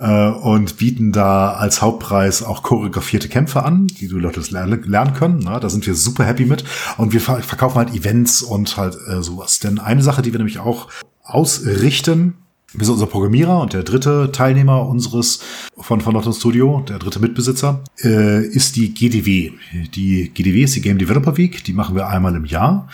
äh, 0.00 0.23
und 0.30 0.76
bieten 0.76 1.12
da 1.12 1.52
als 1.52 1.82
Hauptpreis 1.82 2.42
auch 2.42 2.62
choreografierte 2.62 3.28
Kämpfe 3.28 3.62
an, 3.62 3.86
die 3.86 4.08
die 4.08 4.14
Leute 4.14 4.40
lernen 4.50 5.14
können. 5.14 5.40
Na, 5.44 5.60
da 5.60 5.68
sind 5.68 5.86
wir 5.86 5.94
super 5.94 6.24
happy 6.24 6.44
mit. 6.44 6.64
Und 6.96 7.12
wir 7.12 7.20
verkaufen 7.20 7.76
halt 7.76 7.94
Events 7.94 8.42
und 8.42 8.76
halt 8.76 8.96
äh, 9.08 9.22
sowas. 9.22 9.60
Denn 9.60 9.78
eine 9.78 10.02
Sache, 10.02 10.22
die 10.22 10.32
wir 10.32 10.38
nämlich 10.38 10.58
auch 10.58 10.88
ausrichten, 11.22 12.34
wir 12.76 12.84
sind 12.84 12.94
unser 12.94 13.06
Programmierer 13.06 13.60
und 13.60 13.72
der 13.72 13.84
dritte 13.84 14.32
Teilnehmer 14.32 14.88
unseres 14.88 15.40
von, 15.78 16.00
von 16.00 16.12
Norton 16.12 16.32
Studio, 16.32 16.82
der 16.88 16.98
dritte 16.98 17.20
Mitbesitzer, 17.20 17.84
äh, 18.02 18.44
ist 18.44 18.74
die 18.74 18.92
GDW. 18.92 19.52
Die 19.94 20.30
GDW 20.34 20.62
ist 20.64 20.74
die 20.74 20.80
Game 20.80 20.98
Developer 20.98 21.36
Week. 21.36 21.62
Die 21.62 21.72
machen 21.72 21.94
wir 21.94 22.08
einmal 22.08 22.34
im 22.34 22.44
Jahr. 22.44 22.88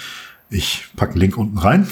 Ich 0.51 0.89
packe 0.97 1.13
einen 1.13 1.21
Link 1.21 1.37
unten 1.37 1.59
rein. 1.59 1.87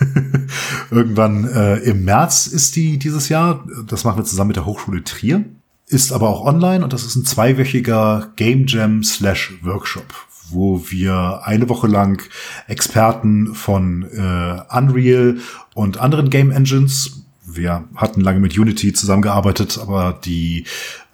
Irgendwann 0.90 1.44
äh, 1.44 1.76
im 1.78 2.04
März 2.04 2.46
ist 2.46 2.76
die 2.76 2.98
dieses 2.98 3.28
Jahr. 3.28 3.66
Das 3.86 4.04
machen 4.04 4.18
wir 4.18 4.24
zusammen 4.24 4.48
mit 4.48 4.56
der 4.56 4.66
Hochschule 4.66 5.04
Trier. 5.04 5.44
Ist 5.86 6.12
aber 6.12 6.28
auch 6.28 6.44
online 6.44 6.84
und 6.84 6.92
das 6.92 7.04
ist 7.04 7.16
ein 7.16 7.24
zweiwöchiger 7.24 8.32
Game 8.36 8.66
Jam 8.66 9.02
slash 9.04 9.54
Workshop, 9.62 10.14
wo 10.50 10.82
wir 10.88 11.42
eine 11.44 11.68
Woche 11.68 11.86
lang 11.86 12.22
Experten 12.66 13.54
von 13.54 14.04
äh, 14.04 14.76
Unreal 14.76 15.38
und 15.74 15.98
anderen 15.98 16.30
Game 16.30 16.50
Engines 16.50 17.24
wir 17.50 17.84
hatten 17.96 18.20
lange 18.20 18.40
mit 18.40 18.58
Unity 18.58 18.92
zusammengearbeitet, 18.92 19.78
aber 19.80 20.18
die 20.22 20.64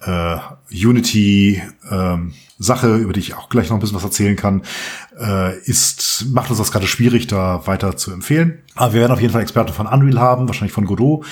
äh, 0.01 0.37
Unity 0.69 1.61
ähm, 1.89 2.33
Sache, 2.57 2.95
über 2.95 3.13
die 3.13 3.19
ich 3.19 3.33
auch 3.33 3.49
gleich 3.49 3.69
noch 3.69 3.77
ein 3.77 3.79
bisschen 3.79 3.97
was 3.97 4.03
erzählen 4.03 4.35
kann, 4.35 4.63
äh, 5.19 5.59
ist, 5.61 6.25
macht 6.31 6.49
uns 6.49 6.59
das 6.59 6.71
gerade 6.71 6.87
schwierig, 6.87 7.27
da 7.27 7.67
weiter 7.67 7.97
zu 7.97 8.11
empfehlen. 8.11 8.59
Aber 8.75 8.93
wir 8.93 9.01
werden 9.01 9.11
auf 9.11 9.21
jeden 9.21 9.33
Fall 9.33 9.41
Experten 9.41 9.73
von 9.73 9.87
Unreal 9.87 10.19
haben, 10.19 10.47
wahrscheinlich 10.47 10.73
von 10.73 10.85
Godot, 10.85 11.25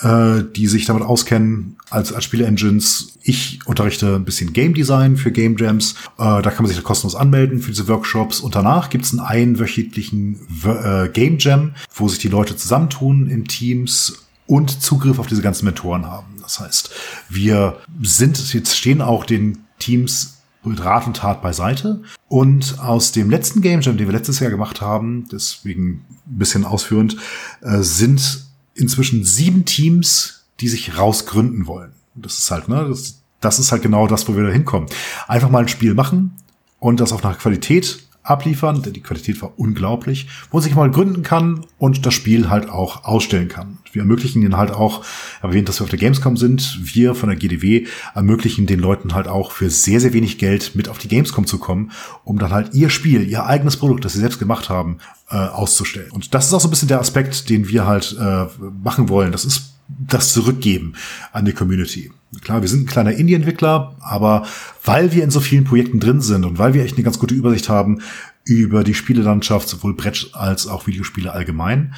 äh, 0.00 0.42
die 0.56 0.66
sich 0.66 0.86
damit 0.86 1.02
auskennen 1.02 1.76
als, 1.90 2.12
als 2.12 2.24
Spiele-Engines. 2.24 3.18
Ich 3.22 3.60
unterrichte 3.66 4.16
ein 4.16 4.24
bisschen 4.24 4.52
Game 4.54 4.72
Design 4.72 5.16
für 5.16 5.30
Game 5.30 5.56
Jams. 5.58 5.94
Äh, 6.18 6.40
da 6.40 6.50
kann 6.50 6.62
man 6.64 6.66
sich 6.66 6.76
da 6.76 6.82
kostenlos 6.82 7.14
anmelden 7.14 7.60
für 7.60 7.70
diese 7.70 7.86
Workshops. 7.88 8.40
Und 8.40 8.54
danach 8.54 8.88
gibt 8.88 9.04
es 9.04 9.12
einen 9.12 9.20
einwöchentlichen 9.20 10.40
äh, 10.64 11.08
Game 11.08 11.36
Jam, 11.38 11.74
wo 11.94 12.08
sich 12.08 12.18
die 12.18 12.28
Leute 12.28 12.56
zusammentun 12.56 13.28
in 13.28 13.44
Teams 13.44 14.26
und 14.46 14.82
Zugriff 14.82 15.18
auf 15.18 15.26
diese 15.26 15.42
ganzen 15.42 15.66
Mentoren 15.66 16.06
haben. 16.06 16.26
Das 16.40 16.60
heißt, 16.60 16.90
wir 17.28 17.78
sind, 18.02 18.52
jetzt 18.52 18.76
stehen 18.76 19.00
auch 19.00 19.24
den 19.24 19.58
Teams 19.78 20.41
Rat 20.64 21.06
und 21.06 21.16
Tat 21.16 21.42
beiseite. 21.42 22.02
Und 22.28 22.78
aus 22.80 23.12
dem 23.12 23.30
letzten 23.30 23.60
Game 23.60 23.80
Jam, 23.80 23.96
den 23.96 24.06
wir 24.06 24.12
letztes 24.14 24.40
Jahr 24.40 24.50
gemacht 24.50 24.80
haben, 24.80 25.26
deswegen 25.30 26.04
ein 26.26 26.38
bisschen 26.38 26.64
ausführend, 26.64 27.16
äh, 27.62 27.80
sind 27.80 28.46
inzwischen 28.74 29.24
sieben 29.24 29.64
Teams, 29.64 30.44
die 30.60 30.68
sich 30.68 30.96
rausgründen 30.96 31.66
wollen. 31.66 31.92
Das 32.14 32.38
ist 32.38 32.50
halt, 32.50 32.68
ne, 32.68 32.86
das, 32.88 33.22
das 33.40 33.58
ist 33.58 33.72
halt 33.72 33.82
genau 33.82 34.06
das, 34.06 34.28
wo 34.28 34.36
wir 34.36 34.44
da 34.44 34.50
hinkommen. 34.50 34.88
Einfach 35.26 35.50
mal 35.50 35.60
ein 35.62 35.68
Spiel 35.68 35.94
machen 35.94 36.32
und 36.78 37.00
das 37.00 37.12
auf 37.12 37.22
nach 37.22 37.38
Qualität 37.38 38.04
abliefern, 38.22 38.82
denn 38.82 38.92
die 38.92 39.00
Qualität 39.00 39.40
war 39.42 39.58
unglaublich, 39.58 40.28
wo 40.50 40.60
sich 40.60 40.74
mal 40.74 40.90
gründen 40.90 41.22
kann 41.22 41.66
und 41.78 42.06
das 42.06 42.14
Spiel 42.14 42.48
halt 42.48 42.68
auch 42.68 43.04
ausstellen 43.04 43.48
kann. 43.48 43.78
Wir 43.92 44.02
ermöglichen 44.02 44.42
ihnen 44.42 44.56
halt 44.56 44.70
auch, 44.70 45.04
erwähnt, 45.42 45.68
dass 45.68 45.80
wir 45.80 45.84
auf 45.84 45.90
der 45.90 45.98
Gamescom 45.98 46.36
sind, 46.36 46.78
wir 46.82 47.14
von 47.14 47.28
der 47.28 47.38
GDW 47.38 47.86
ermöglichen 48.14 48.66
den 48.66 48.80
Leuten 48.80 49.14
halt 49.14 49.28
auch 49.28 49.52
für 49.52 49.70
sehr, 49.70 50.00
sehr 50.00 50.12
wenig 50.12 50.38
Geld 50.38 50.74
mit 50.74 50.88
auf 50.88 50.98
die 50.98 51.08
Gamescom 51.08 51.46
zu 51.46 51.58
kommen, 51.58 51.90
um 52.24 52.38
dann 52.38 52.52
halt 52.52 52.74
ihr 52.74 52.90
Spiel, 52.90 53.28
ihr 53.28 53.46
eigenes 53.46 53.76
Produkt, 53.76 54.04
das 54.04 54.14
sie 54.14 54.20
selbst 54.20 54.38
gemacht 54.38 54.68
haben, 54.68 54.98
äh, 55.30 55.36
auszustellen. 55.36 56.10
Und 56.12 56.34
das 56.34 56.46
ist 56.46 56.54
auch 56.54 56.60
so 56.60 56.68
ein 56.68 56.70
bisschen 56.70 56.88
der 56.88 57.00
Aspekt, 57.00 57.50
den 57.50 57.68
wir 57.68 57.86
halt 57.86 58.16
äh, 58.18 58.46
machen 58.82 59.08
wollen. 59.08 59.32
Das 59.32 59.44
ist 59.44 59.74
das 59.88 60.32
Zurückgeben 60.32 60.94
an 61.32 61.44
die 61.44 61.52
Community. 61.52 62.10
Klar, 62.40 62.62
wir 62.62 62.68
sind 62.68 62.84
ein 62.84 62.86
kleiner 62.86 63.12
Indie-Entwickler, 63.12 63.94
aber 64.00 64.46
weil 64.84 65.12
wir 65.12 65.22
in 65.22 65.30
so 65.30 65.40
vielen 65.40 65.64
Projekten 65.64 66.00
drin 66.00 66.22
sind 66.22 66.44
und 66.44 66.58
weil 66.58 66.72
wir 66.72 66.82
echt 66.82 66.94
eine 66.96 67.04
ganz 67.04 67.18
gute 67.18 67.34
Übersicht 67.34 67.68
haben 67.68 68.00
über 68.44 68.84
die 68.84 68.94
Spielelandschaft, 68.94 69.68
sowohl 69.68 69.94
Brett 69.94 70.30
als 70.32 70.66
auch 70.66 70.86
Videospiele 70.86 71.32
allgemein, 71.32 71.94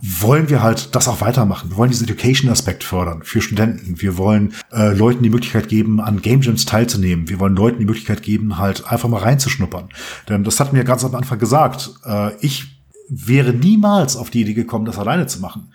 wollen 0.00 0.48
wir 0.48 0.62
halt 0.62 0.94
das 0.94 1.08
auch 1.08 1.20
weitermachen. 1.20 1.70
Wir 1.70 1.76
wollen 1.76 1.90
diesen 1.90 2.06
Education-Aspekt 2.06 2.84
fördern 2.84 3.22
für 3.24 3.40
Studenten. 3.40 4.00
Wir 4.00 4.16
wollen 4.16 4.54
äh, 4.72 4.94
Leuten 4.94 5.22
die 5.22 5.30
Möglichkeit 5.30 5.68
geben, 5.68 6.00
an 6.00 6.22
Game 6.22 6.40
Jams 6.40 6.66
teilzunehmen. 6.66 7.28
Wir 7.28 7.40
wollen 7.40 7.56
Leuten 7.56 7.80
die 7.80 7.84
Möglichkeit 7.84 8.22
geben, 8.22 8.58
halt 8.58 8.86
einfach 8.86 9.08
mal 9.08 9.22
reinzuschnuppern. 9.22 9.88
Denn 10.28 10.44
das 10.44 10.60
hat 10.60 10.72
mir 10.72 10.84
ganz 10.84 11.04
am 11.04 11.14
Anfang 11.14 11.38
gesagt. 11.38 11.90
Äh, 12.04 12.36
ich 12.40 12.66
wäre 13.08 13.52
niemals 13.52 14.16
auf 14.16 14.30
die 14.30 14.42
Idee 14.42 14.54
gekommen, 14.54 14.84
das 14.84 14.98
alleine 14.98 15.26
zu 15.26 15.40
machen 15.40 15.72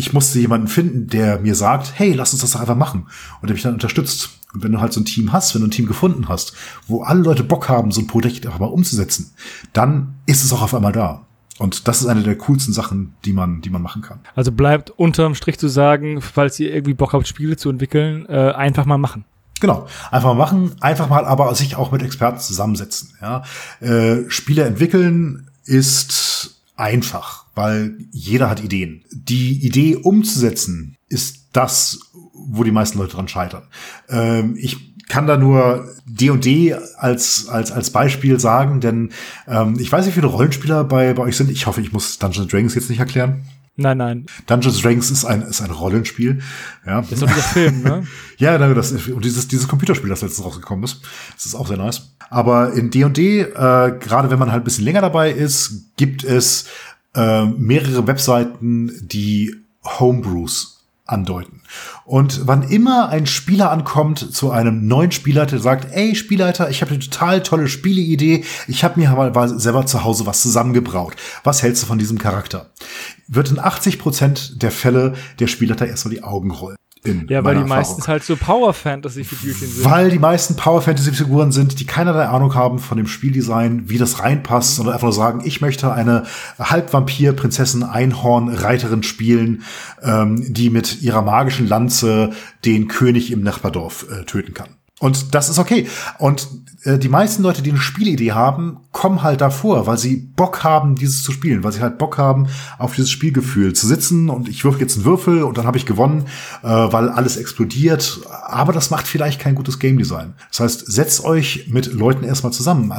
ich 0.00 0.14
musste 0.14 0.38
jemanden 0.38 0.66
finden, 0.66 1.08
der 1.08 1.40
mir 1.40 1.54
sagt, 1.54 1.92
hey, 1.94 2.14
lass 2.14 2.32
uns 2.32 2.40
das 2.40 2.52
doch 2.52 2.60
einfach 2.60 2.74
machen. 2.74 3.06
Und 3.40 3.48
der 3.48 3.54
mich 3.54 3.62
dann 3.62 3.74
unterstützt. 3.74 4.30
Und 4.54 4.64
wenn 4.64 4.72
du 4.72 4.80
halt 4.80 4.94
so 4.94 5.00
ein 5.00 5.04
Team 5.04 5.32
hast, 5.32 5.54
wenn 5.54 5.60
du 5.60 5.68
ein 5.68 5.72
Team 5.72 5.86
gefunden 5.86 6.28
hast, 6.28 6.54
wo 6.88 7.02
alle 7.02 7.20
Leute 7.20 7.44
Bock 7.44 7.68
haben, 7.68 7.92
so 7.92 8.00
ein 8.00 8.06
Projekt 8.06 8.46
einfach 8.46 8.58
mal 8.58 8.66
umzusetzen, 8.66 9.32
dann 9.74 10.14
ist 10.26 10.42
es 10.42 10.52
auch 10.52 10.62
auf 10.62 10.74
einmal 10.74 10.92
da. 10.92 11.26
Und 11.58 11.86
das 11.86 12.00
ist 12.00 12.06
eine 12.06 12.22
der 12.22 12.38
coolsten 12.38 12.72
Sachen, 12.72 13.14
die 13.26 13.34
man, 13.34 13.60
die 13.60 13.68
man 13.68 13.82
machen 13.82 14.00
kann. 14.00 14.20
Also 14.34 14.50
bleibt 14.50 14.88
unterm 14.90 15.34
Strich 15.34 15.58
zu 15.58 15.68
sagen, 15.68 16.22
falls 16.22 16.58
ihr 16.58 16.72
irgendwie 16.72 16.94
Bock 16.94 17.12
habt, 17.12 17.28
Spiele 17.28 17.58
zu 17.58 17.68
entwickeln, 17.68 18.24
äh, 18.26 18.52
einfach 18.52 18.86
mal 18.86 18.96
machen. 18.96 19.26
Genau, 19.60 19.86
einfach 20.10 20.30
mal 20.30 20.38
machen, 20.38 20.72
einfach 20.80 21.10
mal 21.10 21.26
aber 21.26 21.54
sich 21.54 21.76
auch 21.76 21.92
mit 21.92 22.02
Experten 22.02 22.40
zusammensetzen. 22.40 23.10
Ja. 23.20 23.42
Äh, 23.80 24.30
Spiele 24.30 24.64
entwickeln 24.64 25.50
ist 25.66 26.59
einfach, 26.80 27.46
weil 27.54 27.98
jeder 28.10 28.50
hat 28.50 28.64
Ideen. 28.64 29.04
Die 29.12 29.64
Idee 29.64 29.96
umzusetzen 29.96 30.96
ist 31.08 31.48
das, 31.52 32.00
wo 32.32 32.64
die 32.64 32.70
meisten 32.70 32.98
Leute 32.98 33.16
dran 33.16 33.28
scheitern. 33.28 33.64
Ähm, 34.08 34.56
ich 34.58 34.90
kann 35.08 35.26
da 35.26 35.36
nur 35.36 35.88
D&D 36.06 36.74
als, 36.96 37.48
als, 37.48 37.72
als 37.72 37.90
Beispiel 37.90 38.40
sagen, 38.40 38.80
denn 38.80 39.10
ähm, 39.46 39.76
ich 39.78 39.90
weiß 39.90 40.06
nicht, 40.06 40.14
wie 40.14 40.20
viele 40.20 40.32
Rollenspieler 40.32 40.84
bei, 40.84 41.12
bei 41.12 41.22
euch 41.22 41.36
sind. 41.36 41.50
Ich 41.50 41.66
hoffe, 41.66 41.80
ich 41.80 41.92
muss 41.92 42.18
Dungeons 42.18 42.50
Dragons 42.50 42.74
jetzt 42.74 42.88
nicht 42.88 43.00
erklären. 43.00 43.44
Nein, 43.80 43.96
nein. 43.96 44.26
Dungeons 44.46 44.82
Dragons 44.82 45.10
ist 45.10 45.24
ein, 45.24 45.40
ist 45.40 45.62
ein 45.62 45.70
Rollenspiel. 45.70 46.40
Ja. 46.86 47.00
Das 47.00 47.12
ist 47.12 47.22
doch 47.22 47.28
dieser 47.28 47.40
Film, 47.40 47.82
ne? 47.82 48.06
ja, 48.36 48.58
das 48.58 48.92
und 48.92 49.24
dieses, 49.24 49.48
dieses 49.48 49.68
Computerspiel, 49.68 50.10
das 50.10 50.20
letztens 50.20 50.44
rausgekommen 50.44 50.84
ist. 50.84 51.00
Das 51.34 51.46
ist 51.46 51.54
auch 51.54 51.66
sehr 51.66 51.78
nice. 51.78 52.14
Aber 52.28 52.74
in 52.74 52.90
D&D, 52.90 53.40
äh, 53.40 53.46
gerade 53.98 54.30
wenn 54.30 54.38
man 54.38 54.52
halt 54.52 54.62
ein 54.62 54.64
bisschen 54.64 54.84
länger 54.84 55.00
dabei 55.00 55.30
ist, 55.32 55.96
gibt 55.96 56.24
es 56.24 56.66
äh, 57.14 57.46
mehrere 57.46 58.06
Webseiten, 58.06 58.92
die 59.00 59.56
Homebrews 59.82 60.79
andeuten. 61.10 61.60
Und 62.04 62.46
wann 62.46 62.62
immer 62.62 63.08
ein 63.08 63.26
Spieler 63.26 63.70
ankommt 63.70 64.34
zu 64.34 64.50
einem 64.50 64.86
neuen 64.86 65.12
Spielleiter, 65.12 65.52
der 65.52 65.60
sagt, 65.60 65.88
ey 65.92 66.14
Spielleiter, 66.14 66.70
ich 66.70 66.82
habe 66.82 66.92
eine 66.92 67.00
total 67.00 67.42
tolle 67.42 67.68
Spieleidee, 67.68 68.44
ich 68.68 68.84
habe 68.84 69.00
mir 69.00 69.10
mal 69.10 69.58
selber 69.58 69.86
zu 69.86 70.04
Hause 70.04 70.26
was 70.26 70.42
zusammengebraut. 70.42 71.14
Was 71.44 71.62
hältst 71.62 71.82
du 71.82 71.86
von 71.86 71.98
diesem 71.98 72.18
Charakter? 72.18 72.70
Wird 73.28 73.50
in 73.50 73.58
80 73.58 73.98
Prozent 73.98 74.62
der 74.62 74.70
Fälle 74.70 75.14
der 75.38 75.46
Spielleiter 75.46 75.86
erstmal 75.86 76.14
die 76.14 76.22
Augen 76.22 76.50
rollen. 76.50 76.76
Ja, 77.28 77.42
weil 77.44 77.56
die 77.56 77.64
meistens 77.64 78.08
halt 78.08 78.22
so 78.24 78.36
Power-Fantasy-Figürchen 78.36 79.68
sind. 79.68 79.84
Weil 79.84 80.10
die 80.10 80.18
meisten 80.18 80.56
Power-Fantasy-Figuren 80.56 81.50
sind, 81.50 81.80
die 81.80 81.86
keinerlei 81.86 82.26
Ahnung 82.26 82.54
haben 82.54 82.78
von 82.78 82.98
dem 82.98 83.06
Spieldesign, 83.06 83.88
wie 83.88 83.96
das 83.96 84.20
reinpasst, 84.20 84.76
sondern 84.76 84.94
einfach 84.94 85.06
nur 85.06 85.14
sagen, 85.14 85.40
ich 85.44 85.60
möchte 85.60 85.92
eine 85.92 86.24
Halbvampir, 86.58 87.32
Prinzessin, 87.32 87.82
Einhorn, 87.82 88.48
Reiterin 88.50 89.02
spielen, 89.02 89.62
ähm, 90.02 90.52
die 90.52 90.68
mit 90.68 91.00
ihrer 91.00 91.22
magischen 91.22 91.66
Lanze 91.66 92.32
den 92.64 92.88
König 92.88 93.32
im 93.32 93.42
Nachbardorf 93.42 94.06
äh, 94.10 94.24
töten 94.24 94.52
kann. 94.52 94.68
Und 95.00 95.34
das 95.34 95.48
ist 95.48 95.58
okay. 95.58 95.88
Und 96.18 96.46
äh, 96.84 96.98
die 96.98 97.08
meisten 97.08 97.42
Leute, 97.42 97.62
die 97.62 97.70
eine 97.70 97.80
Spielidee 97.80 98.32
haben, 98.32 98.80
kommen 98.92 99.22
halt 99.22 99.40
davor, 99.40 99.86
weil 99.86 99.96
sie 99.96 100.16
Bock 100.16 100.62
haben, 100.62 100.94
dieses 100.94 101.22
zu 101.22 101.32
spielen, 101.32 101.64
weil 101.64 101.72
sie 101.72 101.80
halt 101.80 101.96
Bock 101.96 102.18
haben, 102.18 102.48
auf 102.78 102.94
dieses 102.94 103.10
Spielgefühl 103.10 103.72
zu 103.72 103.86
sitzen 103.86 104.28
und 104.28 104.46
ich 104.46 104.62
wirf 104.62 104.78
jetzt 104.78 104.96
einen 104.96 105.06
Würfel 105.06 105.42
und 105.42 105.56
dann 105.56 105.66
habe 105.66 105.78
ich 105.78 105.86
gewonnen, 105.86 106.26
äh, 106.62 106.68
weil 106.68 107.08
alles 107.08 107.38
explodiert. 107.38 108.20
Aber 108.46 108.74
das 108.74 108.90
macht 108.90 109.06
vielleicht 109.06 109.40
kein 109.40 109.54
gutes 109.54 109.78
Game 109.78 109.96
Design. 109.96 110.34
Das 110.50 110.60
heißt, 110.60 110.92
setzt 110.92 111.24
euch 111.24 111.66
mit 111.68 111.94
Leuten 111.94 112.24
erstmal 112.24 112.52
zusammen, 112.52 112.92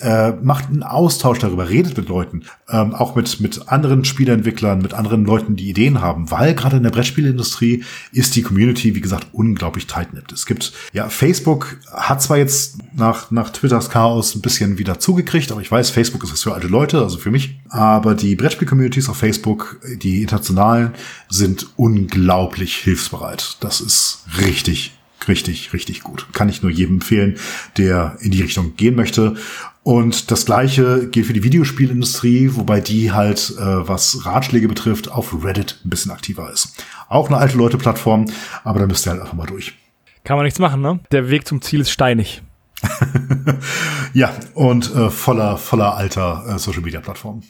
äh, 0.00 0.32
macht 0.42 0.66
einen 0.66 0.82
Austausch 0.82 1.38
darüber, 1.38 1.70
redet 1.70 1.96
mit 1.96 2.08
Leuten, 2.08 2.42
ähm, 2.68 2.94
auch 2.94 3.14
mit, 3.14 3.40
mit 3.40 3.68
anderen 3.68 4.04
Spieleentwicklern, 4.04 4.82
mit 4.82 4.92
anderen 4.92 5.24
Leuten, 5.24 5.56
die 5.56 5.70
Ideen 5.70 6.02
haben, 6.02 6.30
weil 6.30 6.54
gerade 6.54 6.76
in 6.76 6.82
der 6.82 6.90
Brettspielindustrie 6.90 7.82
ist 8.12 8.36
die 8.36 8.42
Community, 8.42 8.94
wie 8.94 9.00
gesagt, 9.00 9.28
unglaublich 9.32 9.86
tight-knit. 9.86 10.32
Es 10.32 10.44
gibt, 10.44 10.74
ja, 10.92 11.08
Facebook 11.08 11.45
hat 11.92 12.22
zwar 12.22 12.38
jetzt 12.38 12.78
nach 12.94 13.30
nach, 13.30 13.50
Twitters 13.50 13.90
Chaos 13.90 14.34
ein 14.34 14.42
bisschen 14.42 14.78
wieder 14.78 14.98
zugekriegt, 14.98 15.52
aber 15.52 15.60
ich 15.60 15.70
weiß, 15.70 15.90
Facebook 15.90 16.24
ist 16.24 16.32
was 16.32 16.42
für 16.42 16.54
alte 16.54 16.66
Leute, 16.66 16.98
also 17.00 17.18
für 17.18 17.30
mich. 17.30 17.60
Aber 17.68 18.14
die 18.14 18.34
Brettspiel-Communities 18.34 19.08
auf 19.08 19.16
Facebook, 19.16 19.80
die 20.02 20.22
internationalen, 20.22 20.94
sind 21.28 21.68
unglaublich 21.76 22.76
hilfsbereit. 22.76 23.58
Das 23.60 23.80
ist 23.80 24.24
richtig, 24.40 24.98
richtig, 25.28 25.72
richtig 25.72 26.02
gut. 26.02 26.26
Kann 26.32 26.48
ich 26.48 26.62
nur 26.62 26.70
jedem 26.70 26.96
empfehlen, 26.96 27.36
der 27.78 28.16
in 28.20 28.32
die 28.32 28.42
Richtung 28.42 28.76
gehen 28.76 28.96
möchte. 28.96 29.36
Und 29.82 30.32
das 30.32 30.46
gleiche 30.46 31.08
gilt 31.08 31.26
für 31.26 31.32
die 31.32 31.44
Videospielindustrie, 31.44 32.50
wobei 32.54 32.80
die 32.80 33.12
halt, 33.12 33.54
äh, 33.56 33.88
was 33.88 34.26
Ratschläge 34.26 34.66
betrifft, 34.66 35.12
auf 35.12 35.32
Reddit 35.44 35.80
ein 35.84 35.90
bisschen 35.90 36.10
aktiver 36.10 36.52
ist. 36.52 36.72
Auch 37.08 37.28
eine 37.28 37.36
alte 37.38 37.56
Leute-Plattform, 37.56 38.26
aber 38.64 38.80
da 38.80 38.86
müsst 38.88 39.06
ihr 39.06 39.12
halt 39.12 39.22
einfach 39.22 39.34
mal 39.34 39.46
durch. 39.46 39.74
Kann 40.26 40.36
man 40.36 40.44
nichts 40.44 40.58
machen, 40.58 40.80
ne? 40.80 40.98
Der 41.12 41.30
Weg 41.30 41.46
zum 41.46 41.62
Ziel 41.62 41.82
ist 41.82 41.90
steinig. 41.92 42.42
ja, 44.12 44.32
und 44.54 44.92
äh, 44.92 45.08
voller, 45.08 45.56
voller 45.56 45.94
alter 45.94 46.44
äh, 46.48 46.58
Social 46.58 46.82
Media 46.82 46.98
Plattformen. 46.98 47.44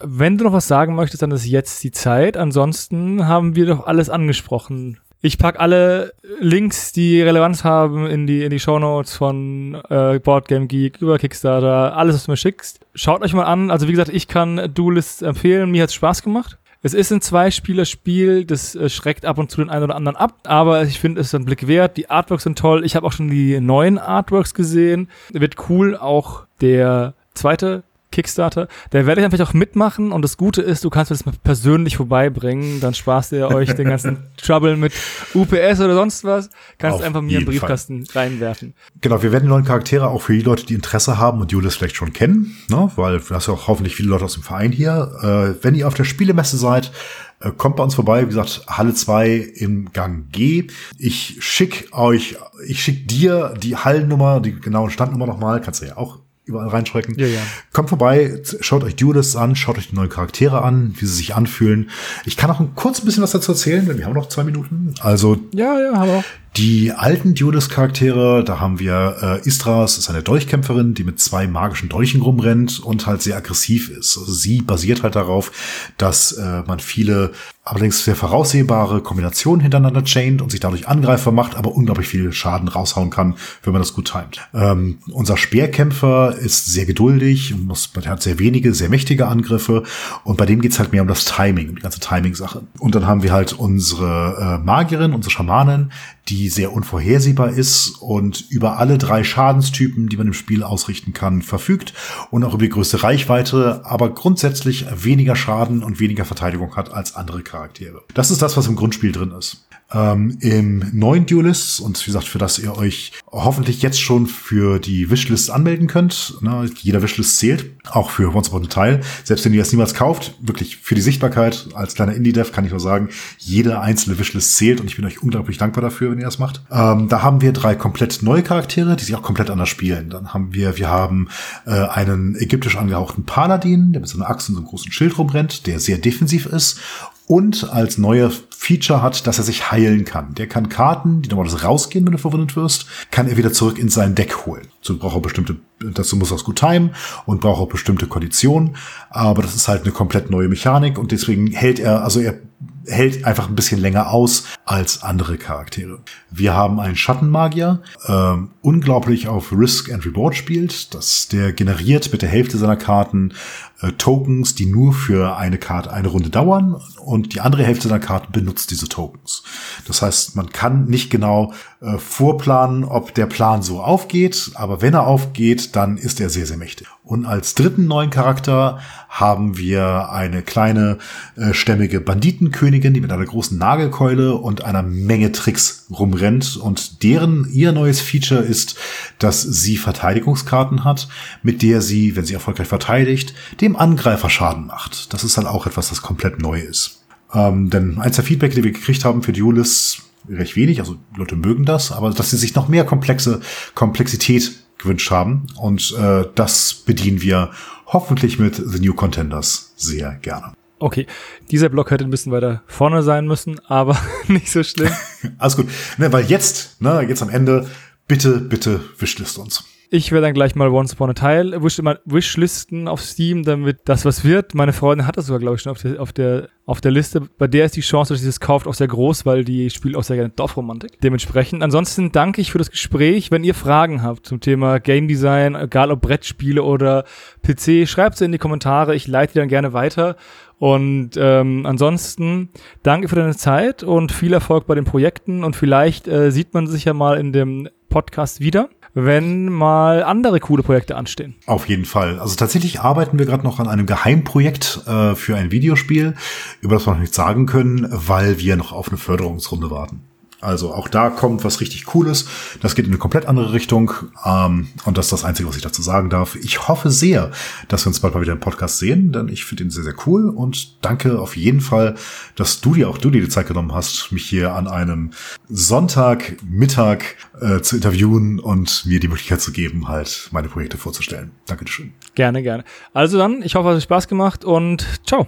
Wenn 0.00 0.38
du 0.38 0.44
noch 0.44 0.52
was 0.52 0.68
sagen 0.68 0.94
möchtest, 0.94 1.22
dann 1.24 1.32
ist 1.32 1.44
jetzt 1.44 1.82
die 1.82 1.90
Zeit. 1.90 2.36
Ansonsten 2.36 3.26
haben 3.26 3.56
wir 3.56 3.66
doch 3.66 3.88
alles 3.88 4.10
angesprochen. 4.10 5.00
Ich 5.22 5.38
pack 5.38 5.58
alle 5.58 6.14
Links, 6.38 6.92
die 6.92 7.20
Relevanz 7.20 7.64
haben, 7.64 8.06
in 8.06 8.28
die, 8.28 8.44
in 8.44 8.50
die 8.50 8.60
Shownotes 8.60 9.16
von 9.16 9.82
äh, 9.88 10.20
Boardgame 10.20 10.68
Geek 10.68 11.00
über 11.00 11.18
Kickstarter, 11.18 11.96
alles, 11.96 12.14
was 12.14 12.24
du 12.26 12.30
mir 12.30 12.36
schickst. 12.36 12.78
Schaut 12.94 13.22
euch 13.22 13.34
mal 13.34 13.42
an. 13.42 13.72
Also 13.72 13.88
wie 13.88 13.92
gesagt, 13.92 14.10
ich 14.10 14.28
kann 14.28 14.70
Duelist 14.72 15.22
empfehlen. 15.22 15.72
Mir 15.72 15.82
hat's 15.82 15.94
Spaß 15.94 16.22
gemacht. 16.22 16.58
Es 16.84 16.92
ist 16.92 17.10
ein 17.10 17.22
Zwei-Spieler-Spiel, 17.22 18.44
das 18.44 18.74
äh, 18.74 18.90
schreckt 18.90 19.24
ab 19.24 19.38
und 19.38 19.50
zu 19.50 19.62
den 19.62 19.70
einen 19.70 19.84
oder 19.84 19.96
anderen 19.96 20.16
ab, 20.16 20.40
aber 20.44 20.82
ich 20.82 21.00
finde, 21.00 21.22
es 21.22 21.28
ist 21.28 21.34
ein 21.34 21.46
Blick 21.46 21.66
wert. 21.66 21.96
Die 21.96 22.10
Artworks 22.10 22.42
sind 22.42 22.58
toll. 22.58 22.84
Ich 22.84 22.94
habe 22.94 23.06
auch 23.06 23.12
schon 23.12 23.30
die 23.30 23.58
neuen 23.58 23.96
Artworks 23.96 24.52
gesehen. 24.52 25.08
Wird 25.32 25.70
cool. 25.70 25.96
Auch 25.96 26.44
der 26.60 27.14
zweite 27.32 27.84
Kickstarter. 28.14 28.68
Da 28.90 29.06
werde 29.06 29.20
ich 29.20 29.24
einfach 29.24 29.40
auch 29.40 29.54
mitmachen 29.54 30.12
und 30.12 30.22
das 30.22 30.36
Gute 30.36 30.62
ist, 30.62 30.84
du 30.84 30.90
kannst 30.90 31.10
mir 31.10 31.16
das 31.16 31.26
mal 31.26 31.34
persönlich 31.42 31.96
vorbeibringen, 31.96 32.80
dann 32.80 32.94
sparst 32.94 33.32
ihr 33.32 33.48
euch 33.48 33.74
den 33.74 33.88
ganzen 33.88 34.18
Trouble 34.36 34.76
mit 34.76 34.92
UPS 35.34 35.80
oder 35.80 35.94
sonst 35.94 36.22
was. 36.22 36.48
Kannst 36.78 37.00
Auf 37.00 37.02
einfach 37.02 37.22
mir 37.22 37.38
einen 37.38 37.46
Briefkasten 37.46 38.04
reinwerfen. 38.12 38.74
Genau, 39.00 39.20
wir 39.22 39.32
werden 39.32 39.44
die 39.44 39.48
neuen 39.48 39.64
Charaktere 39.64 40.08
auch 40.08 40.22
für 40.22 40.34
die 40.34 40.42
Leute, 40.42 40.64
die 40.64 40.74
Interesse 40.74 41.18
haben 41.18 41.40
und 41.40 41.50
Julius 41.50 41.74
vielleicht 41.74 41.96
schon 41.96 42.12
kennen, 42.12 42.56
ne? 42.68 42.88
weil 42.94 43.18
du 43.18 43.34
hast 43.34 43.48
ja 43.48 43.54
auch 43.54 43.66
hoffentlich 43.66 43.96
viele 43.96 44.10
Leute 44.10 44.26
aus 44.26 44.34
dem 44.34 44.44
Verein 44.44 44.70
hier. 44.70 45.56
Äh, 45.58 45.64
wenn 45.64 45.74
ihr 45.74 45.88
auf 45.88 45.94
der 45.94 46.04
Spielemesse 46.04 46.56
seid, 46.56 46.92
äh, 47.40 47.50
kommt 47.50 47.76
bei 47.76 47.82
uns 47.82 47.96
vorbei, 47.96 48.22
wie 48.22 48.28
gesagt, 48.28 48.62
Halle 48.68 48.94
2 48.94 49.36
im 49.56 49.92
Gang 49.92 50.30
G. 50.30 50.68
Ich 50.98 51.38
schick 51.40 51.88
euch, 51.92 52.36
ich 52.66 52.80
schick 52.80 53.08
dir 53.08 53.54
die 53.60 53.76
Hallennummer, 53.76 54.40
die 54.40 54.52
genaue 54.52 54.90
Standnummer 54.90 55.26
nochmal, 55.26 55.60
kannst 55.60 55.82
du 55.82 55.86
ja 55.86 55.96
auch 55.96 56.20
überall 56.44 56.68
reinschrecken. 56.68 57.18
Ja, 57.18 57.26
ja. 57.26 57.40
Kommt 57.72 57.88
vorbei, 57.88 58.42
schaut 58.60 58.84
euch 58.84 58.96
Duelists 58.96 59.36
an, 59.36 59.56
schaut 59.56 59.78
euch 59.78 59.88
die 59.88 59.94
neuen 59.94 60.10
Charaktere 60.10 60.62
an, 60.62 60.94
wie 60.98 61.06
sie 61.06 61.14
sich 61.14 61.34
anfühlen. 61.34 61.90
Ich 62.26 62.36
kann 62.36 62.50
auch 62.50 62.60
ein 62.60 62.74
kurz 62.74 63.00
bisschen 63.00 63.22
was 63.22 63.30
dazu 63.30 63.52
erzählen, 63.52 63.86
denn 63.86 63.98
wir 63.98 64.04
haben 64.04 64.12
noch 64.12 64.28
zwei 64.28 64.44
Minuten. 64.44 64.94
Also 65.00 65.38
Ja, 65.52 65.80
ja, 65.80 65.98
hallo. 65.98 66.22
Die 66.56 66.92
alten 66.92 67.34
Duelist-Charaktere, 67.34 68.44
da 68.44 68.60
haben 68.60 68.78
wir 68.78 69.16
äh, 69.20 69.48
Istras, 69.48 69.98
ist 69.98 70.08
eine 70.08 70.22
Dolchkämpferin, 70.22 70.94
die 70.94 71.02
mit 71.02 71.18
zwei 71.18 71.48
magischen 71.48 71.88
Dolchen 71.88 72.22
rumrennt 72.22 72.78
und 72.78 73.06
halt 73.06 73.22
sehr 73.22 73.36
aggressiv 73.36 73.90
ist. 73.90 74.16
Also 74.16 74.32
sie 74.32 74.62
basiert 74.62 75.02
halt 75.02 75.16
darauf, 75.16 75.50
dass 75.98 76.30
äh, 76.32 76.62
man 76.64 76.78
viele, 76.78 77.32
allerdings 77.64 78.04
sehr 78.04 78.14
voraussehbare 78.14 79.02
Kombinationen 79.02 79.62
hintereinander 79.62 80.04
chaint 80.04 80.42
und 80.42 80.52
sich 80.52 80.60
dadurch 80.60 80.86
Angreifer 80.86 81.32
macht, 81.32 81.56
aber 81.56 81.72
unglaublich 81.74 82.06
viel 82.06 82.30
Schaden 82.30 82.68
raushauen 82.68 83.10
kann, 83.10 83.34
wenn 83.64 83.72
man 83.72 83.82
das 83.82 83.92
gut 83.92 84.12
timet. 84.12 84.40
Ähm, 84.54 84.98
unser 85.10 85.36
Speerkämpfer 85.36 86.36
ist 86.38 86.66
sehr 86.66 86.86
geduldig, 86.86 87.56
muss, 87.56 87.90
man 87.96 88.06
hat 88.06 88.22
sehr 88.22 88.38
wenige, 88.38 88.74
sehr 88.74 88.90
mächtige 88.90 89.26
Angriffe 89.26 89.82
und 90.22 90.36
bei 90.36 90.46
dem 90.46 90.60
geht's 90.60 90.78
halt 90.78 90.92
mehr 90.92 91.02
um 91.02 91.08
das 91.08 91.24
Timing, 91.24 91.70
um 91.70 91.76
die 91.76 91.82
ganze 91.82 91.98
Timing-Sache. 91.98 92.62
Und 92.78 92.94
dann 92.94 93.08
haben 93.08 93.24
wir 93.24 93.32
halt 93.32 93.54
unsere 93.54 94.60
äh, 94.60 94.64
Magierin, 94.64 95.14
unsere 95.14 95.32
Schamanin, 95.32 95.90
die 96.28 96.48
sehr 96.48 96.72
unvorhersehbar 96.72 97.50
ist 97.50 97.90
und 98.00 98.46
über 98.50 98.78
alle 98.78 98.98
drei 98.98 99.24
Schadenstypen, 99.24 100.08
die 100.08 100.16
man 100.16 100.28
im 100.28 100.32
Spiel 100.32 100.62
ausrichten 100.62 101.12
kann, 101.12 101.42
verfügt 101.42 101.92
und 102.30 102.44
auch 102.44 102.54
über 102.54 102.62
die 102.62 102.70
größte 102.70 103.02
Reichweite, 103.02 103.82
aber 103.84 104.10
grundsätzlich 104.14 104.86
weniger 104.94 105.36
Schaden 105.36 105.82
und 105.82 106.00
weniger 106.00 106.24
Verteidigung 106.24 106.76
hat 106.76 106.92
als 106.92 107.14
andere 107.14 107.42
Charaktere. 107.42 108.02
Das 108.14 108.30
ist 108.30 108.40
das, 108.40 108.56
was 108.56 108.66
im 108.66 108.76
Grundspiel 108.76 109.12
drin 109.12 109.32
ist. 109.38 109.66
Ähm, 109.92 110.38
Im 110.40 110.90
neuen 110.92 111.26
Duelists, 111.26 111.78
und 111.78 112.00
wie 112.00 112.06
gesagt, 112.06 112.26
für 112.26 112.38
das 112.38 112.58
ihr 112.58 112.76
euch 112.76 113.12
hoffentlich 113.30 113.82
jetzt 113.82 114.00
schon 114.00 114.26
für 114.26 114.78
die 114.78 115.10
Wishlist 115.10 115.50
anmelden 115.50 115.86
könnt, 115.86 116.34
ne, 116.40 116.68
jeder 116.82 117.02
Wishlist 117.02 117.38
zählt, 117.38 117.70
auch 117.90 118.10
für 118.10 118.34
Once 118.34 118.48
Upon 118.48 118.64
a 118.64 118.68
Tile, 118.68 119.00
selbst 119.24 119.44
wenn 119.44 119.52
ihr 119.52 119.60
das 119.60 119.72
niemals 119.72 119.94
kauft, 119.94 120.34
wirklich 120.40 120.78
für 120.78 120.94
die 120.94 121.00
Sichtbarkeit, 121.00 121.68
als 121.74 121.94
kleiner 121.94 122.14
Indie-Dev 122.14 122.52
kann 122.52 122.64
ich 122.64 122.70
nur 122.70 122.80
sagen, 122.80 123.10
jede 123.38 123.80
einzelne 123.80 124.18
Wishlist 124.18 124.56
zählt 124.56 124.80
und 124.80 124.86
ich 124.86 124.96
bin 124.96 125.04
euch 125.04 125.22
unglaublich 125.22 125.58
dankbar 125.58 125.82
dafür, 125.82 126.10
wenn 126.10 126.18
ihr 126.18 126.24
das 126.24 126.38
macht. 126.38 126.62
Ähm, 126.70 127.08
da 127.08 127.22
haben 127.22 127.40
wir 127.40 127.52
drei 127.52 127.74
komplett 127.74 128.22
neue 128.22 128.42
Charaktere, 128.42 128.96
die 128.96 129.04
sich 129.04 129.14
auch 129.14 129.22
komplett 129.22 129.50
anders 129.50 129.68
spielen. 129.68 130.10
Dann 130.10 130.32
haben 130.32 130.54
wir, 130.54 130.76
wir 130.78 130.88
haben 130.88 131.28
äh, 131.66 131.70
einen 131.70 132.36
ägyptisch 132.36 132.76
angehauchten 132.76 133.24
Paladin, 133.24 133.92
der 133.92 134.00
mit 134.00 134.08
so 134.08 134.18
einer 134.18 134.30
Axt 134.30 134.48
und 134.48 134.54
so 134.54 134.60
einem 134.60 134.68
großen 134.68 134.92
Schild 134.92 135.18
rumrennt, 135.18 135.66
der 135.66 135.78
sehr 135.78 135.98
defensiv 135.98 136.46
ist 136.46 136.80
und 137.26 137.70
als 137.72 137.96
neue 137.98 138.30
Feature 138.50 139.02
hat, 139.02 139.26
dass 139.26 139.38
er 139.38 139.44
sich 139.44 139.70
heilen 139.70 140.04
kann. 140.04 140.34
Der 140.34 140.46
kann 140.46 140.68
Karten, 140.68 141.22
die 141.22 141.28
normalerweise 141.28 141.62
rausgehen, 141.62 142.04
wenn 142.04 142.12
du 142.12 142.18
verwundet 142.18 142.56
wirst, 142.56 142.86
kann 143.10 143.28
er 143.28 143.36
wieder 143.36 143.52
zurück 143.52 143.78
in 143.78 143.88
sein 143.88 144.14
Deck 144.14 144.46
holen. 144.46 144.68
Dazu 144.80 144.98
braucht 144.98 145.16
er 145.16 145.20
bestimmte, 145.20 145.56
dazu 145.80 146.16
muss 146.16 146.30
er 146.30 146.36
es 146.36 146.44
gut 146.44 146.58
timen 146.58 146.94
und 147.26 147.40
braucht 147.40 147.60
auch 147.60 147.68
bestimmte 147.68 148.06
Konditionen. 148.06 148.76
Aber 149.10 149.42
das 149.42 149.54
ist 149.54 149.68
halt 149.68 149.82
eine 149.82 149.92
komplett 149.92 150.30
neue 150.30 150.48
Mechanik 150.48 150.98
und 150.98 151.12
deswegen 151.12 151.48
hält 151.48 151.78
er, 151.78 152.04
also 152.04 152.20
er 152.20 152.38
hält 152.86 153.24
einfach 153.24 153.48
ein 153.48 153.54
bisschen 153.54 153.80
länger 153.80 154.10
aus 154.10 154.44
als 154.64 155.02
andere 155.02 155.38
Charaktere. 155.38 156.00
Wir 156.30 156.54
haben 156.54 156.80
einen 156.80 156.96
Schattenmagier, 156.96 157.82
ähm, 158.06 158.50
unglaublich 158.60 159.28
auf 159.28 159.52
Risk 159.52 159.92
and 159.92 160.04
Reward 160.04 160.34
spielt. 160.34 160.94
Das, 160.94 161.28
der 161.28 161.52
generiert 161.52 162.12
mit 162.12 162.22
der 162.22 162.28
Hälfte 162.28 162.58
seiner 162.58 162.76
Karten 162.76 163.32
äh, 163.80 163.92
Tokens, 163.92 164.54
die 164.54 164.66
nur 164.66 164.92
für 164.92 165.36
eine 165.36 165.58
Karte 165.58 165.92
eine 165.92 166.08
Runde 166.08 166.30
dauern 166.30 166.80
und 166.98 167.34
die 167.34 167.40
andere 167.40 167.64
Hälfte 167.64 167.88
seiner 167.88 168.00
Karten 168.00 168.32
benutzt 168.32 168.70
diese 168.70 168.88
Tokens. 168.88 169.42
Das 169.86 170.02
heißt, 170.02 170.36
man 170.36 170.50
kann 170.50 170.84
nicht 170.84 171.10
genau 171.10 171.52
äh, 171.80 171.98
vorplanen, 171.98 172.84
ob 172.84 173.14
der 173.14 173.26
Plan 173.26 173.62
so 173.62 173.80
aufgeht, 173.80 174.52
aber 174.54 174.82
wenn 174.82 174.94
er 174.94 175.06
aufgeht, 175.06 175.76
dann 175.76 175.96
ist 175.96 176.20
er 176.20 176.30
sehr, 176.30 176.46
sehr 176.46 176.56
mächtig. 176.56 176.86
Und 177.02 177.26
als 177.26 177.54
dritten 177.54 177.86
neuen 177.86 178.10
Charakter 178.10 178.78
haben 179.14 179.56
wir 179.56 180.10
eine 180.10 180.42
kleine 180.42 180.98
äh, 181.36 181.54
stämmige 181.54 182.00
Banditenkönigin, 182.00 182.94
die 182.94 183.00
mit 183.00 183.12
einer 183.12 183.24
großen 183.24 183.56
Nagelkeule 183.56 184.34
und 184.34 184.64
einer 184.64 184.82
Menge 184.82 185.30
Tricks 185.30 185.86
rumrennt. 185.88 186.56
Und 186.56 187.04
deren 187.04 187.48
ihr 187.52 187.70
neues 187.70 188.00
Feature 188.00 188.40
ist, 188.40 188.76
dass 189.20 189.40
sie 189.40 189.76
Verteidigungskarten 189.76 190.82
hat, 190.82 191.08
mit 191.44 191.62
der 191.62 191.80
sie, 191.80 192.16
wenn 192.16 192.24
sie 192.24 192.34
erfolgreich 192.34 192.66
verteidigt, 192.66 193.34
dem 193.60 193.76
Angreifer 193.76 194.28
Schaden 194.28 194.66
macht. 194.66 195.14
Das 195.14 195.22
ist 195.22 195.36
halt 195.36 195.46
auch 195.46 195.68
etwas, 195.68 195.90
das 195.90 196.02
komplett 196.02 196.42
neu 196.42 196.58
ist. 196.58 197.04
Ähm, 197.32 197.70
denn 197.70 198.00
eins 198.00 198.16
der 198.16 198.24
Feedback, 198.24 198.52
die 198.52 198.64
wir 198.64 198.72
gekriegt 198.72 199.04
haben 199.04 199.22
für 199.22 199.32
Duelist, 199.32 200.02
recht 200.28 200.56
wenig, 200.56 200.80
also 200.80 200.96
Leute 201.16 201.36
mögen 201.36 201.64
das, 201.64 201.92
aber 201.92 202.10
dass 202.10 202.30
sie 202.30 202.36
sich 202.36 202.56
noch 202.56 202.66
mehr 202.66 202.84
komplexe 202.84 203.40
Komplexität 203.76 204.63
gewünscht 204.84 205.10
haben. 205.10 205.46
Und 205.56 205.94
äh, 205.98 206.24
das 206.34 206.74
bedienen 206.74 207.20
wir 207.20 207.50
hoffentlich 207.86 208.38
mit 208.38 208.54
The 208.54 208.80
New 208.80 208.94
Contenders 208.94 209.72
sehr 209.76 210.14
gerne. 210.14 210.52
Okay, 210.78 211.06
dieser 211.50 211.68
Block 211.68 211.90
hätte 211.90 212.04
ein 212.04 212.10
bisschen 212.10 212.32
weiter 212.32 212.62
vorne 212.66 213.02
sein 213.02 213.26
müssen, 213.26 213.58
aber 213.66 213.98
nicht 214.28 214.50
so 214.50 214.62
schlimm. 214.62 214.92
Alles 215.38 215.56
gut. 215.56 215.68
Ne, 215.98 216.12
weil 216.12 216.26
jetzt, 216.26 216.80
ne, 216.80 217.04
jetzt 217.08 217.22
am 217.22 217.30
Ende, 217.30 217.66
bitte, 218.06 218.38
bitte 218.38 218.80
wishlist 218.98 219.38
uns. 219.38 219.64
Ich 219.96 220.10
werde 220.10 220.26
dann 220.26 220.34
gleich 220.34 220.56
mal 220.56 220.70
Once 220.70 220.94
Upon 220.94 221.10
a 221.10 221.12
Tile 221.12 221.62
wish, 221.62 221.80
wishlisten 222.04 222.88
auf 222.88 223.00
Steam, 223.00 223.44
damit 223.44 223.78
das 223.84 224.04
was 224.04 224.24
wird. 224.24 224.52
Meine 224.52 224.72
Freundin 224.72 225.06
hat 225.06 225.16
das 225.16 225.26
sogar, 225.26 225.38
glaube 225.38 225.54
ich, 225.54 225.62
schon 225.62 225.70
auf 225.70 225.80
der, 225.80 226.02
auf, 226.02 226.12
der, 226.12 226.48
auf 226.66 226.80
der 226.80 226.90
Liste. 226.90 227.20
Bei 227.38 227.46
der 227.46 227.66
ist 227.66 227.76
die 227.76 227.80
Chance, 227.80 228.12
dass 228.12 228.20
sie 228.20 228.26
das 228.26 228.40
kauft, 228.40 228.66
auch 228.66 228.74
sehr 228.74 228.88
groß, 228.88 229.24
weil 229.24 229.44
die 229.44 229.70
spielt 229.70 229.94
auch 229.94 230.02
sehr 230.02 230.16
gerne 230.16 230.30
Dorfromantik. 230.30 231.00
Dementsprechend. 231.00 231.62
Ansonsten 231.62 232.10
danke 232.10 232.40
ich 232.40 232.50
für 232.50 232.58
das 232.58 232.72
Gespräch. 232.72 233.30
Wenn 233.30 233.44
ihr 233.44 233.54
Fragen 233.54 234.02
habt 234.02 234.26
zum 234.26 234.40
Thema 234.40 234.80
Game 234.80 235.06
Design, 235.06 235.54
egal 235.54 235.92
ob 235.92 236.00
Brettspiele 236.00 236.64
oder 236.64 237.04
PC, 237.44 237.88
schreibt 237.88 238.18
sie 238.18 238.24
in 238.24 238.32
die 238.32 238.38
Kommentare. 238.38 238.96
Ich 238.96 239.06
leite 239.06 239.34
die 239.34 239.38
dann 239.38 239.48
gerne 239.48 239.74
weiter. 239.74 240.16
Und 240.58 241.10
ähm, 241.16 241.66
ansonsten 241.66 242.48
danke 242.82 243.08
für 243.08 243.14
deine 243.14 243.36
Zeit 243.36 243.84
und 243.84 244.10
viel 244.10 244.32
Erfolg 244.32 244.66
bei 244.66 244.74
den 244.74 244.86
Projekten. 244.86 245.44
Und 245.44 245.54
vielleicht 245.54 246.08
äh, 246.08 246.32
sieht 246.32 246.52
man 246.52 246.66
sich 246.66 246.84
ja 246.84 246.94
mal 246.94 247.16
in 247.16 247.32
dem 247.32 247.68
Podcast 247.88 248.40
wieder 248.40 248.70
wenn 248.94 249.46
mal 249.46 250.02
andere 250.02 250.40
coole 250.40 250.62
Projekte 250.62 250.96
anstehen. 250.96 251.34
Auf 251.46 251.68
jeden 251.68 251.84
Fall. 251.84 252.18
Also 252.20 252.36
tatsächlich 252.36 252.80
arbeiten 252.80 253.18
wir 253.18 253.26
gerade 253.26 253.44
noch 253.44 253.58
an 253.58 253.68
einem 253.68 253.86
Geheimprojekt 253.86 254.82
äh, 254.86 255.14
für 255.14 255.36
ein 255.36 255.50
Videospiel, 255.50 256.14
über 256.60 256.76
das 256.76 256.86
wir 256.86 256.92
noch 256.92 257.00
nichts 257.00 257.16
sagen 257.16 257.46
können, 257.46 257.86
weil 257.90 258.38
wir 258.38 258.56
noch 258.56 258.72
auf 258.72 258.88
eine 258.88 258.96
Förderungsrunde 258.96 259.70
warten. 259.70 260.02
Also 260.44 260.74
auch 260.74 260.88
da 260.88 261.10
kommt 261.10 261.44
was 261.44 261.60
richtig 261.60 261.86
Cooles. 261.86 262.26
Das 262.60 262.74
geht 262.74 262.86
in 262.86 262.92
eine 262.92 262.98
komplett 262.98 263.26
andere 263.26 263.52
Richtung. 263.52 263.92
Ähm, 264.24 264.68
und 264.84 264.98
das 264.98 265.06
ist 265.06 265.12
das 265.12 265.24
Einzige, 265.24 265.48
was 265.48 265.56
ich 265.56 265.62
dazu 265.62 265.82
sagen 265.82 266.10
darf. 266.10 266.36
Ich 266.36 266.68
hoffe 266.68 266.90
sehr, 266.90 267.30
dass 267.68 267.84
wir 267.84 267.88
uns 267.88 268.00
bald 268.00 268.14
mal 268.14 268.20
wieder 268.20 268.32
im 268.32 268.40
Podcast 268.40 268.78
sehen, 268.78 269.12
denn 269.12 269.28
ich 269.28 269.44
finde 269.44 269.64
ihn 269.64 269.70
sehr, 269.70 269.84
sehr 269.84 269.94
cool. 270.06 270.28
Und 270.28 270.84
danke 270.84 271.18
auf 271.20 271.36
jeden 271.36 271.60
Fall, 271.60 271.94
dass 272.36 272.60
du 272.60 272.74
dir 272.74 272.88
auch 272.88 272.98
du 272.98 273.10
dir 273.10 273.20
die 273.20 273.28
Zeit 273.28 273.48
genommen 273.48 273.72
hast, 273.72 274.12
mich 274.12 274.24
hier 274.24 274.54
an 274.54 274.68
einem 274.68 275.10
Sonntagmittag 275.48 277.16
äh, 277.40 277.60
zu 277.60 277.76
interviewen 277.76 278.40
und 278.40 278.84
mir 278.86 279.00
die 279.00 279.08
Möglichkeit 279.08 279.40
zu 279.40 279.52
geben, 279.52 279.88
halt 279.88 280.28
meine 280.32 280.48
Projekte 280.48 280.76
vorzustellen. 280.76 281.32
Dankeschön. 281.46 281.92
Gerne, 282.14 282.42
gerne. 282.42 282.64
Also 282.92 283.18
dann, 283.18 283.42
ich 283.42 283.54
hoffe, 283.54 283.70
es 283.70 283.76
hat 283.76 283.82
Spaß 283.82 284.08
gemacht 284.08 284.44
und 284.44 284.86
ciao. 285.06 285.26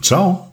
Ciao. 0.00 0.52